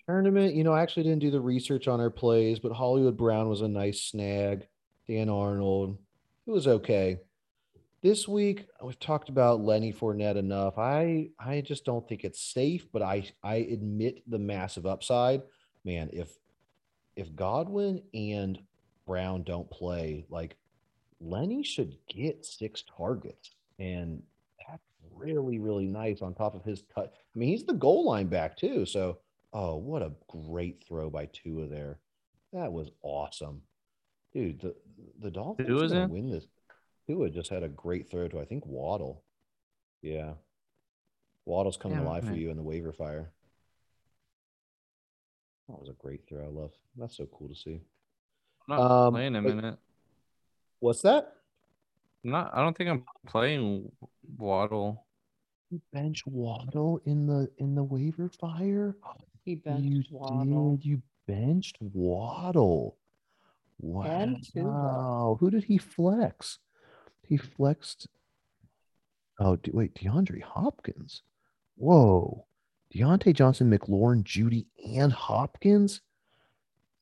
Tournament, 0.08 0.54
you 0.54 0.64
know, 0.64 0.74
I 0.74 0.82
actually 0.82 1.04
didn't 1.04 1.20
do 1.20 1.32
the 1.32 1.42
research 1.42 1.88
on 1.88 2.00
our 2.00 2.10
plays, 2.10 2.60
but 2.60 2.74
Hollywood 2.74 3.18
Brown 3.18 3.50
was 3.50 3.62
a 3.62 3.68
nice 3.68 4.02
snag. 4.02 4.68
Dan 5.08 5.30
Arnold, 5.30 5.98
it 6.46 6.52
was 6.52 6.68
okay. 6.68 7.20
This 8.02 8.28
week, 8.28 8.68
we've 8.84 9.00
talked 9.00 9.30
about 9.30 9.62
Lenny 9.62 9.94
Fournette 9.94 10.36
enough. 10.36 10.78
I 10.78 11.30
I 11.40 11.62
just 11.62 11.86
don't 11.86 12.08
think 12.08 12.24
it's 12.24 12.42
safe, 12.42 12.86
but 12.92 13.02
I 13.02 13.32
I 13.42 13.56
admit 13.56 14.30
the 14.30 14.40
massive 14.40 14.86
upside. 14.86 15.42
Man, 15.86 16.10
if 16.12 16.30
if 17.16 17.34
Godwin 17.34 18.02
and 18.14 18.60
Brown 19.08 19.44
don't 19.44 19.70
play, 19.72 20.26
like 20.30 20.58
Lenny 21.22 21.64
should 21.64 21.98
get 22.10 22.46
six 22.46 22.84
targets, 22.98 23.52
and 23.84 24.24
that's 24.68 24.84
really 25.16 25.60
really 25.60 25.88
nice 25.88 26.22
on 26.22 26.34
top 26.34 26.56
of 26.56 26.64
his 26.64 26.84
cut. 26.94 27.14
I 27.36 27.40
mean, 27.40 27.50
he's 27.50 27.66
the 27.66 27.74
goal 27.74 28.06
line 28.06 28.28
back 28.28 28.56
too. 28.58 28.86
So, 28.86 29.20
oh, 29.52 29.76
what 29.76 30.02
a 30.02 30.12
great 30.28 30.84
throw 30.88 31.10
by 31.10 31.28
Tua 31.28 31.68
there. 31.68 32.00
That 32.54 32.72
was 32.72 32.92
awesome, 33.02 33.62
dude. 34.34 34.62
The 34.62 34.76
the 35.20 35.32
Dolphins 35.32 35.68
Tua's 35.68 35.92
gonna 35.92 36.06
in? 36.06 36.10
win 36.10 36.30
this. 36.30 36.46
Tua 37.08 37.30
just 37.30 37.50
had 37.50 37.64
a 37.64 37.70
great 37.70 38.10
throw 38.10 38.28
to 38.28 38.40
I 38.40 38.46
think 38.46 38.66
Waddle. 38.66 39.24
Yeah, 40.02 40.34
Waddle's 41.46 41.78
coming 41.78 41.98
Yeah, 42.00 42.04
alive 42.06 42.26
for 42.26 42.34
you 42.34 42.50
in 42.50 42.58
the 42.58 42.64
waiver 42.64 42.94
fire. 42.94 43.32
That 45.70 45.80
was 45.80 45.90
a 45.90 45.94
great 45.94 46.28
throw. 46.28 46.44
I 46.44 46.48
love. 46.50 46.72
That's 46.98 47.16
so 47.18 47.26
cool 47.28 47.48
to 47.50 47.56
see. 47.56 47.82
I'm 48.68 48.78
not 48.78 48.80
Um, 49.08 49.14
playing 49.14 49.36
him 49.36 49.48
in 49.48 49.64
it. 49.66 49.78
What's 50.80 51.02
that? 51.04 51.38
I'm 52.24 52.32
not. 52.32 52.52
I 52.54 52.62
don't 52.62 52.76
think 52.78 52.90
I'm 52.90 53.04
playing 53.28 53.92
Waddle. 54.38 55.06
You 55.70 55.82
bench 55.92 56.24
Waddle 56.26 57.02
in 57.06 57.26
the 57.28 57.50
in 57.58 57.76
the 57.76 57.84
waiver 57.84 58.30
fire. 58.30 58.96
He 59.44 59.52
you 59.52 59.58
benched 59.58 60.12
Waddle. 60.12 60.78
did. 60.78 60.86
You 60.86 61.02
benched 61.28 61.78
Waddle. 61.82 62.98
And 63.82 64.38
Wow. 64.56 65.38
Who 65.40 65.50
did 65.50 65.64
he 65.66 65.78
flex? 65.78 66.60
He 67.28 67.38
flexed. 67.38 68.08
Oh, 69.40 69.56
de- 69.58 69.72
wait, 69.72 69.96
DeAndre 69.96 70.42
Hopkins. 70.42 71.24
Whoa. 71.76 72.46
Diontae 72.94 73.34
Johnson, 73.34 73.72
McLaurin, 73.72 74.24
Jeudy, 74.24 74.68
and 74.96 75.12
Hopkins. 75.12 76.02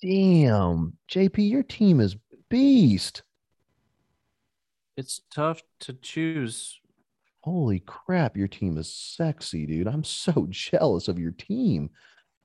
Damn. 0.02 0.98
JP, 1.12 1.50
your 1.50 1.64
team 1.64 2.00
is 2.00 2.16
beast. 2.50 3.24
It's 4.98 5.22
tough 5.34 5.62
to 5.82 5.94
choose. 5.94 6.80
Holy 7.44 7.80
crap, 7.80 8.38
your 8.38 8.48
team 8.48 8.78
is 8.78 8.94
sexy, 8.94 9.66
dude. 9.66 9.88
I'm 9.88 10.04
so 10.04 10.48
jealous 10.50 11.08
of 11.08 11.18
your 11.20 11.32
team. 11.32 11.90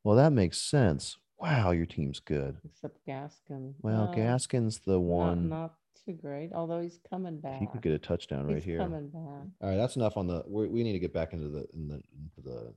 Well, 0.05 0.16
that 0.16 0.32
makes 0.32 0.59
sense. 0.59 1.16
Wow, 1.38 1.72
your 1.72 1.84
team's 1.86 2.18
good. 2.20 2.57
Except 2.64 2.97
Gaskin. 3.07 3.74
Well, 3.82 4.09
Uh, 4.11 4.14
Gaskin's 4.14 4.78
the 4.86 4.99
one. 4.99 5.51
Not, 5.51 5.74
too 6.07 6.12
great, 6.14 6.53
although 6.55 6.80
he's 6.80 7.01
coming 7.11 7.40
back. 7.40 7.59
He 7.61 7.66
could 7.66 7.82
get 7.82 7.92
a 7.92 7.99
touchdown 7.99 8.47
right 8.47 8.55
He's 8.55 8.64
here. 8.64 8.78
coming 8.78 9.09
back. 9.09 9.20
All 9.61 9.68
right, 9.68 9.76
that's 9.76 9.97
enough 9.97 10.16
on 10.16 10.28
the. 10.28 10.44
We, 10.47 10.68
we 10.68 10.82
need 10.84 10.92
to 10.92 10.99
get 11.01 11.12
back 11.12 11.32
into 11.32 11.49
the 11.49 11.66
in 11.74 11.88
the 11.88 11.94
into 11.97 12.40
the 12.44 12.72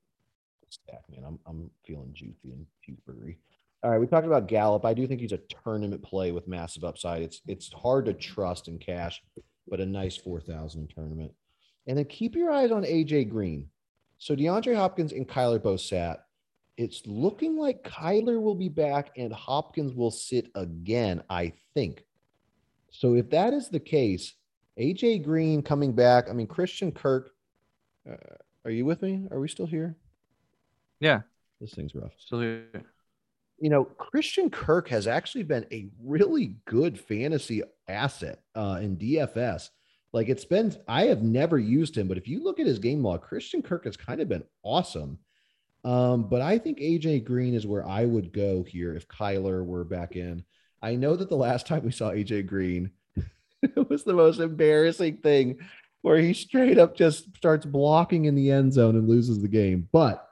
stack, 0.69 1.03
man. 1.11 1.23
I'm 1.25 1.39
I'm 1.45 1.69
feeling 1.85 2.09
juicy 2.13 2.51
and 2.51 2.65
juiceberry. 2.83 3.35
All 3.83 3.91
right, 3.91 3.99
we 3.99 4.07
talked 4.07 4.25
about 4.25 4.47
Gallup. 4.47 4.83
I 4.83 4.93
do 4.95 5.05
think 5.07 5.21
he's 5.21 5.31
a 5.31 5.39
tournament 5.63 6.01
play 6.01 6.31
with 6.31 6.47
massive 6.47 6.83
upside. 6.83 7.21
It's 7.21 7.41
it's 7.47 7.71
hard 7.71 8.05
to 8.05 8.13
trust 8.13 8.67
in 8.67 8.79
cash, 8.79 9.21
but 9.69 9.79
a 9.79 9.85
nice 9.85 10.15
four 10.17 10.39
thousand 10.39 10.89
tournament. 10.89 11.31
And 11.87 11.97
then 11.97 12.05
keep 12.05 12.35
your 12.35 12.51
eyes 12.51 12.71
on 12.71 12.83
AJ 12.83 13.29
Green. 13.29 13.69
So 14.17 14.35
DeAndre 14.35 14.75
Hopkins 14.75 15.11
and 15.13 15.27
Kyler 15.27 15.61
both 15.61 15.81
sat. 15.81 16.25
It's 16.77 17.01
looking 17.05 17.57
like 17.57 17.83
Kyler 17.83 18.41
will 18.41 18.55
be 18.55 18.69
back 18.69 19.11
and 19.17 19.33
Hopkins 19.33 19.93
will 19.93 20.11
sit 20.11 20.49
again, 20.55 21.23
I 21.29 21.53
think. 21.73 22.05
So 22.91 23.15
if 23.15 23.29
that 23.31 23.53
is 23.53 23.69
the 23.69 23.79
case, 23.79 24.33
AJ 24.79 25.23
Green 25.23 25.61
coming 25.61 25.93
back. 25.93 26.29
I 26.29 26.33
mean, 26.33 26.47
Christian 26.47 26.91
Kirk. 26.91 27.31
Uh, 28.09 28.15
are 28.65 28.71
you 28.71 28.85
with 28.85 29.01
me? 29.01 29.27
Are 29.31 29.39
we 29.39 29.47
still 29.47 29.65
here? 29.65 29.95
Yeah, 30.99 31.21
This 31.61 31.73
thing's 31.73 31.95
rough. 31.95 32.11
still 32.17 32.41
here. 32.41 32.65
You 33.61 33.69
know, 33.69 33.85
Christian 33.85 34.49
Kirk 34.49 34.87
has 34.89 35.07
actually 35.07 35.43
been 35.43 35.65
a 35.71 35.89
really 36.01 36.55
good 36.65 36.99
fantasy 36.99 37.61
asset 37.87 38.39
uh, 38.55 38.79
in 38.81 38.97
DFS. 38.97 39.69
Like 40.11 40.29
it's 40.29 40.45
been, 40.45 40.75
I 40.87 41.03
have 41.05 41.21
never 41.21 41.57
used 41.57 41.97
him, 41.97 42.07
but 42.07 42.17
if 42.17 42.27
you 42.27 42.43
look 42.43 42.59
at 42.59 42.65
his 42.65 42.79
game 42.79 43.03
log, 43.03 43.21
Christian 43.21 43.61
Kirk 43.61 43.85
has 43.85 43.97
kind 43.97 44.21
of 44.21 44.29
been 44.29 44.43
awesome. 44.63 45.19
Um, 45.83 46.23
but 46.23 46.41
I 46.41 46.57
think 46.57 46.79
AJ 46.79 47.25
Green 47.25 47.53
is 47.53 47.67
where 47.67 47.87
I 47.87 48.05
would 48.05 48.33
go 48.33 48.63
here 48.63 48.95
if 48.95 49.07
Kyler 49.07 49.65
were 49.65 49.83
back 49.83 50.15
in. 50.15 50.43
I 50.81 50.95
know 50.95 51.15
that 51.15 51.29
the 51.29 51.35
last 51.35 51.67
time 51.67 51.83
we 51.83 51.91
saw 51.91 52.11
AJ 52.11 52.47
Green, 52.47 52.91
it 53.61 53.89
was 53.89 54.03
the 54.03 54.13
most 54.13 54.39
embarrassing 54.39 55.17
thing 55.17 55.59
where 56.01 56.17
he 56.17 56.33
straight 56.33 56.77
up 56.77 56.95
just 56.95 57.35
starts 57.35 57.65
blocking 57.65 58.25
in 58.25 58.35
the 58.35 58.51
end 58.51 58.73
zone 58.73 58.95
and 58.95 59.07
loses 59.07 59.41
the 59.41 59.47
game. 59.47 59.87
But 59.91 60.28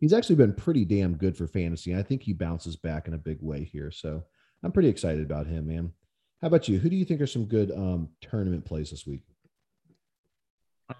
he's 0.00 0.12
actually 0.12 0.36
been 0.36 0.54
pretty 0.54 0.84
damn 0.84 1.16
good 1.16 1.36
for 1.36 1.46
fantasy. 1.46 1.94
I 1.96 2.02
think 2.02 2.22
he 2.22 2.32
bounces 2.32 2.76
back 2.76 3.08
in 3.08 3.14
a 3.14 3.18
big 3.18 3.38
way 3.40 3.64
here. 3.64 3.90
So 3.90 4.22
I'm 4.62 4.72
pretty 4.72 4.88
excited 4.88 5.22
about 5.22 5.46
him, 5.46 5.68
man. 5.68 5.92
How 6.40 6.48
about 6.48 6.68
you? 6.68 6.78
Who 6.78 6.88
do 6.88 6.96
you 6.96 7.04
think 7.04 7.20
are 7.20 7.26
some 7.26 7.46
good 7.46 7.70
um, 7.72 8.08
tournament 8.20 8.64
plays 8.64 8.90
this 8.90 9.06
week? 9.06 9.22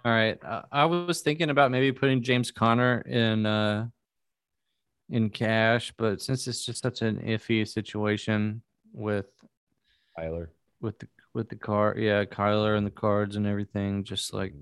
All 0.05 0.12
right. 0.12 0.42
Uh, 0.44 0.62
I 0.70 0.84
was 0.84 1.22
thinking 1.22 1.51
about 1.51 1.70
maybe 1.70 1.92
putting 1.92 2.22
James 2.22 2.51
Conner 2.51 3.01
in 3.03 3.46
uh 3.46 3.86
in 5.11 5.30
cash, 5.30 5.92
but 5.96 6.20
since 6.20 6.46
it's 6.46 6.66
just 6.66 6.82
such 6.82 7.01
an 7.01 7.18
iffy 7.20 7.66
situation 7.66 8.62
with 8.92 9.26
Tyler. 10.18 10.51
with 10.80 10.99
the 10.99 11.09
with 11.34 11.49
the 11.49 11.57
car, 11.57 11.94
yeah, 11.96 12.24
Kyler 12.24 12.76
and 12.76 12.86
the 12.86 12.90
cards 12.90 13.36
and 13.36 13.46
everything, 13.46 14.05
just 14.05 14.34
like 14.34 14.53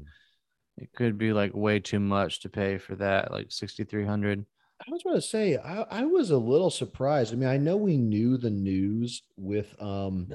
it 0.79 0.93
could 0.93 1.19
be 1.19 1.33
like 1.33 1.55
way 1.55 1.81
too 1.81 2.01
much 2.01 2.41
to 2.41 2.49
pay 2.49 2.79
for 2.79 2.97
that, 2.97 3.31
like 3.31 3.47
sixty 3.51 3.85
three 3.85 4.05
hundred. 4.05 4.45
I 4.81 4.85
was 4.91 5.03
going 5.03 5.17
to 5.17 5.23
say, 5.23 5.57
I, 5.57 5.83
I 5.91 6.05
was 6.05 6.31
a 6.31 6.37
little 6.37 6.71
surprised. 6.71 7.33
I 7.33 7.37
mean, 7.37 7.49
I 7.49 7.57
know 7.57 7.79
we 7.79 7.97
knew 7.97 8.37
the 8.37 8.51
news 8.51 9.23
with 9.37 9.75
um. 9.81 10.29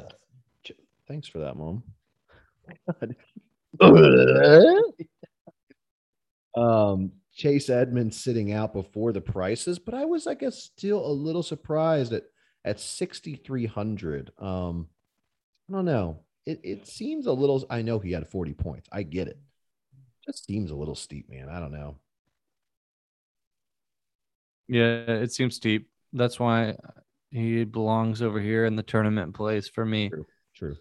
Ch- 0.66 0.72
Thanks 1.08 1.28
for 1.28 1.40
that, 1.40 1.56
mom. 1.56 1.84
um, 6.56 7.12
Chase 7.34 7.70
Edmonds 7.70 8.22
sitting 8.22 8.52
out 8.52 8.74
before 8.74 9.14
the 9.14 9.22
prices, 9.22 9.78
but 9.78 9.94
I 9.94 10.06
was, 10.06 10.26
I 10.26 10.34
guess, 10.34 10.64
still 10.64 11.06
a 11.06 11.12
little 11.12 11.44
surprised 11.44 12.14
at 12.14 12.24
at 12.66 12.80
sixty 12.80 13.36
three 13.36 13.68
hundred. 13.68 14.32
Um, 14.40 14.88
I 15.70 15.74
don't 15.74 15.86
know. 15.86 16.22
It 16.46 16.60
it 16.64 16.88
seems 16.88 17.28
a 17.28 17.34
little. 17.34 17.64
I 17.70 17.84
know 17.84 18.00
he 18.00 18.12
had 18.12 18.28
forty 18.28 18.54
points. 18.54 18.90
I 18.92 19.04
get 19.04 19.28
it. 19.28 19.38
Just 20.26 20.46
seems 20.46 20.72
a 20.72 20.76
little 20.76 20.96
steep, 20.96 21.30
man. 21.30 21.50
I 21.50 21.60
don't 21.60 21.72
know. 21.72 21.98
Yeah, 24.68 25.04
it 25.08 25.32
seems 25.32 25.56
steep. 25.56 25.90
That's 26.14 26.40
why 26.40 26.76
he 27.32 27.64
belongs 27.64 28.22
over 28.22 28.40
here 28.40 28.66
in 28.66 28.76
the 28.76 28.84
tournament 28.84 29.34
place 29.34 29.68
for 29.68 29.86
me. 29.86 30.10
True. 30.10 30.26
True. 30.56 30.78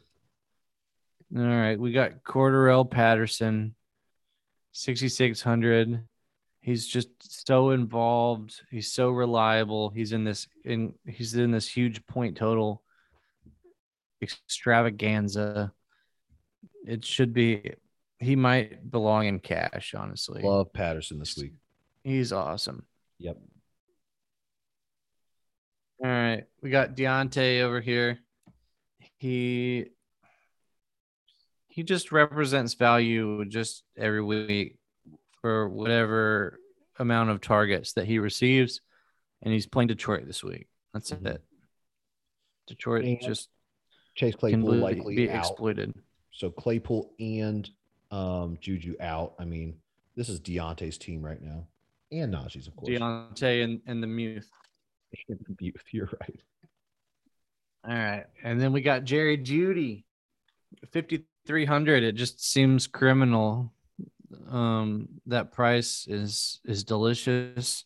All 1.36 1.44
right, 1.44 1.78
we 1.78 1.92
got 1.92 2.24
Cordarrelle 2.24 2.90
Patterson, 2.90 3.76
6600. 4.72 6.02
He's 6.60 6.86
just 6.86 7.08
so 7.46 7.70
involved. 7.70 8.60
He's 8.70 8.92
so 8.92 9.10
reliable. 9.10 9.90
He's 9.90 10.12
in 10.12 10.24
this 10.24 10.46
in 10.64 10.94
he's 11.06 11.34
in 11.34 11.52
this 11.52 11.68
huge 11.68 12.04
point 12.06 12.36
total 12.36 12.82
extravaganza. 14.20 15.72
It 16.86 17.04
should 17.04 17.32
be 17.32 17.74
he 18.20 18.36
might 18.36 18.90
belong 18.90 19.26
in 19.26 19.38
cash, 19.40 19.94
honestly. 19.96 20.42
Love 20.42 20.72
Patterson 20.72 21.18
this 21.18 21.36
week. 21.36 21.52
He's 22.04 22.32
awesome. 22.32 22.84
Yep. 23.18 23.38
All 26.02 26.08
right, 26.10 26.44
we 26.62 26.70
got 26.70 26.96
Diontae 26.96 27.60
over 27.60 27.80
here. 27.80 28.18
He 29.18 29.86
he 31.68 31.82
just 31.82 32.10
represents 32.10 32.74
value 32.74 33.44
just 33.44 33.84
every 33.96 34.22
week 34.22 34.78
for 35.40 35.68
whatever 35.68 36.58
amount 36.98 37.30
of 37.30 37.40
targets 37.40 37.92
that 37.94 38.06
he 38.06 38.18
receives, 38.18 38.80
and 39.42 39.52
he's 39.52 39.66
playing 39.66 39.88
Detroit 39.88 40.26
this 40.26 40.42
week. 40.42 40.68
That's 40.92 41.10
Mhm. 41.12 41.26
it. 41.26 41.42
Detroit 42.66 43.04
And 43.04 43.20
just 43.20 43.48
Chase 44.14 44.34
Claypool 44.34 44.70
li- 44.70 44.80
likely 44.80 45.16
be 45.16 45.30
out. 45.30 45.38
exploited. 45.40 45.94
So 46.32 46.50
Claypool 46.50 47.14
and 47.20 47.68
um, 48.10 48.58
Juju 48.60 48.96
out. 49.00 49.34
I 49.38 49.44
mean, 49.44 49.76
this 50.16 50.28
is 50.28 50.40
Diontae's 50.40 50.98
team 50.98 51.22
right 51.22 51.40
now, 51.40 51.66
and 52.12 52.34
Najee's, 52.34 52.66
of 52.66 52.76
course. 52.76 52.90
Diontae 52.90 53.64
and, 53.64 53.80
and 53.86 54.02
the 54.02 54.06
Muth. 54.06 54.50
You're 55.92 56.10
right. 56.20 56.40
All 57.88 57.94
right. 57.94 58.26
And 58.42 58.60
then 58.60 58.72
we 58.72 58.82
got 58.82 59.04
Jerry 59.04 59.38
Jeudy, 59.38 60.04
5300. 60.92 62.02
It 62.02 62.14
just 62.14 62.44
seems 62.44 62.86
criminal. 62.86 63.72
Um 64.48 65.08
that 65.26 65.52
price 65.52 66.06
is 66.08 66.60
is 66.64 66.84
delicious. 66.84 67.84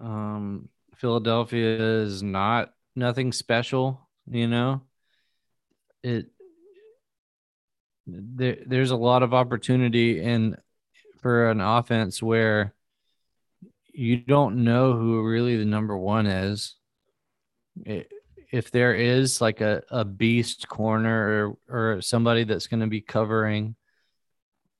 Um 0.00 0.68
Philadelphia 0.96 2.02
is 2.02 2.22
not 2.22 2.74
nothing 2.94 3.32
special, 3.32 4.08
you 4.28 4.48
know. 4.48 4.82
It 6.02 6.30
there, 8.06 8.58
there's 8.66 8.90
a 8.90 8.96
lot 8.96 9.22
of 9.22 9.34
opportunity 9.34 10.20
in 10.20 10.56
for 11.20 11.50
an 11.50 11.60
offense 11.60 12.22
where 12.22 12.74
you 13.92 14.16
don't 14.16 14.64
know 14.64 14.92
who 14.92 15.22
really 15.22 15.56
the 15.56 15.64
number 15.64 15.96
one 15.96 16.26
is. 16.26 16.76
It, 17.84 18.10
if 18.52 18.70
there 18.70 18.94
is 18.94 19.40
like 19.40 19.60
a, 19.60 19.82
a 19.90 20.04
beast 20.04 20.68
corner 20.68 21.56
or, 21.68 21.96
or 21.96 22.02
somebody 22.02 22.44
that's 22.44 22.66
going 22.66 22.80
to 22.80 22.86
be 22.86 23.00
covering 23.00 23.74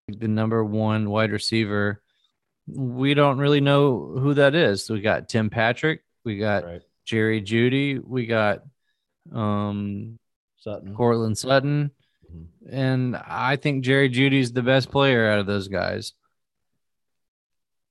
the 0.07 0.29
number 0.29 0.65
one 0.65 1.11
wide 1.11 1.33
receiver, 1.33 2.03
we 2.67 3.15
don't 3.15 3.39
really 3.39 3.61
know 3.61 4.15
who 4.19 4.35
that 4.35 4.55
is. 4.55 4.89
we 4.89 5.01
got 5.01 5.29
Tim 5.29 5.51
Patrick, 5.51 6.03
we 6.25 6.39
got 6.39 6.65
Right. 6.65 6.83
Jerry 7.05 7.43
Jeudy, 7.43 8.03
we 8.03 8.27
got 8.27 8.63
um 9.33 10.19
Sutton. 10.59 10.95
Courtland 10.95 11.37
Sutton. 11.37 11.91
And 12.71 13.17
I 13.17 13.57
think 13.57 13.85
Jerry 13.85 14.09
Jeudy's 14.09 14.53
the 14.53 14.63
best 14.63 14.91
player 14.91 15.29
out 15.29 15.39
of 15.39 15.47
those 15.47 15.69
guys. 15.69 16.13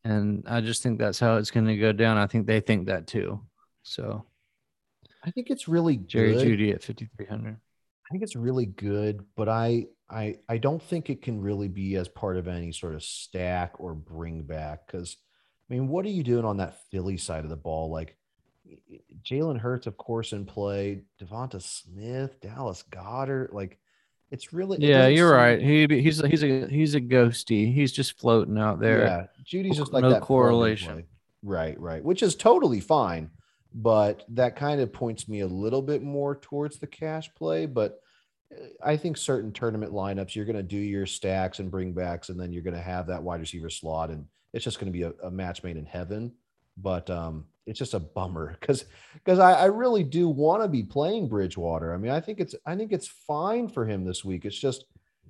And 0.03 0.43
I 0.47 0.61
just 0.61 0.83
think 0.83 0.99
that's 0.99 1.19
how 1.19 1.37
it's 1.37 1.51
going 1.51 1.67
to 1.67 1.77
go 1.77 1.91
down. 1.91 2.17
I 2.17 2.27
think 2.27 2.45
they 2.45 2.59
think 2.59 2.87
that 2.87 3.07
too. 3.07 3.41
So 3.83 4.25
I 5.23 5.31
think 5.31 5.49
it's 5.49 5.67
really 5.67 5.97
Jerry 5.97 6.33
good. 6.33 6.47
Jeudy 6.47 6.73
at 6.73 6.83
5,300. 6.83 7.55
I 7.55 8.09
think 8.11 8.23
it's 8.23 8.35
really 8.35 8.65
good, 8.65 9.25
but 9.35 9.47
I 9.47 9.87
I 10.09 10.35
I 10.49 10.57
don't 10.57 10.81
think 10.81 11.09
it 11.09 11.21
can 11.21 11.41
really 11.41 11.69
be 11.69 11.95
as 11.95 12.07
part 12.07 12.37
of 12.37 12.47
any 12.47 12.71
sort 12.71 12.95
of 12.95 13.03
stack 13.03 13.79
or 13.79 13.93
bring 13.93 14.43
back 14.43 14.85
because 14.85 15.17
I 15.69 15.73
mean, 15.73 15.87
what 15.87 16.05
are 16.05 16.09
you 16.09 16.23
doing 16.23 16.45
on 16.45 16.57
that 16.57 16.77
Philly 16.91 17.17
side 17.17 17.45
of 17.45 17.49
the 17.49 17.55
ball? 17.55 17.89
Like 17.89 18.17
Jalen 19.23 19.59
Hurts, 19.59 19.87
of 19.87 19.97
course, 19.97 20.33
in 20.33 20.45
play, 20.45 21.03
Devonta 21.19 21.61
Smith, 21.61 22.39
Dallas 22.41 22.83
Goedert, 22.91 23.53
like 23.53 23.79
it's 24.34 24.51
really 24.51 24.77
it 24.77 24.84
Yeah, 24.84 25.07
you're 25.07 25.29
seem- 25.29 25.38
right. 25.38 25.61
He 25.61 26.01
he's 26.01 26.19
he's 26.25 26.43
a 26.43 26.67
he's 26.67 26.95
a 26.95 27.01
ghosty. 27.01 27.71
He's 27.71 27.91
just 27.91 28.19
floating 28.19 28.57
out 28.57 28.79
there. 28.79 29.05
Yeah, 29.05 29.25
Jeudy's 29.45 29.77
just 29.77 29.93
like 29.93 30.01
No 30.01 30.09
that 30.09 30.23
correlation. 30.23 31.05
Right, 31.43 31.79
right, 31.79 32.03
which 32.03 32.23
is 32.23 32.36
totally 32.36 32.79
fine, 32.79 33.29
but 33.73 34.23
that 34.29 34.55
kind 34.55 34.81
of 34.81 34.91
points 34.91 35.27
me 35.29 35.41
a 35.41 35.47
little 35.47 35.81
bit 35.81 36.01
more 36.01 36.36
towards 36.36 36.79
the 36.79 36.88
cash 36.88 37.29
play. 37.36 37.67
But 37.67 37.99
uh, 38.51 38.65
I 38.84 38.97
think 38.97 39.17
certain 39.17 39.51
tournament 39.51 39.91
lineups, 39.91 40.36
you're 40.36 40.45
going 40.45 40.55
to 40.55 40.63
do 40.63 40.77
your 40.77 41.05
stacks 41.05 41.59
and 41.59 41.69
bring 41.69 41.93
backs, 41.93 42.29
and 42.29 42.39
then 42.39 42.51
you're 42.51 42.63
going 42.63 42.75
to 42.75 42.81
have 42.81 43.07
that 43.07 43.21
wide 43.21 43.41
receiver 43.41 43.69
slot, 43.69 44.09
and 44.09 44.25
it's 44.53 44.63
just 44.63 44.79
going 44.79 44.91
to 44.91 44.97
be 44.97 45.03
a, 45.03 45.13
a 45.27 45.29
match 45.29 45.63
made 45.63 45.77
in 45.77 45.86
heaven. 45.86 46.31
But 46.77 47.09
um, 47.09 47.45
it's 47.66 47.80
just 47.80 47.93
a 47.93 47.99
bummer 47.99 48.57
because 48.59 48.86
because 49.14 49.39
I, 49.39 49.53
I 49.53 49.66
really 49.66 50.03
do 50.03 50.28
want 50.30 50.61
to 50.61 50.68
be 50.68 50.84
playing 50.84 51.30
Bridgewater. 51.30 51.93
I 51.93 51.97
mean, 51.97 52.11
I 52.11 52.20
think 52.20 52.39
it's 52.39 52.55
I 52.66 52.76
think 52.76 52.91
it's 52.91 53.07
fine 53.07 53.68
for 53.68 53.86
him 53.86 54.03
this 54.03 54.26
week. 54.26 54.45
It's 54.45 54.59
just 54.59 54.86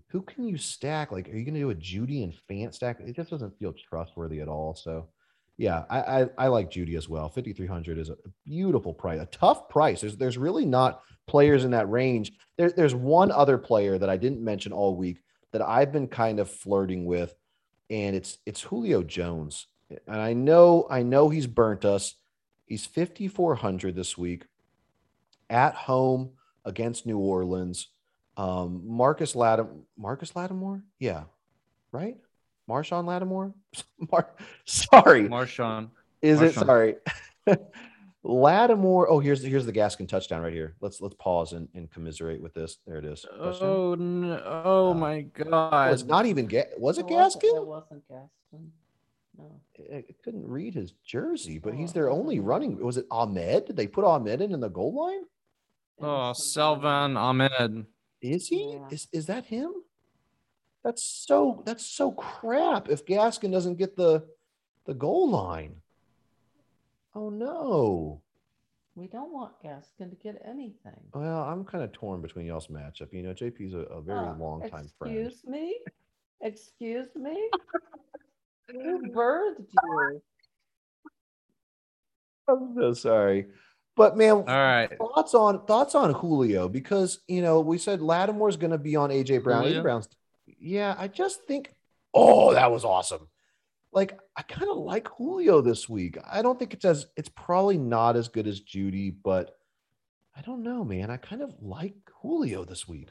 who 0.08 0.22
can 0.22 0.48
you 0.48 0.58
stack? 0.58 1.12
Like, 1.12 1.28
are 1.28 1.36
you 1.36 1.44
going 1.44 1.56
to 1.56 1.60
do 1.60 1.72
a 1.72 1.76
Jeudy 1.76 2.24
and 2.24 2.34
Fant 2.50 2.74
stack? 2.74 3.00
It 3.00 3.16
just 3.16 3.32
doesn't 3.32 3.58
feel 3.58 3.74
trustworthy 3.74 4.42
at 4.42 4.48
all. 4.48 4.76
So, 4.76 5.10
yeah, 5.58 5.86
I 5.90 6.00
I, 6.00 6.30
I 6.38 6.48
like 6.48 6.72
Jeudy 6.72 6.96
as 6.96 7.10
well. 7.10 7.30
Fifty 7.30 7.54
three 7.54 7.68
hundred 7.68 7.98
is 7.98 8.10
a 8.10 8.18
beautiful 8.46 8.94
price, 8.94 9.22
a 9.22 9.26
tough 9.28 9.70
price. 9.70 10.02
There's 10.02 10.18
there's 10.18 10.38
really 10.38 10.66
not 10.66 11.02
players 11.28 11.66
in 11.66 11.72
that 11.72 11.90
range. 11.90 12.34
There, 12.58 12.72
there's 12.72 12.96
one 12.96 13.32
other 13.32 13.58
player 13.58 13.98
that 13.98 14.10
I 14.10 14.18
didn't 14.18 14.44
mention 14.44 14.72
all 14.72 14.96
week 14.96 15.20
that 15.52 15.62
I've 15.62 15.92
been 15.92 16.08
kind 16.08 16.40
of 16.40 16.50
flirting 16.50 17.06
with, 17.06 17.34
and 17.90 18.16
it's 18.16 18.38
it's 18.46 18.62
Julio 18.62 19.04
Jones. 19.04 19.68
And 20.08 20.22
I 20.22 20.34
know 20.34 20.88
I 20.90 21.04
know 21.04 21.30
he's 21.30 21.48
burnt 21.48 21.86
us. 21.86 22.16
He's 22.74 22.88
fifty 22.88 23.28
four 23.28 23.54
hundred 23.54 23.94
this 23.94 24.18
week 24.18 24.48
at 25.48 25.76
home 25.76 26.32
against 26.66 27.06
New 27.06 27.20
Orleans. 27.20 27.90
Um, 28.36 28.82
Marcus 28.84 29.36
Latim 29.36 29.82
Marcus 29.96 30.36
Lattimore, 30.36 30.82
yeah, 30.98 31.26
right. 31.92 32.18
Marshon 32.68 33.06
Lattimore. 33.06 33.54
Mar- 34.12 34.32
Sorry, 34.66 35.30
Marshon. 35.30 35.92
is 36.24 36.42
it 36.42 36.56
sorry? 36.56 36.96
Lattimore. 38.24 39.08
Oh, 39.08 39.20
here's 39.20 39.44
here's 39.44 39.68
the 39.68 39.72
Gaskin 39.72 40.08
touchdown 40.08 40.42
right 40.42 40.52
here. 40.52 40.74
Let's 40.82 41.00
let's 41.00 41.14
pause 41.20 41.54
and, 41.54 41.70
and 41.76 41.92
commiserate 41.92 42.42
with 42.42 42.56
this. 42.56 42.80
There 42.88 42.98
it 42.98 43.06
is. 43.06 43.22
Touchdown. 43.22 43.70
Oh 43.70 43.94
no! 43.94 44.42
Oh 44.66 44.90
Uh, 44.90 44.94
my 44.96 45.22
god! 45.22 45.94
it's 45.94 46.06
not 46.06 46.26
even 46.26 46.48
ga- 46.48 46.72
was 46.80 46.98
it 46.98 47.06
wasn't- 47.06 47.44
Gaskin? 47.44 47.56
It 47.56 47.68
wasn't 47.68 48.04
Gaskin. 48.10 48.70
No. 49.38 49.60
I 49.92 49.98
I 49.98 50.04
couldn't 50.24 50.48
read 50.48 50.74
his 50.74 50.92
jersey, 51.06 51.58
but 51.60 51.74
he's 51.74 51.94
their 51.94 52.10
only 52.10 52.40
running. 52.40 52.78
Was 52.84 52.98
it 52.98 53.08
Ahmed? 53.10 53.66
Did 53.66 53.76
they 53.76 53.88
put 53.88 54.06
Ahmed 54.06 54.42
in 54.42 54.54
in 54.54 54.60
the 54.60 54.70
goal 54.70 54.94
line? 54.96 55.24
It 55.98 56.04
Oh, 56.06 56.30
was 56.30 56.38
something 56.54 56.82
Salvon 56.84 57.18
Ahmed. 57.18 57.86
Is 58.22 58.48
he? 58.48 58.74
Yeah. 58.74 58.88
Is 58.92 59.08
is 59.12 59.26
that 59.28 59.46
him? 59.46 59.72
That's 60.84 61.04
so 61.04 61.64
that's 61.66 61.86
so 61.86 62.12
crap. 62.12 62.90
If 62.90 63.06
Gaskin 63.06 63.52
doesn't 63.52 63.78
get 63.78 63.96
the 63.96 64.26
the 64.86 64.94
goal 64.94 65.30
line. 65.30 65.76
Oh 67.16 67.30
no. 67.30 68.22
We 68.96 69.08
don't 69.08 69.34
want 69.34 69.54
Gaskin 69.64 70.12
to 70.12 70.16
get 70.16 70.40
anything. 70.48 71.00
Well, 71.16 71.42
I'm 71.44 71.64
kind 71.66 71.84
of 71.84 71.92
torn 71.94 72.22
between 72.22 72.46
y'all's 72.46 72.68
matchup. 72.68 73.12
You 73.12 73.24
know, 73.24 73.34
JP's 73.34 73.74
a, 73.74 73.80
a 73.80 74.02
very 74.02 74.20
Uh, 74.20 74.36
long 74.36 74.62
time 74.70 74.88
friend. 75.00 75.18
Excuse 75.18 75.44
me? 75.48 75.80
Excuse 76.42 77.08
me? 77.16 77.50
Who 78.72 79.12
birthed 79.12 79.68
you? 79.72 80.22
I'm 82.48 82.76
so 82.76 82.94
sorry. 82.94 83.48
But 83.96 84.18
man, 84.18 84.32
All 84.32 84.44
right. 84.44 84.90
thoughts 84.98 85.34
on 85.34 85.66
thoughts 85.66 85.96
on 85.96 86.14
Julio 86.14 86.68
because 86.68 87.20
you 87.28 87.42
know 87.42 87.60
we 87.60 87.78
said 87.78 88.02
Lattimore's 88.02 88.58
going 88.58 88.72
to 88.72 88.78
be 88.78 88.96
on 88.96 89.12
AJ 89.12 89.44
Brown. 89.44 89.66
AJ 89.66 89.84
Brown's, 89.84 90.10
yeah. 90.60 90.96
I 90.98 91.08
just 91.08 91.44
think, 91.44 91.74
oh, 92.14 92.54
that 92.54 92.72
was 92.72 92.86
awesome. 92.86 93.28
Like 93.92 94.18
I 94.36 94.42
kind 94.42 94.72
of 94.72 94.78
like 94.78 95.08
Julio 95.10 95.62
this 95.62 95.88
week. 95.88 96.18
I 96.26 96.42
don't 96.42 96.58
think 96.58 96.74
it's 96.74 96.86
as 96.86 97.06
it's 97.16 97.30
probably 97.30 97.78
not 97.78 98.16
as 98.16 98.30
good 98.30 98.48
as 98.48 98.62
Jeudy, 98.62 99.14
but 99.24 99.56
I 100.36 100.42
don't 100.42 100.64
know, 100.64 100.84
man. 100.84 101.12
I 101.12 101.18
kind 101.18 101.44
of 101.44 101.54
like 101.62 101.94
Julio 102.22 102.66
this 102.66 102.88
week. 102.88 103.10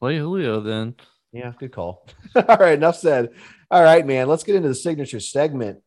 Play 0.00 0.16
Julio 0.16 0.60
then. 0.60 0.94
Yeah, 1.32 1.52
good 1.58 1.72
call. 1.72 2.06
All 2.36 2.56
right, 2.58 2.74
enough 2.74 2.96
said. 2.96 3.30
All 3.70 3.82
right, 3.82 4.06
man. 4.06 4.28
Let's 4.28 4.42
get 4.44 4.54
into 4.56 4.68
the 4.68 4.74
signature 4.74 5.20
segment. 5.20 5.80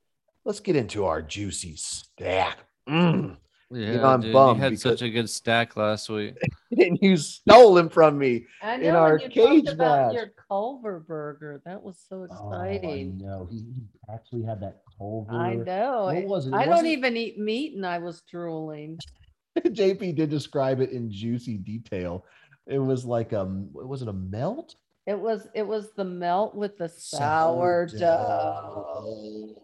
Let's 0.43 0.59
get 0.59 0.75
into 0.75 1.05
our 1.05 1.21
juicy 1.21 1.75
stack. 1.75 2.57
Mm. 2.89 3.37
Yeah, 3.71 4.07
I'm 4.07 4.21
dude, 4.21 4.33
bummed 4.33 4.57
you 4.57 4.63
had 4.63 4.69
because- 4.71 4.81
such 4.81 5.01
a 5.01 5.09
good 5.09 5.29
stack 5.29 5.75
last 5.75 6.07
week. 6.09 6.35
and 6.71 6.97
you 7.01 7.17
stole 7.17 7.77
him 7.77 7.89
from 7.89 8.17
me. 8.17 8.45
I 8.61 8.75
In 8.75 8.95
our 8.95 9.17
you 9.19 9.29
cage 9.29 9.65
talked 9.65 9.75
about 9.75 10.07
match. 10.07 10.15
your 10.15 10.31
Culver 10.47 10.99
burger. 10.99 11.61
That 11.65 11.81
was 11.81 11.97
so 12.07 12.27
Oh, 12.29 12.51
exciting. 12.51 13.19
I 13.21 13.25
know. 13.25 13.47
He, 13.51 13.57
he 13.57 14.13
actually 14.13 14.43
had 14.43 14.59
that 14.61 14.81
Culver. 14.97 15.31
I 15.31 15.55
know. 15.55 16.05
What 16.05 16.15
it- 16.17 16.27
was 16.27 16.45
it? 16.47 16.49
It 16.49 16.55
I 16.55 16.61
don't 16.65 16.69
wasn't- 16.71 16.89
even 16.89 17.17
eat 17.17 17.39
meat 17.39 17.75
and 17.75 17.85
I 17.85 17.97
was 17.97 18.21
drooling. 18.29 18.99
JP 19.59 20.15
did 20.15 20.29
describe 20.29 20.79
it 20.79 20.91
in 20.91 21.11
juicy 21.11 21.57
detail. 21.57 22.25
It 22.67 22.79
was 22.79 23.03
like 23.05 23.31
a 23.33 23.45
was 23.45 24.01
it 24.01 24.07
a 24.07 24.13
melt? 24.13 24.75
It 25.05 25.19
was 25.19 25.47
it 25.53 25.63
was 25.67 25.91
the 25.95 26.03
melt 26.03 26.55
with 26.55 26.77
the 26.77 26.89
Sourdough. 26.89 27.87
sourdough. 27.97 29.55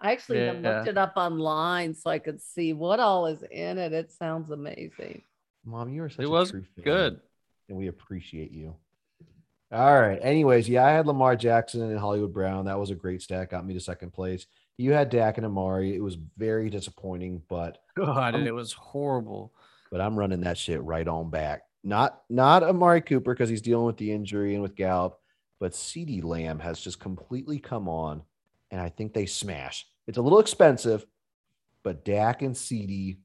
I 0.00 0.12
actually 0.12 0.42
even 0.42 0.62
looked 0.62 0.88
it 0.88 0.98
up 0.98 1.12
online 1.16 1.94
so 1.94 2.10
I 2.10 2.18
could 2.18 2.40
see 2.40 2.72
what 2.72 2.98
all 2.98 3.26
is 3.26 3.42
in 3.50 3.78
it. 3.78 3.92
It 3.92 4.10
sounds 4.12 4.50
amazing. 4.50 5.22
Mom, 5.64 5.92
you 5.92 6.02
are 6.02 6.08
such 6.08 6.20
It 6.24 6.26
a 6.26 6.30
was 6.30 6.50
true 6.50 6.64
fan, 6.74 6.84
good. 6.84 7.20
and 7.68 7.78
we 7.78 7.86
appreciate 7.86 8.50
you. 8.50 8.74
All 9.70 10.00
right. 10.00 10.18
Anyways, 10.20 10.68
yeah, 10.68 10.84
I 10.84 10.90
had 10.90 11.06
Lamar 11.06 11.36
Jackson 11.36 11.82
and 11.82 11.98
Hollywood 11.98 12.32
Brown. 12.34 12.64
That 12.66 12.78
was 12.80 12.90
a 12.90 12.94
great 12.96 13.22
stack. 13.22 13.50
Got 13.52 13.64
me 13.64 13.74
to 13.74 13.80
second 13.80 14.12
place. 14.12 14.46
You 14.76 14.92
had 14.92 15.08
Dak 15.08 15.36
and 15.36 15.46
Amari. 15.46 15.94
It 15.94 16.02
was 16.02 16.16
very 16.36 16.68
disappointing, 16.68 17.42
but 17.48 17.78
God, 17.94 18.34
I'm- 18.34 18.46
it 18.46 18.54
was 18.54 18.72
horrible. 18.72 19.52
but 19.90 20.00
I'm 20.00 20.18
running 20.18 20.40
that 20.40 20.56
shit 20.58 20.82
right 20.82 21.06
on 21.06 21.30
back. 21.30 21.62
Not 21.84 22.22
not 22.30 22.62
Amari 22.62 23.00
Cooper 23.00 23.34
because 23.34 23.48
he's 23.48 23.62
dealing 23.62 23.86
with 23.86 23.96
the 23.96 24.12
injury 24.12 24.54
and 24.54 24.62
with 24.62 24.76
Gallup, 24.76 25.18
but 25.58 25.72
CeeDee 25.72 26.22
Lamb 26.22 26.58
has 26.60 26.80
just 26.80 27.00
completely 27.00 27.58
come 27.58 27.88
on, 27.88 28.22
and 28.70 28.80
I 28.80 28.88
think 28.88 29.12
they 29.12 29.26
smash. 29.26 29.86
It's 30.06 30.18
a 30.18 30.22
little 30.22 30.40
expensive, 30.40 31.06
but 31.82 32.04
Dak 32.04 32.42
and 32.42 32.56
CD, 32.56 33.18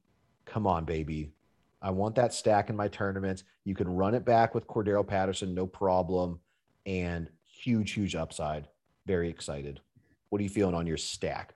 come 0.44 0.66
on, 0.66 0.84
baby. 0.84 1.32
I 1.80 1.90
want 1.90 2.16
that 2.16 2.34
stack 2.34 2.70
in 2.70 2.76
my 2.76 2.88
tournaments. 2.88 3.44
You 3.64 3.74
can 3.74 3.88
run 3.88 4.14
it 4.14 4.24
back 4.24 4.54
with 4.54 4.66
Cordarrelle 4.66 5.06
Patterson, 5.06 5.54
no 5.54 5.66
problem, 5.66 6.40
and 6.86 7.30
huge, 7.44 7.92
huge 7.92 8.16
upside. 8.16 8.66
Very 9.06 9.30
excited. 9.30 9.80
What 10.30 10.40
are 10.40 10.44
you 10.44 10.50
feeling 10.50 10.74
on 10.74 10.86
your 10.86 10.96
stack? 10.96 11.54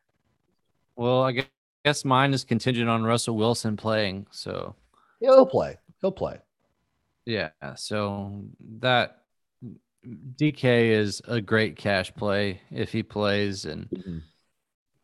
Well, 0.97 1.23
I 1.23 1.47
guess 1.85 2.05
mine 2.05 2.33
is 2.33 2.45
contingent 2.45 2.89
on 2.89 3.03
Russell 3.03 3.37
Wilson 3.37 3.77
playing. 3.77 4.27
So 4.31 4.77
Yeah, 5.21 5.31
he'll 5.31 5.47
play. 5.47 5.77
He'll 6.01 6.13
play. 6.13 6.39
Yeah, 7.25 7.51
so 7.77 8.45
that 8.81 9.23
DK 10.05 10.91
is 10.91 11.23
a 11.29 11.41
great 11.41 11.77
cash 11.77 12.13
play 12.15 12.61
if 12.71 12.91
he 12.93 13.03
plays, 13.03 13.65
and 13.65 13.89
Mhm. 13.91 14.23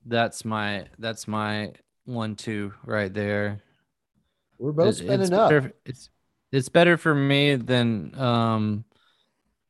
that's 0.06 0.44
my 0.44 0.88
that's 0.98 1.28
my 1.28 1.72
one 2.04 2.34
two 2.34 2.72
right 2.84 3.12
there. 3.12 3.62
We're 4.58 4.72
both 4.72 4.88
It's- 4.88 4.98
spending 4.98 5.20
it's 5.22 5.30
up. 5.32 5.50
Better, 5.50 5.72
it's 5.84 6.10
it's 6.50 6.68
better 6.68 6.96
for 6.96 7.14
me 7.14 7.54
than 7.54 8.18
um 8.18 8.84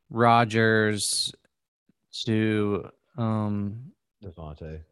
Rodgers 0.09 1.35
to 2.25 2.91
um 3.19 3.93
Davante. 4.23 4.83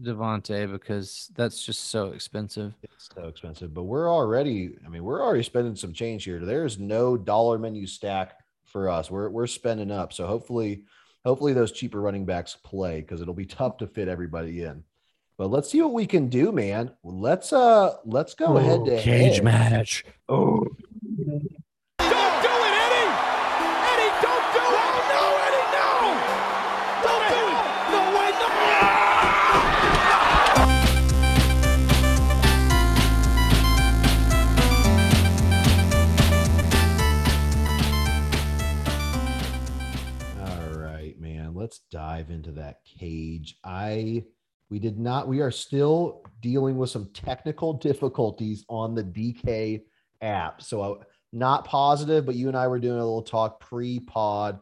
Davante 0.00 0.70
because 0.70 1.30
that's 1.34 1.64
just 1.64 1.90
so 1.90 2.12
expensive. 2.12 2.74
It's 2.82 3.08
so 3.14 3.26
expensive, 3.26 3.74
but 3.74 3.84
we're 3.84 4.10
already, 4.10 4.76
I 4.84 4.88
mean, 4.88 5.02
we're 5.02 5.22
already 5.22 5.42
spending 5.42 5.74
some 5.74 5.92
change 5.92 6.24
here. 6.24 6.38
There's 6.38 6.78
no 6.78 7.16
dollar 7.16 7.58
menu 7.58 7.86
stack 7.86 8.38
for 8.64 8.88
us. 8.88 9.10
We're 9.10 9.28
we're 9.30 9.46
spending 9.46 9.90
up. 9.90 10.12
So 10.12 10.26
hopefully, 10.26 10.84
hopefully 11.24 11.52
those 11.52 11.72
cheaper 11.72 12.00
running 12.00 12.26
backs 12.26 12.56
play 12.62 13.00
because 13.00 13.20
it'll 13.20 13.34
be 13.34 13.46
tough 13.46 13.78
to 13.78 13.86
fit 13.86 14.08
everybody 14.08 14.62
in. 14.62 14.84
But 15.36 15.50
let's 15.50 15.70
see 15.70 15.80
what 15.82 15.92
we 15.92 16.06
can 16.06 16.28
do, 16.28 16.52
man. 16.52 16.92
Let's 17.02 17.52
uh 17.52 17.96
let's 18.04 18.34
go 18.34 18.56
ahead 18.56 18.84
to 18.84 19.00
head. 19.00 19.42
match. 19.42 20.04
Oh, 20.28 20.66
into 42.48 42.60
that 42.60 42.80
cage. 42.84 43.56
I 43.64 44.24
we 44.70 44.78
did 44.78 44.98
not, 44.98 45.28
we 45.28 45.40
are 45.40 45.50
still 45.50 46.22
dealing 46.42 46.76
with 46.76 46.90
some 46.90 47.08
technical 47.14 47.72
difficulties 47.72 48.64
on 48.68 48.94
the 48.94 49.02
DK 49.02 49.82
app. 50.20 50.60
So 50.60 50.82
I, 50.82 51.04
not 51.32 51.64
positive, 51.64 52.26
but 52.26 52.34
you 52.34 52.48
and 52.48 52.56
I 52.56 52.66
were 52.66 52.78
doing 52.78 52.98
a 52.98 53.04
little 53.04 53.22
talk 53.22 53.60
pre-pod, 53.60 54.60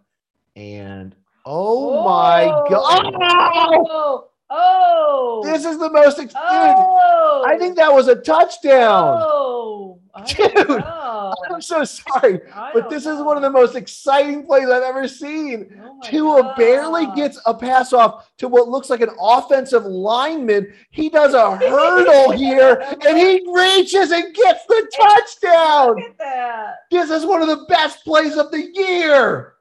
and 0.55 1.14
oh 1.45 2.05
my 2.05 2.45
oh! 2.45 2.66
god, 2.70 3.14
Oh, 3.18 4.28
oh, 4.51 5.42
this 5.44 5.64
is 5.64 5.78
the 5.78 5.90
most 5.90 6.18
ex- 6.18 6.32
dude. 6.32 6.42
oh, 6.42 7.44
I 7.47 7.59
think 7.59 7.76
that 7.76 7.92
was 7.92 8.09
a 8.09 8.16
touchdown. 8.16 9.18
Oh, 9.22 10.01
I 10.14 10.24
dude, 10.24 10.68
know. 10.68 11.34
I'm 11.51 11.61
so 11.61 11.84
sorry, 11.84 12.40
I 12.55 12.70
but 12.72 12.88
this 12.88 13.07
is 13.07 13.20
one 13.20 13.36
of 13.36 13.42
the 13.42 13.51
most 13.51 13.76
exciting 13.76 14.44
plays 14.47 14.68
I've 14.68 14.82
ever 14.82 15.07
seen. 15.09 15.78
Oh 15.84 16.01
Tua 16.03 16.55
barely 16.57 17.07
gets 17.14 17.40
a 17.47 17.53
pass 17.53 17.92
off 17.92 18.30
to 18.38 18.49
what 18.49 18.68
looks 18.68 18.88
like 18.88 19.01
an 19.01 19.11
offensive 19.20 19.84
lineman. 19.84 20.72
He 20.90 21.09
does 21.11 21.34
a 21.34 21.57
hurdle 21.59 22.32
here 22.32 22.82
and 23.07 23.18
he 23.18 23.44
reaches 23.53 24.11
and 24.11 24.34
gets 24.34 24.64
the 24.66 24.90
touchdown. 24.99 25.97
Look 25.97 26.05
at 26.11 26.18
that. 26.18 26.74
This 26.90 27.11
is 27.11 27.26
one 27.26 27.42
of 27.42 27.49
the 27.49 27.66
best 27.68 28.05
plays 28.05 28.36
of 28.36 28.51
the 28.51 28.70
year. 28.74 29.55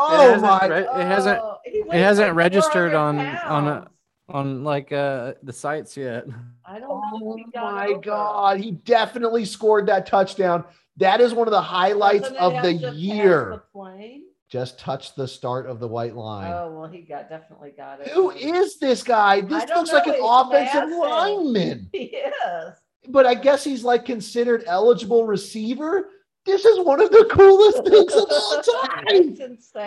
It 0.00 0.12
Oh 0.12 0.32
hasn't 0.32 0.42
my! 0.42 0.66
re- 0.66 0.80
it 1.02 1.06
hasn't 1.06 1.38
Oh, 1.42 1.56
it 1.66 1.92
hasn't 2.00 2.34
registered 2.34 2.92
400 2.92 2.96
on 2.96 3.18
on 3.66 3.68
a, 3.68 3.90
on 4.28 4.64
like 4.64 4.92
uh 4.92 5.34
the 5.42 5.52
sites 5.52 5.96
yet. 5.96 6.24
I 6.64 6.78
don't 6.78 6.88
know. 6.88 7.02
Oh 7.22 7.36
if 7.38 7.52
got 7.52 7.74
my 7.74 7.86
over. 7.88 8.00
God! 8.00 8.60
He 8.60 8.70
definitely 8.72 9.44
scored 9.44 9.86
that 9.86 10.06
touchdown. 10.06 10.64
That 10.96 11.20
is 11.20 11.32
one 11.34 11.48
of 11.48 11.52
the 11.52 11.60
highlights 11.62 12.30
Doesn't 12.30 12.36
of 12.36 12.62
the 12.62 12.72
year. 12.94 13.62
the? 13.72 14.22
Just 14.48 14.80
touched 14.80 15.14
the 15.14 15.28
start 15.28 15.66
of 15.66 15.78
the 15.78 15.86
white 15.88 16.16
line. 16.16 16.52
Oh 16.52 16.70
well, 16.80 16.88
he 16.90 17.02
got 17.02 17.28
definitely 17.28 17.70
got 17.76 18.00
it. 18.00 18.08
Who 18.08 18.30
is 18.32 18.78
this 18.78 19.02
guy? 19.02 19.40
This 19.42 19.64
don't 19.64 19.76
looks 19.78 19.92
like 19.92 20.06
an 20.06 20.18
know. 20.20 20.46
He's 20.48 20.70
offensive 20.72 20.90
massive. 20.90 20.98
lineman. 20.98 21.88
He 21.92 22.04
is. 22.16 22.74
but 23.08 23.26
I 23.26 23.34
guess 23.34 23.62
he's 23.64 23.84
like 23.84 24.04
considered 24.04 24.64
eligible 24.66 25.24
receiver. 25.26 26.08
This 26.46 26.64
is 26.64 26.78
one 26.84 27.00
of 27.00 27.10
the 27.10 27.26
coolest 27.30 27.84
things 27.86 28.14
of 28.14 28.26
all 28.30 28.62
time. 28.62 29.36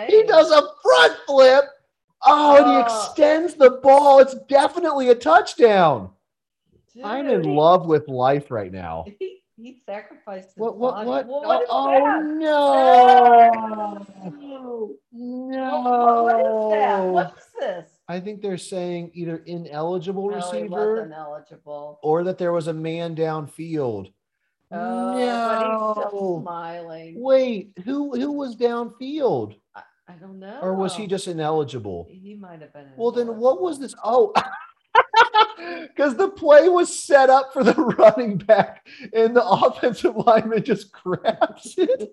He 0.08 0.22
does 0.22 0.50
a 0.50 0.62
front 0.82 1.16
flip. 1.26 1.64
Oh, 2.26 2.56
and 2.56 2.66
he 2.66 2.72
Oh. 2.76 2.80
extends 2.80 3.54
the 3.54 3.70
ball. 3.82 4.20
It's 4.20 4.34
definitely 4.48 5.10
a 5.10 5.14
touchdown. 5.14 6.10
I'm 7.02 7.26
in 7.28 7.42
love 7.42 7.86
with 7.86 8.08
life 8.08 8.50
right 8.50 8.72
now. 8.72 9.04
He, 9.18 9.42
he 9.56 9.78
sacrificed 9.86 10.48
his 10.48 10.56
What? 10.56 10.76
What? 10.78 11.06
What? 11.06 11.26
Well, 11.28 11.42
what 11.44 11.64
oh 11.70 12.20
no! 12.20 13.52
Oh. 14.16 14.96
No! 15.12 16.22
What- 16.24 16.24
what 16.24 16.40
is 16.40 16.72
that? 16.72 17.04
What 17.04 17.34
is 17.38 17.44
this? 17.60 17.90
I 18.08 18.20
think 18.20 18.42
they're 18.42 18.58
saying 18.58 19.12
either 19.14 19.38
ineligible 19.46 20.28
No, 20.30 20.36
receiver 20.36 21.08
or 22.02 22.24
that 22.24 22.36
there 22.38 22.52
was 22.52 22.66
a 22.66 22.72
man 22.72 23.14
downfield. 23.14 24.12
Oh, 24.74 25.14
but 25.14 25.98
he's 25.98 26.06
still 26.08 26.20
no. 26.36 26.42
smiling. 26.42 27.14
Wait, 27.20 27.72
who 27.84 28.18
who 28.18 28.32
was 28.32 28.56
downfield? 28.56 29.56
I, 29.74 29.82
I 30.08 30.12
don't 30.14 30.38
know. 30.38 30.58
Or 30.62 30.74
was 30.74 30.96
he 30.96 31.06
just 31.06 31.26
ineligible? 31.28 32.06
He 32.10 32.34
might 32.34 32.60
have 32.60 32.72
been. 32.72 32.86
Well, 32.96 33.10
then 33.12 33.36
what 33.36 33.60
was 33.62 33.78
this? 33.78 33.94
Oh, 34.04 34.32
because 35.88 36.16
the 36.16 36.28
play 36.30 36.68
was 36.68 36.96
set 36.98 37.30
up 37.30 37.52
for 37.52 37.64
the 37.64 37.74
running 37.98 38.38
back, 38.38 38.86
and 39.12 39.34
the 39.34 39.44
offensive 39.46 40.16
lineman 40.16 40.62
just 40.64 40.92
grabs 40.92 41.74
it. 41.78 42.12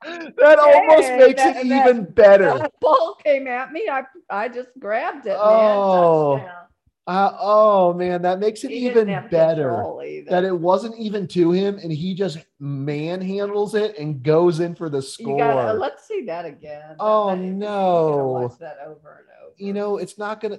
that 0.04 0.58
almost 0.58 1.08
makes 1.18 1.42
that- 1.42 1.56
it 1.56 1.68
that- 1.68 1.88
even 1.88 2.04
better. 2.04 2.56
That 2.58 2.72
ball 2.80 3.16
came 3.24 3.46
at 3.46 3.72
me. 3.72 3.88
I 3.90 4.04
I 4.30 4.48
just 4.48 4.68
grabbed 4.78 5.26
it. 5.26 5.36
Oh, 5.38 6.36
Touchdown. 6.38 6.64
Uh, 7.08 7.34
oh 7.40 7.94
man, 7.94 8.20
that 8.20 8.38
makes 8.38 8.62
it 8.64 8.70
He 8.70 8.86
even 8.86 9.06
better. 9.30 9.82
That 10.28 10.44
it 10.44 10.52
wasn't 10.56 10.94
even 10.98 11.26
to 11.28 11.52
him, 11.52 11.78
and 11.78 11.90
he 11.90 12.14
just 12.14 12.36
manhandles 12.60 13.74
it 13.74 13.98
and 13.98 14.22
goes 14.22 14.60
in 14.60 14.74
for 14.74 14.90
the 14.90 14.98
You 14.98 15.02
score. 15.02 15.38
gotta, 15.38 15.72
let's 15.72 16.06
see 16.06 16.26
that 16.26 16.44
again. 16.44 16.96
Oh, 17.00 17.32
you 17.34 17.50
no. 17.54 18.26
Watch 18.42 18.58
that 18.58 18.76
over 18.86 18.92
and 19.20 19.28
over. 19.42 19.54
you 19.56 19.72
know, 19.72 19.96
it's 19.96 20.18
not 20.18 20.42
gonna. 20.42 20.58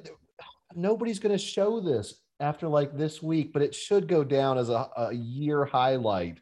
Nobody's 0.76 1.20
gonna 1.20 1.38
show 1.38 1.80
this 1.80 2.16
after 2.39 2.68
like 2.68 2.97
this 2.97 3.22
week, 3.22 3.54
but 3.54 3.62
it 3.62 3.76
should 3.76 4.08
go 4.08 4.24
down 4.24 4.58
as 4.58 4.70
a, 4.70 4.89
a 4.97 5.14
year 5.14 5.66
highlight. 5.66 6.39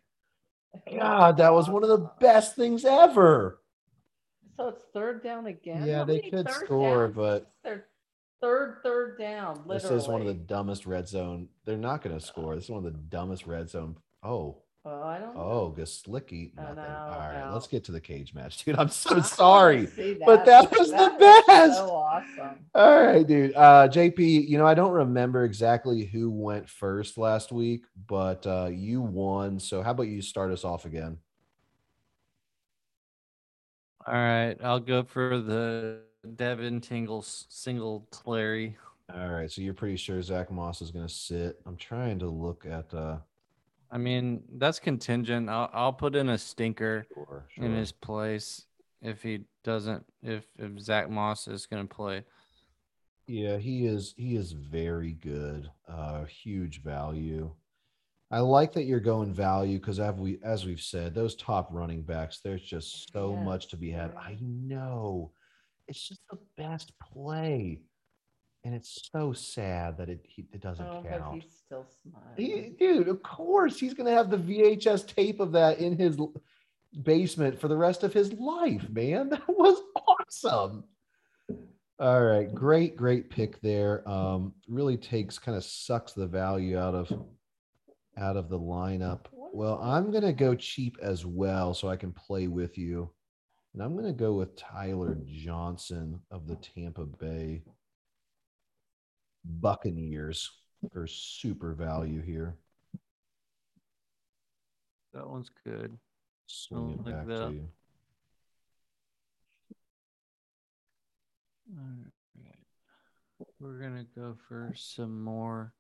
God, 0.98 1.36
that 1.38 1.52
was 1.54 1.70
one 1.70 1.84
of 1.84 1.90
the 1.90 2.10
best 2.22 2.56
things 2.56 2.86
ever. 2.86 3.60
So 4.56 4.70
it's 4.70 4.82
third 4.94 5.22
down 5.22 5.48
again. 5.48 5.86
Yeah, 5.86 6.06
they 6.06 6.22
could 6.22 6.50
score, 6.50 7.08
downs? 7.08 7.16
but- 7.16 7.40
This 7.40 7.44
is 7.50 7.64
their 7.64 7.86
third 8.42 8.78
third 8.84 9.18
down. 9.20 9.64
Literally. 9.66 9.96
This 9.96 10.04
is 10.04 10.08
one 10.08 10.22
of 10.22 10.28
the 10.28 10.34
dumbest 10.34 10.86
red 10.86 11.08
zone. 11.08 11.48
They're 11.66 11.78
not 11.78 12.02
gonna 12.02 12.20
score. 12.20 12.56
This 12.56 12.66
is 12.66 12.70
one 12.70 12.86
of 12.86 12.92
the 12.92 13.00
dumbest 13.00 13.46
red 13.48 13.70
zone. 13.70 13.98
Oh, 14.24 14.58
Oh, 14.90 15.04
I 15.04 15.20
don't. 15.20 15.36
know. 15.36 15.42
oh, 15.42 15.76
Gaslicky. 15.78 16.54
Oh, 16.58 16.62
Nothing. 16.62 16.76
no, 16.78 16.84
All 17.12 17.20
right, 17.20 17.46
no. 17.48 17.54
let's 17.54 17.68
get 17.68 17.84
to 17.86 17.92
the 17.92 18.00
cage 18.00 18.34
match, 18.34 18.58
dude. 18.64 18.78
I'm 18.78 18.88
so 18.88 19.10
wanna 19.16 19.24
sorry. 19.26 19.86
see 19.88 20.18
but 20.26 20.46
that 20.46 20.70
because 20.70 20.80
was 20.80 20.92
the 20.92 21.14
that 21.20 21.44
best. 21.46 21.78
so 21.78 21.90
awesome. 21.94 22.60
All 22.74 23.04
right, 23.06 23.28
dude. 23.28 23.54
Uh, 23.54 23.90
JP, 23.92 24.48
you 24.48 24.58
know, 24.58 24.66
I 24.66 24.76
don't 24.76 24.94
remember 24.94 25.44
exactly 25.44 26.06
who 26.06 26.32
went 26.32 26.70
first 26.70 27.18
last 27.18 27.52
week, 27.52 27.84
but 28.08 28.48
uh, 28.48 28.70
you 28.72 29.02
won. 29.02 29.60
So 29.60 29.82
how 29.84 29.92
about 29.92 30.04
you 30.04 30.22
start 30.22 30.52
us 30.52 30.64
off 30.64 30.86
again? 30.86 31.18
All 34.06 34.14
right, 34.14 34.56
I'll 34.64 34.80
go 34.80 35.04
for 35.04 35.38
the 35.42 36.00
Devin 36.36 36.82
Tingle 36.82 37.22
single 37.24 38.08
Clary. 38.12 38.78
All 39.14 39.30
right. 39.30 39.52
So 39.52 39.62
you're 39.62 39.74
pretty 39.74 39.98
sure 39.98 40.22
Zach 40.22 40.52
Moss 40.52 40.82
is 40.82 40.92
going 40.92 41.08
to 41.08 41.14
sit. 41.14 41.60
I'm 41.66 41.78
trying 41.78 42.20
to 42.20 42.30
look 42.30 42.66
at. 42.66 42.94
Uh, 42.94 43.20
I 43.90 43.98
mean, 43.98 44.44
that's 44.58 44.80
contingent. 44.80 45.50
I'll 45.50 45.70
I'll 45.74 45.94
put 45.94 46.16
in 46.16 46.30
a 46.30 46.38
stinker 46.38 47.08
sure, 47.14 47.50
in 47.56 47.74
his 47.74 47.92
place 47.92 48.66
if 49.02 49.22
he 49.24 49.46
doesn't 49.64 50.06
if 50.22 50.46
if 50.58 50.80
Zach 50.80 51.10
Moss 51.10 51.48
is 51.48 51.66
going 51.66 51.88
to 51.88 51.94
play. 51.96 52.24
Yeah, 53.28 53.58
he 53.58 53.86
is. 53.86 54.14
He 54.18 54.36
is 54.36 54.52
very 54.54 55.14
good. 55.14 55.70
Uh, 55.88 56.26
huge 56.26 56.82
value. 56.82 57.54
I 58.32 58.40
like 58.40 58.74
that 58.74 58.86
you're 58.86 59.00
going 59.00 59.34
value 59.34 59.80
because 59.80 60.00
as 60.00 60.16
we 60.16 60.40
as 60.44 60.66
we've 60.66 60.82
said, 60.82 61.14
those 61.14 61.36
top 61.36 61.70
running 61.72 62.04
backs, 62.04 62.40
there's 62.40 62.64
just 62.64 63.12
so 63.12 63.36
Yes, 63.36 63.46
much 63.46 63.68
to 63.70 63.78
be 63.78 63.92
had. 63.92 64.14
I 64.16 64.38
know. 64.42 65.32
It's 65.88 66.08
just 66.08 66.22
the 66.30 66.38
best 66.58 66.92
play, 67.00 67.80
and 68.64 68.76
it's 68.76 69.10
so 69.12 69.32
sad 69.34 69.98
that 69.98 70.10
it 70.10 70.20
he, 70.28 70.46
it 70.52 70.62
doesn't 70.62 70.86
Oh, 70.86 71.04
count. 71.08 71.36
he's 71.42 71.54
still 71.66 71.86
smiling. 72.04 72.36
He, 72.36 72.70
dude, 72.78 73.08
of 73.08 73.24
course 73.24 73.80
he's 73.80 73.94
gonna 73.94 74.12
have 74.12 74.30
the 74.30 74.38
VHS 74.38 75.08
tape 75.08 75.40
of 75.40 75.52
that 75.54 75.80
in 75.80 75.98
his 75.98 76.18
basement 77.04 77.60
for 77.60 77.68
the 77.68 77.78
rest 77.78 78.04
of 78.04 78.14
his 78.14 78.34
life, 78.34 78.90
man. 78.90 79.30
That 79.40 79.48
was 79.48 79.82
awesome. 79.96 80.84
All 82.00 82.22
right, 82.24 82.54
great, 82.54 82.96
great 82.96 83.30
pick 83.30 83.60
there. 83.62 84.08
Um, 84.08 84.54
really 84.68 84.98
takes 84.98 85.40
kind 85.40 85.58
of 85.58 85.64
sucks 85.64 86.14
the 86.14 86.28
value 86.28 86.78
out 86.78 86.94
of 86.94 87.12
out 88.18 88.36
of 88.38 88.50
the 88.50 88.60
lineup. 88.60 89.26
Well, 89.32 89.80
I'm 89.82 90.12
gonna 90.12 90.34
go 90.34 90.54
cheap 90.54 90.98
as 91.02 91.26
well, 91.26 91.74
so 91.74 91.88
I 91.88 91.96
can 91.96 92.12
play 92.12 92.48
with 92.48 92.78
you. 92.78 93.10
And 93.78 93.86
I'm 93.86 93.96
gonna 93.96 94.12
go 94.12 94.34
with 94.34 94.56
Tyler 94.56 95.20
Johnson 95.24 96.20
of 96.32 96.48
the 96.48 96.56
Tampa 96.56 97.06
Bay 97.06 97.62
Buccaneers 99.46 100.50
for 100.92 101.06
super 101.06 101.76
value 101.76 102.24
here. 102.24 102.58
That 105.14 105.30
one's 105.30 105.52
good. 105.64 105.96
Swing 106.48 106.94
it 106.94 107.06
like 107.06 107.18
back 107.18 107.28
that. 107.28 107.48
to 107.50 107.54
you. 107.54 107.70
All 111.78 111.84
right. 111.84 112.12
We're 113.60 113.80
gonna 113.80 114.08
go 114.16 114.36
for 114.48 114.74
some 114.76 115.24
more 115.24 115.76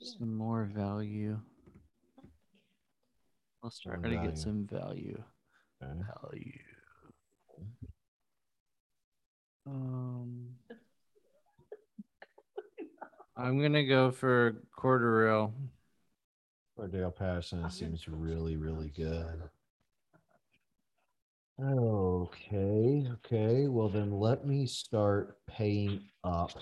some 0.00 0.36
more 0.36 0.70
value. 0.72 1.36
Let's 3.60 3.80
try 3.80 3.94
Some 3.94 4.04
to 4.04 4.16
get 4.18 4.38
some 4.38 4.68
value. 4.70 5.20
Okay. 5.82 5.92
Value. 6.22 6.52
Um, 9.66 10.48
I'm 13.36 13.60
gonna 13.60 13.84
go 13.84 14.10
for 14.10 14.62
Cordarrelle. 14.76 15.52
Cordell 16.78 17.14
Patterson 17.14 17.70
seems 17.70 18.08
really, 18.08 18.56
really 18.56 18.88
good. 18.88 19.42
Okay, 21.62 23.06
okay. 23.12 23.68
Well, 23.68 23.90
then 23.90 24.12
let 24.12 24.46
me 24.46 24.66
start 24.66 25.36
paying 25.46 26.00
up. 26.24 26.52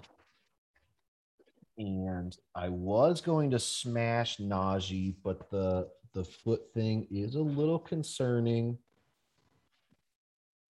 And 1.77 2.37
I 2.57 2.69
was 2.69 3.21
going 3.21 3.53
to 3.53 3.61
smash 3.61 4.39
Najee, 4.39 5.15
but 5.23 5.49
the 5.51 5.89
the 6.15 6.25
foot 6.25 6.63
thing 6.75 7.07
is 7.13 7.37
a 7.37 7.41
little 7.41 7.79
concerning. 7.79 8.77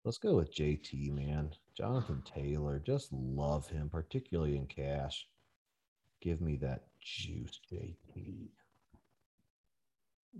Let's 0.05 0.19
go 0.19 0.37
with 0.37 0.55
JT, 0.55 1.13
man. 1.13 1.51
Jonathan 1.77 2.23
Taylor. 2.25 2.79
Just 2.85 3.13
love 3.13 3.69
him, 3.69 3.89
particularly 3.89 4.57
in 4.57 4.67
cash. 4.67 5.27
Give 6.21 6.41
me 6.41 6.57
that 6.57 6.85
juice, 7.01 7.61
JT. 7.71 8.49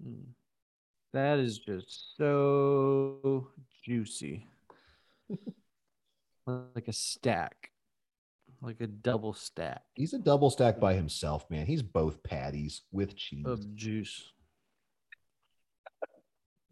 Mm. 0.07 0.25
That 1.13 1.39
is 1.39 1.59
just 1.59 2.17
so 2.17 3.49
juicy. 3.83 4.47
like 6.47 6.89
a 6.89 6.93
stack. 6.93 7.71
Like 8.61 8.81
a 8.81 8.89
double 8.89 9.35
stack 9.35 9.85
He's 9.95 10.15
a 10.15 10.19
double 10.19 10.51
stack 10.51 10.81
by 10.81 10.95
himself, 10.95 11.49
man. 11.49 11.67
He's 11.67 11.83
both 11.83 12.23
patties 12.25 12.83
with 12.91 13.15
cheese. 13.15 13.47
of 13.47 13.77
juice. 13.77 14.33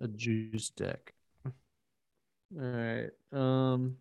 A 0.01 0.09
juice 0.09 0.71
deck. 0.71 1.15
All 2.55 2.63
right. 2.63 3.11
Um 3.33 3.97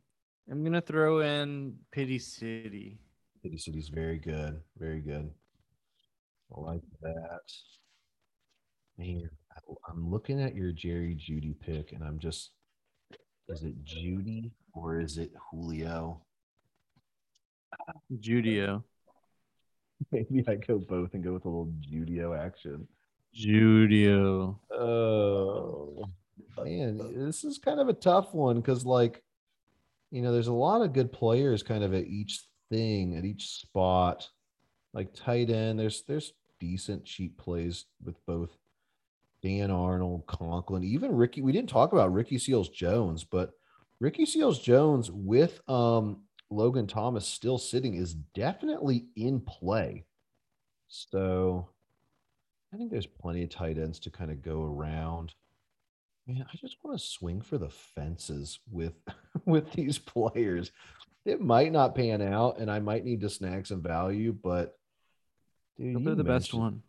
I'm 0.49 0.63
gonna 0.63 0.81
throw 0.81 1.21
in 1.21 1.75
Pity 1.91 2.19
City. 2.19 2.99
Pity 3.41 3.57
City 3.57 3.81
City's 3.81 3.89
very 3.89 4.19
good. 4.19 4.61
Very 4.77 5.01
good. 5.01 5.31
I 6.55 6.59
like 6.59 6.83
that. 7.01 7.41
Man, 8.97 9.29
I'm 9.89 10.11
looking 10.11 10.41
at 10.41 10.55
your 10.55 10.71
Jerry 10.71 11.15
Jeudy 11.15 11.59
pick, 11.59 11.91
and 11.91 12.03
I'm 12.03 12.19
just 12.19 12.51
is 13.49 13.63
it 13.63 13.83
Jeudy 13.83 14.51
or 14.73 14.99
is 14.99 15.17
it 15.17 15.31
Julio? 15.49 16.21
Judio. 18.19 18.83
Maybe 20.11 20.43
I 20.47 20.55
go 20.55 20.77
both 20.77 21.13
and 21.13 21.23
go 21.23 21.33
with 21.33 21.45
a 21.45 21.49
little 21.49 21.73
Judio 21.81 22.37
action. 22.37 22.87
Judio. 23.35 24.59
Oh 24.71 26.05
man, 26.57 26.97
this 27.15 27.43
is 27.43 27.57
kind 27.57 27.79
of 27.79 27.89
a 27.89 27.93
tough 27.93 28.33
one 28.33 28.57
because, 28.57 28.85
like, 28.85 29.23
you 30.11 30.21
know, 30.21 30.31
there's 30.31 30.47
a 30.47 30.53
lot 30.53 30.81
of 30.81 30.93
good 30.93 31.11
players 31.11 31.63
kind 31.63 31.83
of 31.83 31.93
at 31.93 32.05
each 32.05 32.41
thing, 32.69 33.15
at 33.15 33.25
each 33.25 33.49
spot. 33.49 34.29
Like 34.93 35.13
tight 35.13 35.49
end, 35.49 35.79
there's 35.79 36.03
there's 36.03 36.33
decent 36.59 37.03
cheap 37.05 37.37
plays 37.37 37.85
with 38.03 38.15
both 38.25 38.55
Dan 39.43 39.69
Arnold, 39.71 40.25
Conklin, 40.25 40.83
even 40.83 41.15
Ricky. 41.15 41.41
We 41.41 41.51
didn't 41.51 41.69
talk 41.69 41.91
about 41.91 42.13
Ricky 42.13 42.37
Seals 42.37 42.69
Jones, 42.69 43.23
but 43.23 43.51
Ricky 43.99 44.25
Seals 44.25 44.59
Jones 44.59 45.11
with 45.11 45.59
um 45.69 46.21
Logan 46.49 46.87
Thomas 46.87 47.27
still 47.27 47.57
sitting 47.57 47.95
is 47.95 48.13
definitely 48.13 49.07
in 49.15 49.41
play. 49.41 50.05
So 50.87 51.69
I 52.73 52.77
think 52.77 52.91
there's 52.91 53.07
plenty 53.07 53.43
of 53.43 53.49
tight 53.49 53.77
ends 53.77 53.99
to 53.99 54.09
kind 54.09 54.31
of 54.31 54.41
go 54.41 54.63
around. 54.63 55.33
Man, 56.27 56.45
I 56.51 56.57
just 56.57 56.77
want 56.83 56.97
to 56.99 57.05
swing 57.05 57.41
for 57.41 57.57
the 57.57 57.69
fences 57.69 58.59
with 58.71 58.93
with 59.45 59.71
these 59.73 59.97
players. 59.99 60.71
it 61.23 61.41
might 61.41 61.71
not 61.71 61.95
pan 61.95 62.21
out, 62.21 62.59
and 62.59 62.69
I 62.69 62.79
might 62.79 63.05
need 63.05 63.21
to 63.21 63.29
snag 63.29 63.67
some 63.67 63.81
value, 63.81 64.33
but 64.33 64.77
dude, 65.77 66.03
they're 66.03 66.15
the 66.15 66.23
best 66.23 66.53
one. 66.53 66.81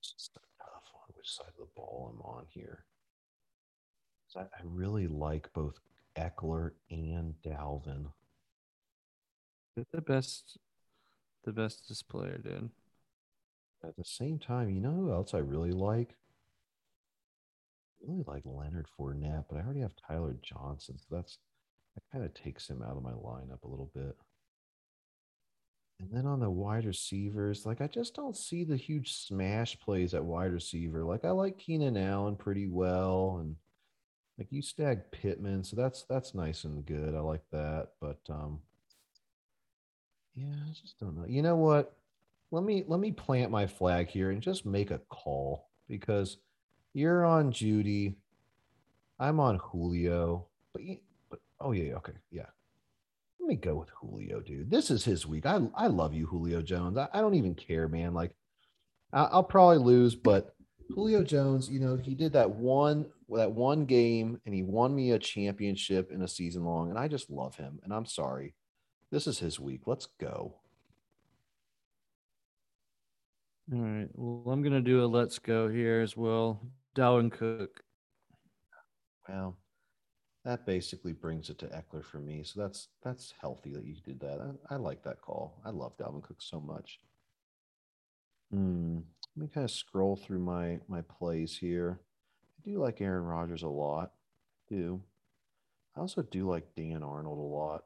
It's 0.00 0.12
just 0.12 0.36
a 0.36 0.62
tough 0.62 0.84
one. 0.92 1.16
Which 1.16 1.30
side 1.30 1.48
of 1.48 1.58
the 1.58 1.68
ball 1.74 2.14
I'm 2.14 2.22
on 2.22 2.44
here? 2.50 2.84
I, 4.38 4.42
I 4.42 4.60
really 4.62 5.06
like 5.06 5.52
both 5.52 5.80
Ekeler 6.16 6.72
and 6.90 7.34
Dalvin. 7.44 8.06
They're 9.74 9.86
the 9.92 10.00
best, 10.00 10.58
the 11.44 11.52
bestest 11.52 12.08
player, 12.08 12.38
dude. 12.38 12.70
At 13.84 13.96
the 13.96 14.04
same 14.04 14.38
time, 14.38 14.70
you 14.70 14.80
know 14.80 14.90
who 14.90 15.12
else 15.12 15.34
I 15.34 15.38
really 15.38 15.70
like? 15.70 16.16
Really 18.06 18.24
like 18.26 18.42
Leonard 18.44 18.86
Fournette, 18.98 19.44
but 19.48 19.58
I 19.58 19.62
already 19.62 19.80
have 19.80 19.94
Tyler 19.96 20.36
Johnson, 20.42 20.98
so 20.98 21.16
that's 21.16 21.38
that 21.94 22.02
kind 22.12 22.24
of 22.24 22.32
takes 22.34 22.68
him 22.68 22.82
out 22.82 22.96
of 22.96 23.02
my 23.02 23.12
lineup 23.12 23.64
a 23.64 23.68
little 23.68 23.90
bit. 23.94 24.16
And 26.00 26.08
then 26.12 26.26
on 26.26 26.38
the 26.38 26.50
wide 26.50 26.84
receivers, 26.84 27.66
like 27.66 27.80
I 27.80 27.88
just 27.88 28.14
don't 28.14 28.36
see 28.36 28.62
the 28.62 28.76
huge 28.76 29.14
smash 29.14 29.78
plays 29.80 30.14
at 30.14 30.24
wide 30.24 30.52
receiver. 30.52 31.02
Like 31.04 31.24
I 31.24 31.30
like 31.30 31.58
Keenan 31.58 31.96
Allen 31.96 32.36
pretty 32.36 32.68
well, 32.68 33.38
and 33.40 33.56
like 34.38 34.52
you 34.52 34.62
stag 34.62 35.10
Pittman, 35.10 35.64
so 35.64 35.74
that's 35.74 36.04
that's 36.04 36.34
nice 36.34 36.62
and 36.64 36.86
good. 36.86 37.16
I 37.16 37.20
like 37.20 37.42
that, 37.50 37.88
but 38.00 38.20
um, 38.30 38.60
yeah, 40.36 40.54
I 40.68 40.72
just 40.72 41.00
don't 41.00 41.16
know. 41.16 41.26
You 41.26 41.42
know 41.42 41.56
what? 41.56 41.96
Let 42.52 42.62
me 42.62 42.84
let 42.86 43.00
me 43.00 43.10
plant 43.10 43.50
my 43.50 43.66
flag 43.66 44.08
here 44.08 44.30
and 44.30 44.40
just 44.40 44.64
make 44.64 44.92
a 44.92 45.00
call 45.10 45.68
because 45.88 46.36
you're 46.98 47.24
on 47.24 47.52
Jeudy, 47.52 48.14
I'm 49.18 49.40
on 49.40 49.56
Julio, 49.56 50.46
but 50.72 50.82
you, 50.82 50.98
but 51.30 51.40
oh 51.60 51.72
yeah, 51.72 51.94
okay, 51.94 52.12
yeah. 52.30 52.46
Let 53.40 53.48
me 53.48 53.56
go 53.56 53.76
with 53.76 53.88
Julio, 53.90 54.40
dude. 54.40 54.70
This 54.70 54.90
is 54.90 55.04
his 55.04 55.26
week. 55.26 55.46
I 55.46 55.60
I 55.74 55.86
love 55.86 56.12
you, 56.12 56.26
Julio 56.26 56.60
Jones. 56.60 56.98
I, 56.98 57.08
I 57.12 57.20
don't 57.20 57.34
even 57.34 57.54
care, 57.54 57.88
man. 57.88 58.14
Like 58.14 58.32
I, 59.12 59.24
I'll 59.24 59.44
probably 59.44 59.78
lose, 59.78 60.14
but 60.14 60.54
Julio 60.94 61.22
Jones, 61.22 61.68
you 61.68 61.80
know, 61.80 61.96
he 61.96 62.14
did 62.14 62.32
that 62.32 62.50
one 62.50 63.06
that 63.30 63.52
one 63.52 63.84
game 63.84 64.40
and 64.44 64.54
he 64.54 64.62
won 64.62 64.94
me 64.94 65.12
a 65.12 65.18
championship 65.18 66.10
in 66.10 66.22
a 66.22 66.28
season 66.28 66.64
long, 66.64 66.90
and 66.90 66.98
I 66.98 67.08
just 67.08 67.30
love 67.30 67.56
him. 67.56 67.78
And 67.84 67.92
I'm 67.92 68.06
sorry. 68.06 68.54
This 69.10 69.26
is 69.26 69.38
his 69.38 69.58
week. 69.58 69.82
Let's 69.86 70.06
go. 70.20 70.54
All 73.72 73.78
right. 73.80 74.08
Well, 74.14 74.52
I'm 74.52 74.62
gonna 74.62 74.80
do 74.80 75.04
a 75.04 75.06
let's 75.06 75.38
go 75.38 75.68
here 75.68 76.00
as 76.00 76.16
well. 76.16 76.60
Dalvin 76.98 77.30
Cook. 77.30 77.84
Well, 79.28 79.56
that 80.44 80.66
basically 80.66 81.12
brings 81.12 81.48
it 81.48 81.58
to 81.58 81.66
Ekeler 81.66 82.04
for 82.04 82.18
me. 82.18 82.42
So 82.42 82.60
that's 82.60 82.88
that's 83.04 83.34
healthy 83.40 83.72
that 83.74 83.84
you 83.84 83.94
did 84.04 84.18
that. 84.20 84.40
I, 84.70 84.74
I 84.74 84.76
like 84.78 85.04
that 85.04 85.20
call. 85.20 85.60
I 85.64 85.70
love 85.70 85.96
Dalvin 85.96 86.24
Cook 86.24 86.38
so 86.40 86.60
much. 86.60 86.98
Hmm. 88.50 88.98
Let 89.36 89.42
me 89.42 89.48
kind 89.54 89.64
of 89.64 89.70
scroll 89.70 90.16
through 90.16 90.40
my 90.40 90.80
my 90.88 91.02
plays 91.02 91.56
here. 91.56 92.00
I 92.58 92.68
do 92.68 92.82
like 92.82 93.00
Aaron 93.00 93.24
Rodgers 93.24 93.62
a 93.62 93.68
lot. 93.68 94.12
Do. 94.68 95.00
I 95.96 96.00
also 96.00 96.22
do 96.22 96.50
like 96.50 96.74
Dan 96.74 97.04
Arnold 97.04 97.38
a 97.38 97.42
lot. 97.42 97.84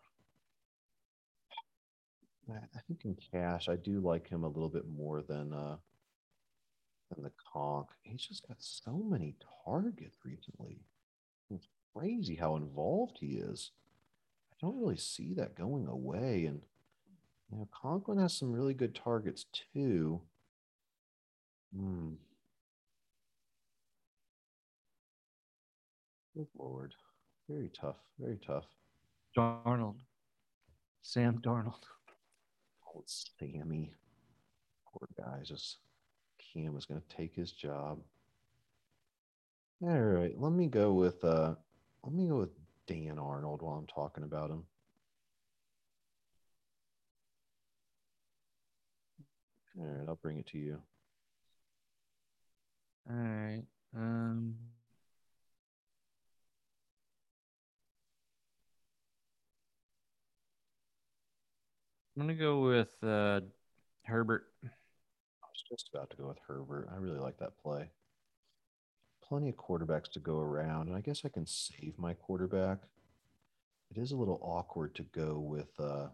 I 2.51 2.55
I 2.55 2.81
think 2.89 3.05
in 3.05 3.17
cash, 3.31 3.69
I 3.69 3.77
do 3.77 4.01
like 4.01 4.27
him 4.29 4.45
a 4.45 4.49
little 4.49 4.71
bit 4.71 4.89
more 4.89 5.21
than 5.21 5.53
uh 5.53 5.77
than 7.15 7.25
the 7.25 7.33
conk. 7.53 7.89
He's 8.03 8.27
just 8.27 8.47
got 8.47 8.57
so 8.61 8.93
many 8.93 9.35
targets 9.65 10.17
recently. 10.25 10.81
It's 11.51 11.69
crazy 11.95 12.37
how 12.37 12.57
involved 12.57 13.19
he 13.21 13.37
is. 13.37 13.71
I 14.53 14.57
don't 14.61 14.79
really 14.79 14.97
see 14.97 15.35
that 15.35 15.57
going 15.57 15.87
away. 15.87 16.47
And 16.47 16.63
you 17.51 17.59
know, 17.59 17.69
Conklin 17.73 18.19
has 18.19 18.35
some 18.35 18.53
really 18.53 18.75
good 18.75 18.95
targets 18.95 19.47
too. 19.75 20.21
Hmm. 21.77 22.13
Good 26.35 26.47
lord. 26.59 26.95
Very 27.49 27.71
tough. 27.79 27.97
Very 28.19 28.39
tough. 28.47 28.65
Darnold. 29.37 29.97
Sam 31.03 31.41
Darnold. 31.41 31.83
Old 32.95 33.05
Sammy. 33.07 33.93
Poor 34.87 35.09
guy. 35.17 35.41
Just 35.45 35.79
Cam 36.53 36.75
was 36.75 36.87
gonna 36.87 37.03
take 37.09 37.35
his 37.35 37.53
job. 37.53 38.01
All 39.83 40.01
right, 40.01 40.39
let 40.39 40.53
me 40.53 40.67
go 40.69 40.93
with 40.93 41.23
uh 41.25 41.55
let 42.05 42.13
me 42.13 42.29
go 42.29 42.39
with 42.41 42.51
Dan 42.87 43.19
Arnold 43.19 43.63
while 43.63 43.77
I'm 43.77 43.87
talking 43.87 44.25
about 44.25 44.51
him. 44.51 44.65
All 49.79 49.87
right, 49.87 50.09
I'll 50.09 50.17
bring 50.17 50.39
it 50.39 50.47
to 50.49 50.59
you. 50.59 50.79
All 53.09 53.17
right. 53.17 53.63
Um. 53.97 54.57
I'm 62.17 62.23
gonna 62.23 62.35
go 62.35 62.61
with 62.61 62.93
uh, 63.03 63.41
Herbert. 64.05 64.45
Was 65.53 65.65
just 65.69 65.91
about 65.93 66.09
to 66.11 66.17
go 66.17 66.29
with 66.29 66.39
Herbert. 66.47 66.89
I 66.93 66.97
really 66.97 67.19
like 67.19 67.39
that 67.39 67.59
play. 67.63 67.91
Plenty 69.23 69.51
of 69.51 69.57
quarterbacks 69.57 70.11
to 70.13 70.21
go 70.21 70.39
around, 70.39 70.89
and 70.89 70.97
I 70.97 71.01
guess 71.01 71.23
I 71.25 71.29
can 71.29 71.47
save 71.47 71.95
my 71.99 72.15
quarterback. 72.15 72.79
It 73.91 74.01
is 74.01 74.13
a 74.13 74.17
little 74.17 74.41
awkward 74.43 74.95
to 74.95 75.03
go 75.03 75.39
with 75.39 75.69
uh, 75.79 76.07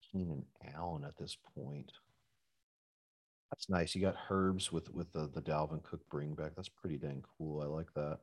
Keenan 0.00 0.44
Allen 0.74 1.04
at 1.04 1.18
this 1.18 1.36
point. 1.54 1.92
That's 3.50 3.68
nice. 3.68 3.94
You 3.94 4.00
got 4.00 4.16
Herbs 4.30 4.72
with 4.72 4.92
with 4.92 5.12
the, 5.12 5.30
the 5.32 5.42
Dalvin 5.42 5.82
Cook 5.82 6.00
bring 6.08 6.34
back. 6.34 6.52
That's 6.56 6.68
pretty 6.68 6.96
dang 6.96 7.22
cool. 7.36 7.60
I 7.60 7.66
like 7.66 7.92
that. 7.94 8.18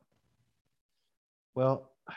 Well, 1.54 1.92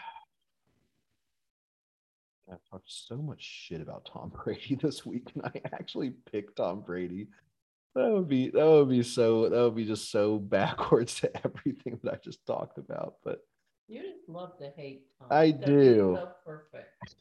I've 2.51 2.63
talked 2.71 2.89
so 2.89 3.17
much 3.17 3.43
shit 3.43 3.81
about 3.81 4.09
Tom 4.11 4.31
Brady 4.43 4.79
this 4.81 5.05
week, 5.05 5.31
and 5.35 5.45
I 5.45 5.61
actually 5.73 6.11
picked 6.31 6.57
Tom 6.57 6.81
Brady. 6.81 7.27
That 7.97 8.11
would 8.11 8.27
be 8.27 8.51
that 8.51 8.63
would 8.63 8.89
be 8.89 9.01
so 9.01 9.49
that 9.49 9.59
would 9.59 9.75
be 9.75 9.85
just 9.85 10.11
so 10.11 10.37
backwards 10.55 11.19
to 11.21 11.31
everything 11.43 11.99
that 12.03 12.13
I 12.13 12.17
just 12.23 12.45
talked 12.45 12.77
about. 12.77 13.15
But 13.23 13.39
You 13.87 14.03
just 14.03 14.29
love 14.29 14.55
to 14.59 14.71
hate 14.77 15.07
Tom. 15.17 15.29
I 15.31 15.47
he's 15.47 15.55
do. 15.65 16.15
So 16.15 16.29
perfect. 16.45 17.15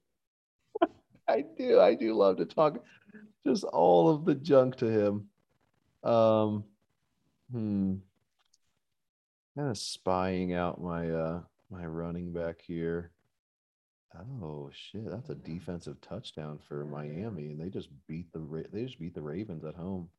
I 1.28 1.44
do 1.56 1.80
I 1.80 1.94
do 1.94 2.12
love 2.12 2.36
to 2.36 2.44
talk 2.44 2.84
just 3.46 3.64
all 3.64 4.10
of 4.10 4.26
the 4.26 4.34
junk 4.34 4.76
to 4.76 4.86
him. 4.86 5.28
Um 6.04 6.64
hmm. 7.50 7.94
Kind 9.56 9.70
of 9.70 9.78
spying 9.78 10.52
out 10.52 10.82
my 10.82 11.08
uh 11.08 11.40
my 11.70 11.86
running 11.86 12.34
back 12.34 12.60
here. 12.60 13.12
Oh 14.42 14.70
shit, 14.74 15.10
that's 15.10 15.30
a 15.30 15.34
defensive 15.34 16.00
touchdown 16.02 16.58
for 16.68 16.84
Miami, 16.84 17.46
and 17.46 17.60
they 17.60 17.70
just 17.70 17.88
beat 18.06 18.30
the 18.34 18.66
they 18.72 18.84
just 18.84 18.98
beat 18.98 19.14
the 19.14 19.22
Ravens 19.22 19.64
at 19.64 19.74
home. 19.74 20.10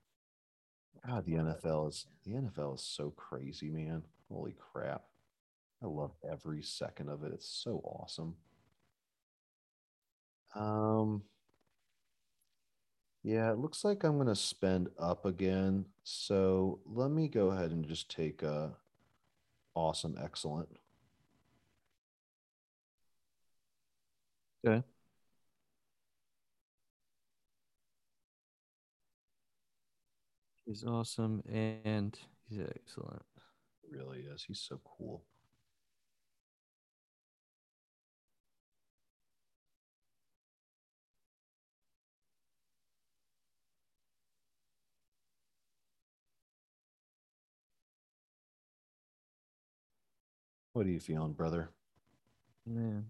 God, 1.05 1.25
the 1.25 1.35
NFL 1.37 1.87
is 1.87 2.05
the 2.23 2.35
NFL 2.35 2.75
is 2.75 2.81
so 2.81 3.11
crazy, 3.11 3.69
man. 3.69 4.03
Holy 4.29 4.53
crap. 4.53 5.03
I 5.83 5.87
love 5.87 6.13
every 6.29 6.63
second 6.63 7.09
of 7.09 7.23
it. 7.23 7.33
It's 7.33 7.49
so 7.49 7.81
awesome. 7.85 8.35
Um 10.55 11.23
yeah, 13.23 13.51
it 13.51 13.57
looks 13.57 13.83
like 13.83 14.03
I'm 14.03 14.17
gonna 14.17 14.35
spend 14.35 14.89
up 14.97 15.25
again. 15.25 15.85
So 16.03 16.79
let 16.85 17.11
me 17.11 17.27
go 17.27 17.47
ahead 17.51 17.71
and 17.71 17.85
just 17.87 18.09
take 18.09 18.41
a 18.43 18.75
awesome, 19.75 20.17
excellent. 20.21 20.69
Okay. 24.65 24.83
He's 30.67 30.83
awesome 30.83 31.41
and 31.47 32.17
he's 32.49 32.59
excellent. 32.59 33.23
really 33.89 34.19
is. 34.19 34.43
He's 34.45 34.59
so 34.59 34.79
cool. 34.83 35.23
What 50.73 50.85
are 50.85 50.89
you 50.89 50.99
feeling, 50.99 51.33
brother? 51.33 51.69
Man. 52.65 53.05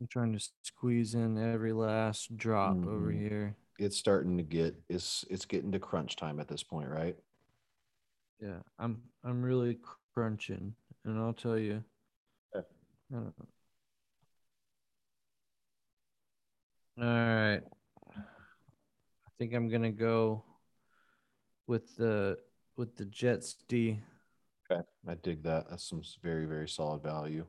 I'm 0.00 0.06
trying 0.06 0.32
to 0.36 0.44
squeeze 0.62 1.14
in 1.14 1.38
every 1.38 1.72
last 1.72 2.36
drop 2.36 2.76
over 2.86 3.10
Mhm. 3.12 3.18
here. 3.18 3.56
It's 3.78 3.96
starting 3.96 4.36
to 4.36 4.42
get 4.42 4.74
it's 4.88 5.24
it's 5.30 5.44
getting 5.44 5.72
to 5.72 5.78
crunch 5.78 6.16
time 6.16 6.40
at 6.40 6.48
this 6.48 6.62
point, 6.62 6.88
right? 6.88 7.16
Yeah, 8.40 8.60
I'm 8.78 9.02
I'm 9.24 9.42
really 9.42 9.78
crunching, 10.14 10.74
and 11.04 11.18
I'll 11.18 11.32
tell 11.32 11.58
you. 11.58 11.82
Okay. 12.54 12.66
Know. 13.10 13.32
Uh, 17.00 17.04
All 17.04 17.06
right. 17.06 17.60
I 18.16 19.30
think 19.38 19.54
I'm 19.54 19.68
gonna 19.68 19.90
go 19.90 20.44
with 21.66 21.96
the 21.96 22.38
with 22.76 22.96
the 22.96 23.04
Jets 23.04 23.56
D. 23.68 24.00
Okay, 24.70 24.82
I 25.08 25.14
dig 25.14 25.42
that. 25.44 25.68
That's 25.68 25.88
some 25.88 26.02
very, 26.22 26.46
very 26.46 26.68
solid 26.68 27.02
value. 27.02 27.44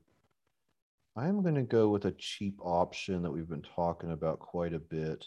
I'm 1.16 1.42
going 1.42 1.56
to 1.56 1.64
go 1.64 1.90
with 1.90 2.06
a 2.06 2.12
cheap 2.12 2.60
option 2.62 3.22
that 3.24 3.32
we've 3.32 3.48
been 3.48 3.62
talking 3.76 4.12
about 4.12 4.40
quite 4.40 4.74
a 4.74 4.80
bit. 4.80 5.26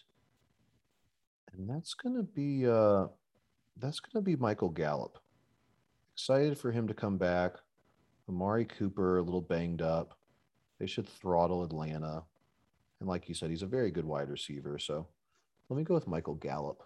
And 1.53 1.69
that's 1.69 1.95
going 1.95 2.17
to 2.17 2.23
be 2.23 2.67
uh 2.67 3.07
that's 3.77 4.01
going 4.01 4.23
to 4.23 4.25
be 4.25 4.37
Michael 4.37 4.71
Gallup. 4.71 5.19
Excited 6.15 6.59
for 6.59 6.73
him 6.73 6.89
to 6.89 6.95
come 6.95 7.17
back. 7.17 7.53
Amari 8.29 8.65
Cooper 8.65 9.19
a 9.19 9.23
little 9.23 9.41
banged 9.41 9.83
up. 9.83 10.19
They 10.79 10.87
should 10.87 11.09
throttle 11.09 11.63
Atlanta. 11.63 12.25
And 13.01 13.09
like 13.09 13.29
you 13.29 13.35
said, 13.35 13.51
he's 13.51 13.63
a 13.63 13.67
very 13.67 13.91
good 13.91 14.05
wide 14.05 14.29
receiver, 14.29 14.79
so 14.79 15.07
let 15.69 15.77
me 15.77 15.85
go 15.85 15.95
with 15.95 16.09
Michael 16.09 16.35
Gallup. 16.35 16.83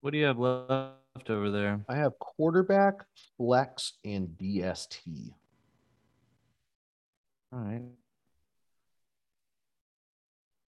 What 0.00 0.12
do 0.12 0.18
you 0.18 0.26
have 0.26 0.38
left 0.38 1.30
over 1.30 1.50
there? 1.50 1.80
I 1.88 1.96
have 1.96 2.18
quarterback, 2.18 2.94
flex, 3.36 3.94
and 4.04 4.28
DST. 4.28 5.32
All 7.52 7.60
right. 7.60 7.82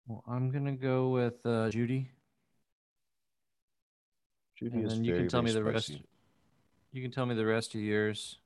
Well, 0.08 0.24
I'm 0.28 0.52
gonna 0.52 0.74
go 0.74 1.10
with 1.10 1.44
uh, 1.46 1.70
Jeudy, 1.70 2.10
Jeudy 4.62 4.74
and 4.74 4.86
is 4.86 4.94
then 4.94 5.04
you 5.04 5.12
very, 5.12 5.24
can 5.24 5.30
tell 5.30 5.42
me 5.42 5.52
the 5.52 5.64
rest. 5.64 5.92
You 6.92 7.02
can 7.02 7.12
tell 7.12 7.26
me 7.26 7.34
the 7.36 7.46
rest 7.46 7.74
of 7.76 7.82
yours. 7.82 8.38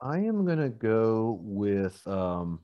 I 0.00 0.18
am 0.18 0.44
gonna 0.44 0.70
go 0.70 1.38
with 1.42 2.06
um 2.06 2.60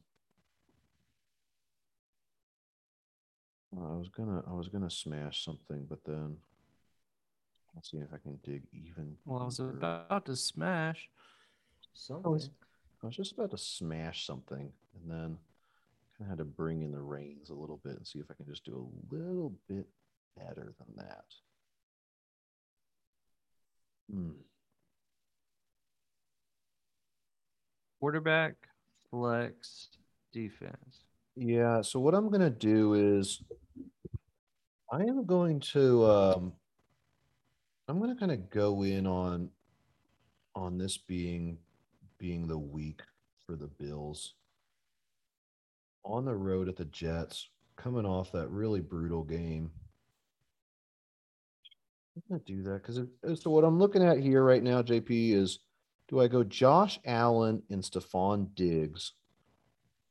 I 3.77 3.97
was 3.97 4.09
gonna 4.09 4.43
I 4.49 4.53
was 4.53 4.69
gonna 4.69 4.91
smash 4.91 5.45
something, 5.45 5.87
but 5.89 6.03
then 6.05 6.37
let's 7.75 7.91
see 7.91 7.99
if 7.99 8.13
I 8.13 8.19
can 8.19 8.39
dig 8.43 8.63
even. 8.73 9.17
Well, 9.25 9.43
I 9.43 9.45
was 9.45 9.59
deeper. 9.59 9.71
about 9.71 10.25
to 10.27 10.37
smash 10.37 11.09
I 12.25 12.29
was, 12.29 12.45
something. 12.45 12.51
I 13.03 13.07
was 13.07 13.17
just 13.17 13.33
about 13.33 13.51
to 13.53 13.59
smash 13.59 14.27
something, 14.27 14.73
and 14.95 15.11
then 15.11 15.39
kind 16.21 16.31
of 16.33 16.39
had 16.39 16.45
to 16.45 16.45
bring 16.45 16.83
in 16.83 16.93
the 16.93 17.01
reins 17.01 17.51
a 17.51 17.55
little 17.55 17.81
bit 17.83 17.97
and 17.97 18.07
see 18.07 18.19
if 18.19 18.27
I 18.31 18.35
can 18.35 18.47
just 18.47 18.65
do 18.65 18.75
a 18.75 19.15
little 19.15 19.55
bit 19.69 19.87
better 20.37 20.75
than 20.79 20.97
that. 20.97 21.25
Hmm. 24.13 24.31
Quarterback, 27.99 28.55
flex, 29.11 29.89
defense. 30.33 31.05
Yeah, 31.37 31.83
so 31.83 32.01
what 32.01 32.15
I'm 32.15 32.29
going 32.29 32.41
to 32.41 32.51
do 32.51 32.95
is 32.95 33.43
I 34.93 35.03
am 35.03 35.25
going 35.25 35.61
to 35.73 36.05
um 36.07 36.53
I'm 37.89 37.99
going 37.99 38.15
to 38.15 38.19
kind 38.19 38.33
of 38.33 38.51
go 38.51 38.83
in 38.83 39.07
on 39.07 39.51
on 40.55 40.79
this 40.79 40.99
being 40.99 41.59
being 42.19 42.47
the 42.47 42.59
week 42.59 43.01
for 43.47 43.57
the 43.57 43.69
Bills. 43.69 44.35
On 46.05 46.25
the 46.25 46.35
road 46.35 46.69
at 46.69 46.77
the 46.77 46.87
Jets, 46.87 47.49
coming 47.77 48.07
off 48.07 48.33
that 48.33 48.49
really 48.49 48.81
brutal 48.81 49.23
game. 49.23 49.71
I'm 52.31 52.39
to 52.39 52.45
do 52.45 52.63
that 52.65 52.83
cuz 52.83 53.01
so 53.41 53.51
what 53.51 53.65
I'm 53.65 53.79
looking 53.79 54.03
at 54.03 54.19
here 54.19 54.45
right 54.45 54.63
now 54.63 54.83
JP 54.83 55.33
is 55.33 55.61
do 56.09 56.21
I 56.21 56.29
go 56.29 56.43
Josh 56.43 56.99
Allen 57.05 57.63
and 57.71 57.83
Stefon 57.83 58.55
Diggs 58.55 59.13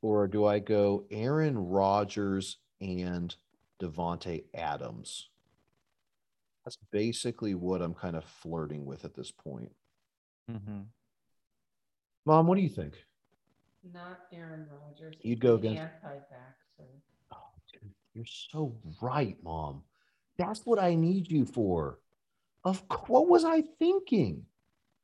or 0.02 0.26
do 0.26 0.46
I 0.46 0.58
go 0.58 1.06
Aaron 1.10 1.56
Rodgers 1.58 2.58
and 2.80 3.34
Davante 3.80 4.44
Adams? 4.54 5.28
That's 6.64 6.78
basically 6.90 7.54
what 7.54 7.82
I'm 7.82 7.94
kind 7.94 8.16
of 8.16 8.24
flirting 8.24 8.84
with 8.84 9.04
at 9.04 9.14
this 9.14 9.30
point. 9.30 9.72
Mm-hmm. 10.50 10.80
Mom, 12.26 12.46
what 12.46 12.56
do 12.56 12.62
you 12.62 12.68
think? 12.68 12.94
Not 13.82 14.20
Aaron 14.32 14.66
Rodgers. 14.70 15.16
You'd 15.22 15.40
go 15.40 15.54
against- 15.54 15.80
Anti-vaxxer. 15.80 16.86
Oh, 17.32 17.36
dude, 17.72 17.90
you're 18.14 18.24
so 18.26 18.74
right, 19.00 19.36
Mom. 19.42 19.82
That's 20.36 20.64
what 20.66 20.78
I 20.78 20.94
need 20.94 21.30
you 21.30 21.44
for. 21.46 21.98
Of 22.64 22.82
what 23.06 23.26
was 23.28 23.44
I 23.44 23.62
thinking, 23.78 24.44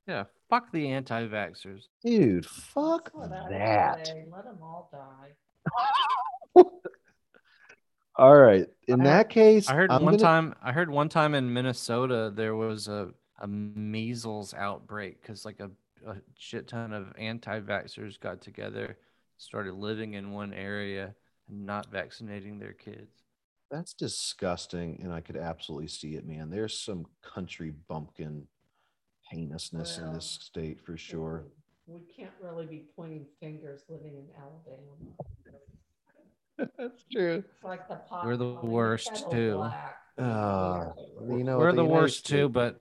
Yeah, 0.07 0.25
fuck 0.51 0.71
the 0.73 0.91
anti-vaxxers. 0.93 1.89
dude? 2.05 2.45
Fuck 2.47 3.05
That's 3.05 3.15
what 3.15 3.31
that. 3.51 4.13
Let 4.31 4.45
them 4.45 4.59
all 4.63 4.91
die. 4.93 5.33
All 8.19 8.35
right. 8.37 8.67
In 8.89 9.03
I 9.03 9.05
that 9.05 9.17
heard- 9.17 9.29
case, 9.31 9.69
I 9.69 9.75
heard 9.75 9.91
I'm 9.91 10.03
one 10.03 10.15
gonna- 10.15 10.23
time. 10.23 10.55
I 10.63 10.73
heard 10.73 10.89
one 10.91 11.09
time 11.11 11.35
in 11.35 11.53
Minnesota 11.53 12.33
there 12.35 12.55
was 12.57 12.89
a 12.89 13.11
a 13.39 13.47
measles 13.47 14.55
outbreak 14.55 15.21
because 15.21 15.45
like 15.45 15.61
a, 15.61 15.71
a 16.07 16.17
shit 16.39 16.69
ton 16.69 16.93
of 16.93 17.13
anti-vaxxers 17.19 18.19
got 18.21 18.41
together, 18.41 18.97
started 19.37 19.75
living 19.75 20.15
in 20.15 20.33
one 20.33 20.53
area 20.53 21.15
and 21.49 21.67
not 21.67 21.91
vaccinating 21.91 22.59
their 22.59 22.73
kids. 22.73 23.25
That's 23.71 23.95
disgusting, 23.95 25.01
and 25.03 25.13
I 25.13 25.21
could 25.21 25.37
absolutely 25.37 25.89
see 25.89 26.15
it, 26.15 26.27
man. 26.27 26.51
There's 26.51 26.79
some 26.79 27.07
country 27.23 27.73
bumpkin 27.89 28.47
heinousness 29.31 29.99
in 29.99 30.13
this 30.13 30.39
state 30.41 30.81
for 30.81 30.97
sure. 30.97 31.45
We 31.89 32.01
can't 32.17 32.31
really 32.43 32.67
be 32.67 32.85
pointing 32.95 33.27
fingers 33.41 33.83
living 33.89 34.15
in 34.15 34.27
Alabama. 34.41 35.17
That's 36.79 37.05
true. 37.13 37.45
It's 37.55 37.65
like 37.65 37.89
the 37.89 37.97
pot. 37.97 38.25
We're 38.25 38.37
the 38.37 38.55
worst, 38.55 39.31
too. 39.31 39.69
Uh, 40.19 40.93
you 41.29 41.45
know, 41.45 41.59
We're 41.59 41.71
at 41.71 41.77
the, 41.77 41.85
worst 41.85 42.19
States- 42.19 42.31
too, 42.31 42.49
but 42.49 42.81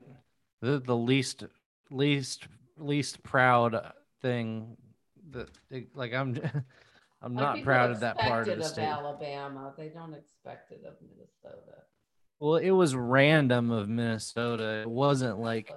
the 0.61 0.79
the 0.79 0.95
least 0.95 1.43
least 1.91 2.47
least 2.77 3.23
proud 3.23 3.93
thing 4.21 4.77
that 5.31 5.49
like 5.93 6.13
I'm 6.13 6.39
I'm 7.21 7.33
not 7.33 7.63
proud 7.63 7.91
of 7.91 8.01
that 8.01 8.17
part 8.17 8.47
of 8.47 8.57
the 8.57 8.63
state. 8.63 8.83
Alabama. 8.83 9.73
They 9.77 9.89
don't 9.89 10.13
expect 10.13 10.71
it 10.71 10.83
of 10.85 10.93
Minnesota. 11.01 11.81
Well, 12.39 12.57
it 12.57 12.71
was 12.71 12.95
random 12.95 13.71
of 13.71 13.89
Minnesota. 13.89 14.81
It 14.81 14.89
wasn't 14.89 15.39
like 15.39 15.73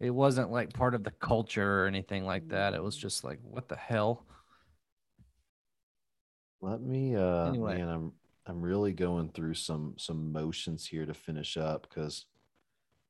it 0.00 0.10
wasn't 0.10 0.50
like 0.50 0.72
part 0.72 0.94
of 0.94 1.02
the 1.02 1.10
culture 1.10 1.82
or 1.82 1.86
anything 1.86 2.24
like 2.24 2.48
that. 2.48 2.74
It 2.74 2.82
was 2.82 2.96
just 2.96 3.24
like 3.24 3.40
what 3.42 3.68
the 3.68 3.76
hell? 3.76 4.24
Let 6.60 6.80
me 6.80 7.16
uh 7.16 7.48
Anyway. 7.48 7.78
man, 7.78 7.88
I'm 7.88 8.12
I'm 8.46 8.60
really 8.60 8.92
going 8.92 9.30
through 9.30 9.54
some 9.54 9.94
some 9.96 10.32
motions 10.32 10.86
here 10.86 11.06
to 11.06 11.14
finish 11.14 11.56
up 11.56 11.88
because 11.88 12.26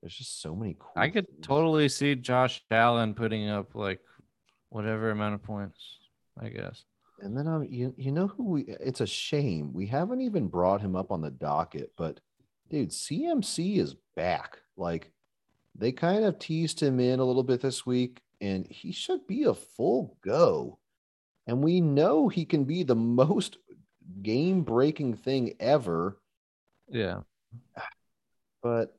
there's 0.05 0.17
just 0.17 0.43
so 0.43 0.55
many 0.55 0.77
cool 0.79 0.93
I 0.97 1.09
could 1.09 1.27
things. 1.27 1.47
totally 1.47 1.89
see 1.89 2.15
Josh 2.15 2.63
Allen 2.71 3.15
putting 3.15 3.49
up 3.49 3.75
like 3.75 4.01
whatever 4.69 5.11
amount 5.11 5.35
of 5.35 5.43
points, 5.43 5.81
I 6.39 6.51
guess. 6.51 6.85
And 7.21 7.35
then 7.35 7.49
um 7.49 7.65
you 7.71 7.95
you 7.97 8.13
know 8.13 8.27
who 8.27 8.45
we 8.51 8.63
it's 8.63 9.01
a 9.01 9.07
shame. 9.07 9.73
We 9.73 9.87
haven't 9.87 10.21
even 10.21 10.49
brought 10.49 10.83
him 10.83 10.95
up 10.95 11.11
on 11.11 11.23
the 11.23 11.31
docket, 11.31 11.93
but 11.97 12.21
dude, 12.69 12.91
CMC 12.91 13.79
is 13.79 13.97
back. 14.15 14.59
Like 14.77 15.11
they 15.75 15.91
kind 15.91 16.27
of 16.27 16.39
teased 16.39 16.83
him 16.83 17.01
in 17.01 17.19
a 17.21 17.25
little 17.25 17.43
bit 17.43 17.63
this 17.63 17.87
week, 17.87 18.21
and 18.43 18.67
he 18.67 18.93
should 18.93 19.27
be 19.27 19.45
a 19.45 19.55
full 19.55 20.19
go. 20.23 20.79
And 21.47 21.63
we 21.65 21.81
know 21.81 22.29
he 22.29 22.45
can 22.45 22.65
be 22.65 22.83
the 22.83 22.95
most 22.95 23.57
game 24.21 24.65
breaking 24.65 25.15
thing 25.15 25.55
ever, 25.61 26.21
Yeah. 26.91 27.21
but 28.63 28.95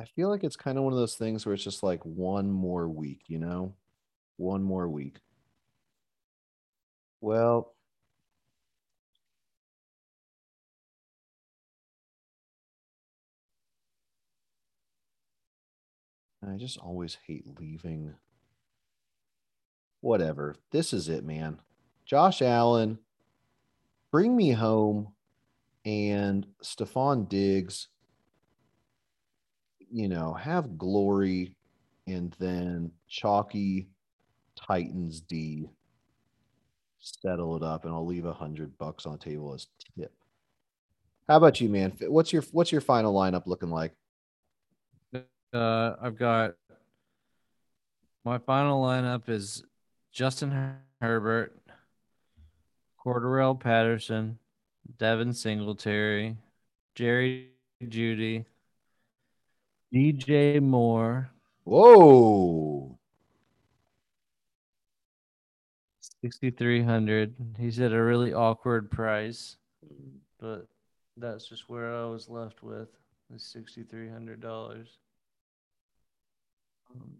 I 0.00 0.04
feel 0.04 0.28
like 0.28 0.44
it's 0.44 0.56
kind 0.56 0.78
of 0.78 0.84
one 0.84 0.92
of 0.92 0.98
those 0.98 1.16
things 1.16 1.44
where 1.44 1.54
it's 1.54 1.64
just 1.64 1.82
like 1.82 2.04
one 2.04 2.50
more 2.50 2.88
week, 2.88 3.22
you 3.26 3.38
know? 3.38 3.74
One 4.36 4.62
more 4.62 4.88
week. 4.88 5.18
Well, 7.20 7.74
I 16.46 16.56
just 16.56 16.78
always 16.78 17.18
hate 17.26 17.44
leaving. 17.58 18.14
Whatever. 20.00 20.54
This 20.70 20.92
is 20.92 21.08
it, 21.08 21.24
man. 21.24 21.58
Josh 22.06 22.40
Allen, 22.40 22.98
bring 24.12 24.36
me 24.36 24.52
home, 24.52 25.12
and 25.84 26.46
Stefon 26.62 27.28
Diggs, 27.28 27.88
you 29.90 30.08
know, 30.08 30.34
have 30.34 30.78
glory, 30.78 31.54
and 32.06 32.34
then 32.38 32.90
chalky 33.08 33.88
Titans 34.56 35.20
D 35.20 35.68
settle 37.00 37.56
it 37.56 37.62
up, 37.62 37.84
and 37.84 37.94
I'll 37.94 38.06
leave 38.06 38.24
a 38.24 38.32
hundred 38.32 38.76
bucks 38.78 39.06
on 39.06 39.12
the 39.12 39.18
table 39.18 39.54
as 39.54 39.68
tip. 39.96 40.12
How 41.28 41.36
about 41.36 41.60
you, 41.60 41.68
man? 41.68 41.92
What's 42.00 42.32
your 42.32 42.42
what's 42.52 42.72
your 42.72 42.80
final 42.80 43.14
lineup 43.14 43.46
looking 43.46 43.70
like? 43.70 43.92
Uh, 45.52 45.94
I've 46.00 46.18
got 46.18 46.54
my 48.24 48.38
final 48.38 48.82
lineup 48.82 49.28
is 49.28 49.64
Justin 50.12 50.76
Herbert, 51.00 51.56
Cordarrelle 53.02 53.58
Patterson, 53.58 54.38
Devin 54.98 55.32
Singletary, 55.32 56.36
Jerry 56.94 57.50
Jeudy, 57.82 58.44
DJ 59.92 60.60
Moore, 60.60 61.30
Whoa. 61.64 62.98
6,300. 66.22 67.34
He's 67.58 67.78
at 67.78 67.92
a 67.92 68.02
really 68.02 68.32
awkward 68.32 68.90
price, 68.90 69.56
but 70.40 70.66
that's 71.16 71.46
just 71.46 71.68
where 71.68 71.94
I 71.94 72.06
was 72.06 72.28
left 72.28 72.62
with 72.62 72.88
is 73.34 73.54
$6,300. 73.54 74.86
Um, 76.94 77.10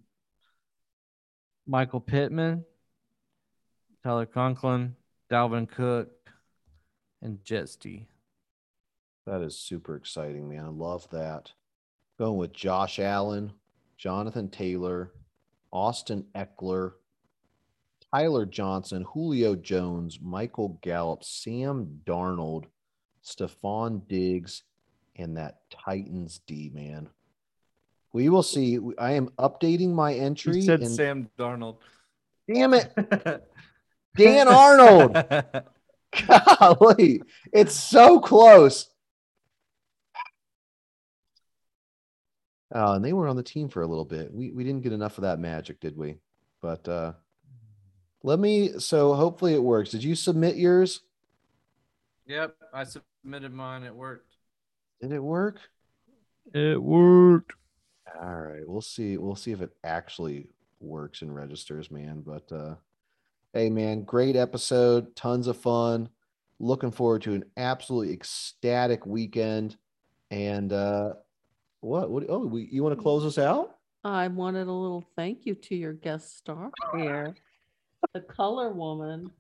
Michael 1.67 2.01
Pittman, 2.01 2.65
Tyler 4.03 4.27
Conklin, 4.27 4.97
Dalvin 5.31 5.69
Cook, 5.69 6.11
and 7.21 7.39
Jetsty. 7.45 8.07
That 9.27 9.43
is 9.43 9.59
super 9.59 9.95
exciting, 9.95 10.49
man. 10.49 10.65
I 10.65 10.69
love 10.69 11.09
that. 11.11 11.53
Going 12.19 12.37
with 12.37 12.53
Josh 12.53 12.99
Allen, 12.99 13.53
Jonathan 13.97 14.49
Taylor, 14.49 15.13
Austin 15.73 16.25
Ekeler, 16.35 16.93
Tyler 18.13 18.45
Johnson, 18.47 19.03
Julio 19.03 19.55
Jones, 19.55 20.19
Michael 20.21 20.79
Gallup, 20.83 21.23
Sam 21.23 22.01
Darnold, 22.05 22.65
Stefon 23.25 24.07
Diggs, 24.09 24.63
and 25.17 25.37
that 25.37 25.61
Titans 25.71 26.41
D, 26.47 26.71
man. 26.75 27.09
We 28.13 28.31
will 28.31 28.43
see. 28.43 28.79
I 28.99 29.13
am 29.13 29.29
updating 29.39 29.93
my 29.93 30.15
entry. 30.15 30.57
You 30.57 30.63
said 30.63 30.81
and- 30.81 30.91
Sam 30.91 31.31
Darnold. 31.39 31.77
Damn 32.53 32.75
it. 32.75 32.91
Dan 34.17 34.49
Arnold. 34.49 35.13
Golly, 36.59 37.23
it's 37.53 37.75
so 37.75 38.19
close. 38.19 38.89
Oh, 42.73 42.93
and 42.93 43.05
they 43.05 43.13
were 43.13 43.29
on 43.29 43.37
the 43.37 43.43
team 43.43 43.69
for 43.69 43.83
a 43.83 43.87
little 43.87 44.05
bit. 44.05 44.33
We 44.33 44.53
we 44.53 44.65
didn't 44.65 44.83
get 44.83 44.93
enough 44.93 45.19
of 45.19 45.23
that 45.23 45.39
magic, 45.39 45.81
did 45.81 45.97
we? 45.97 46.19
But 46.61 46.87
uh 46.89 47.13
let 48.23 48.39
me 48.39 48.79
so 48.79 49.15
hopefully 49.15 49.55
it 49.55 49.63
works. 49.63 49.91
Did 49.91 50.05
you 50.05 50.15
submit 50.15 50.57
yours? 50.57 51.01
Yep, 52.27 52.57
I 52.75 52.85
submitted 52.85 53.53
mine. 53.55 53.85
It 53.85 53.95
worked. 53.95 54.35
Did 55.01 55.13
it 55.13 55.23
work? 55.23 55.61
It 56.53 56.83
worked. 56.83 57.53
All 58.21 58.35
right, 58.35 58.67
we'll 58.67 58.81
see. 58.83 59.17
We'll 59.17 59.37
see 59.37 59.53
if 59.53 59.61
it 59.63 59.71
actually 59.85 60.49
works 60.81 61.23
and 61.23 61.35
registers, 61.35 61.91
man. 61.91 62.23
But 62.25 62.53
uh 62.53 62.75
hey 63.55 63.71
man, 63.71 64.03
great 64.03 64.37
episode, 64.37 65.17
tons 65.17 65.47
of 65.47 65.57
fun. 65.57 66.11
Looking 66.61 66.91
forward 66.91 67.23
to 67.23 67.33
an 67.33 67.45
absolutely 67.57 68.13
ecstatic 68.13 69.07
weekend. 69.07 69.77
And 70.31 70.71
uh 70.71 71.15
what 71.81 72.11
what 72.11 72.25
oh 72.29 72.47
we, 72.47 72.69
you 72.71 72.83
want 72.83 72.97
to 72.97 73.03
close 73.03 73.25
us 73.25 73.39
out? 73.39 73.77
I 74.05 74.29
wanted 74.29 74.69
a 74.69 74.73
little 74.73 75.05
thank 75.17 75.45
you 75.45 75.55
to 75.55 75.75
your 75.75 75.93
guest 75.93 76.37
star 76.39 76.71
here, 76.97 77.35
the 78.15 78.21
color 78.21 78.71
woman. 78.73 79.31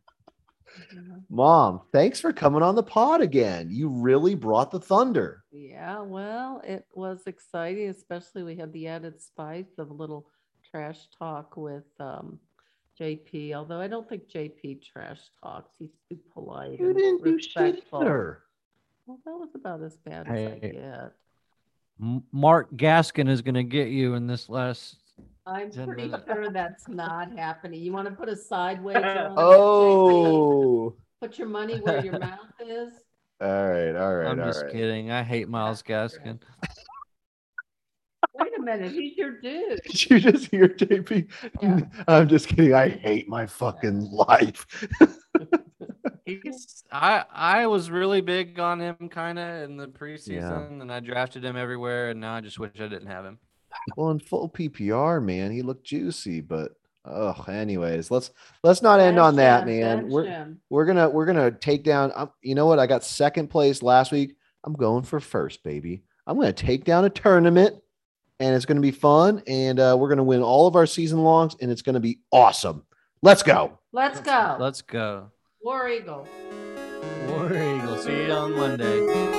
Mom, 1.30 1.80
thanks 1.92 2.20
for 2.20 2.32
coming 2.32 2.62
on 2.62 2.74
the 2.74 2.82
pod 2.82 3.22
again. 3.22 3.68
You 3.70 3.88
really 3.88 4.34
brought 4.34 4.70
the 4.70 4.80
thunder. 4.80 5.42
Yeah, 5.50 6.00
well, 6.02 6.60
it 6.64 6.86
was 6.94 7.22
exciting, 7.26 7.88
especially 7.88 8.42
we 8.42 8.56
had 8.56 8.72
the 8.74 8.86
added 8.88 9.20
spice 9.20 9.78
of 9.78 9.90
a 9.90 9.94
little 9.94 10.26
trash 10.70 11.08
talk 11.18 11.56
with 11.56 11.84
um, 12.00 12.38
JP. 13.00 13.54
Although 13.54 13.80
I 13.80 13.88
don't 13.88 14.06
think 14.08 14.28
JP 14.28 14.82
trash 14.82 15.20
talks; 15.42 15.70
he's 15.78 15.96
too 16.08 16.18
polite 16.34 16.78
You 16.78 16.92
didn't 16.92 17.24
do 17.24 17.38
shit 17.40 17.82
either. 17.92 18.42
Well, 19.06 19.18
that 19.24 19.38
was 19.38 19.48
about 19.54 19.82
as 19.82 19.96
bad 19.96 20.26
as 20.26 20.32
I 20.32 20.58
Hey. 20.60 20.70
get. 20.72 21.12
M- 22.00 22.22
Mark 22.32 22.70
Gaskin 22.76 23.28
is 23.28 23.42
going 23.42 23.54
to 23.54 23.64
get 23.64 23.88
you 23.88 24.14
in 24.14 24.26
this 24.26 24.48
last. 24.48 24.96
I'm 25.46 25.70
Ten 25.70 25.86
pretty 25.86 26.04
minutes. 26.08 26.24
sure 26.26 26.50
that's 26.50 26.88
not 26.88 27.32
happening. 27.36 27.80
You 27.80 27.92
want 27.92 28.06
to 28.08 28.14
put 28.14 28.28
a 28.28 28.36
side 28.36 28.82
wager 28.84 29.00
on 29.06 29.32
it, 29.32 29.34
Oh. 29.38 30.94
Put 31.20 31.38
your 31.38 31.48
money 31.48 31.78
where 31.80 32.04
your 32.04 32.18
mouth 32.18 32.38
is. 32.64 32.92
All 33.40 33.48
right, 33.70 33.94
all 33.96 34.14
right, 34.16 34.26
I'm 34.28 34.40
all 34.40 34.46
just 34.46 34.64
right. 34.64 34.72
kidding. 34.72 35.10
I 35.10 35.22
hate 35.22 35.48
Myles 35.48 35.82
Gaskin. 35.82 36.40
Wait 38.34 38.52
a 38.58 38.60
minute, 38.62 38.92
he's 38.92 39.16
your 39.16 39.40
dude. 39.40 39.80
Did 39.86 40.10
you 40.10 40.20
just 40.20 40.46
hear 40.50 40.68
JP? 40.68 41.28
Yeah. 41.62 41.80
I'm 42.06 42.28
just 42.28 42.48
kidding. 42.48 42.74
I 42.74 42.88
hate 42.88 43.28
my 43.28 43.46
fucking 43.46 44.00
life. 44.12 44.66
He's, 46.28 46.84
I 46.92 47.24
I 47.32 47.66
was 47.66 47.90
really 47.90 48.20
big 48.20 48.58
on 48.58 48.80
him 48.80 49.08
kind 49.10 49.38
of 49.38 49.62
in 49.62 49.76
the 49.76 49.86
preseason, 49.88 50.80
and 50.82 50.92
I 50.92 51.00
drafted 51.00 51.44
him 51.44 51.56
everywhere, 51.56 52.10
and 52.10 52.20
now 52.20 52.34
I 52.34 52.40
just 52.42 52.58
wish 52.58 52.72
I 52.76 52.88
didn't 52.88 53.06
have 53.06 53.24
him. 53.24 53.38
well, 53.96 54.10
in 54.10 54.20
full 54.20 54.48
PPR, 54.48 55.24
man, 55.24 55.50
he 55.50 55.62
looked 55.62 55.84
juicy, 55.84 56.40
but 56.40 56.72
oh, 57.04 57.44
anyways, 57.48 58.10
let's 58.10 58.30
let's 58.62 58.82
not 58.82 59.00
end 59.00 59.18
on 59.18 59.36
that, 59.36 59.66
man. 59.66 60.08
We're 60.08 60.24
we're 60.68 60.84
gonna 60.84 61.08
we're 61.08 61.26
gonna 61.26 61.50
take 61.50 61.82
down. 61.82 62.12
Um, 62.14 62.30
you 62.42 62.54
know 62.54 62.66
what? 62.66 62.78
I 62.78 62.86
got 62.86 63.04
second 63.04 63.48
place 63.48 63.82
last 63.82 64.12
week. 64.12 64.36
I'm 64.64 64.74
going 64.74 65.04
for 65.04 65.20
first, 65.20 65.62
baby. 65.62 66.02
I'm 66.26 66.36
gonna 66.38 66.52
take 66.52 66.84
down 66.84 67.06
a 67.06 67.10
tournament, 67.10 67.76
and 68.38 68.54
it's 68.54 68.66
gonna 68.66 68.80
be 68.80 68.90
fun, 68.90 69.42
and 69.46 69.80
uh, 69.80 69.96
we're 69.98 70.10
gonna 70.10 70.24
win 70.24 70.42
all 70.42 70.66
of 70.66 70.76
our 70.76 70.86
season 70.86 71.22
longs, 71.24 71.56
and 71.60 71.70
it's 71.70 71.82
gonna 71.82 72.00
be 72.00 72.18
awesome. 72.30 72.84
Let's 73.22 73.42
go. 73.42 73.78
Let's 73.92 74.20
go. 74.20 74.56
Let's 74.60 74.82
go. 74.82 75.30
War 75.60 75.88
Eagle. 75.88 76.26
War 77.26 77.52
Eagle. 77.52 77.98
See 77.98 78.26
you 78.26 78.32
on 78.32 78.52
Monday. 78.56 79.38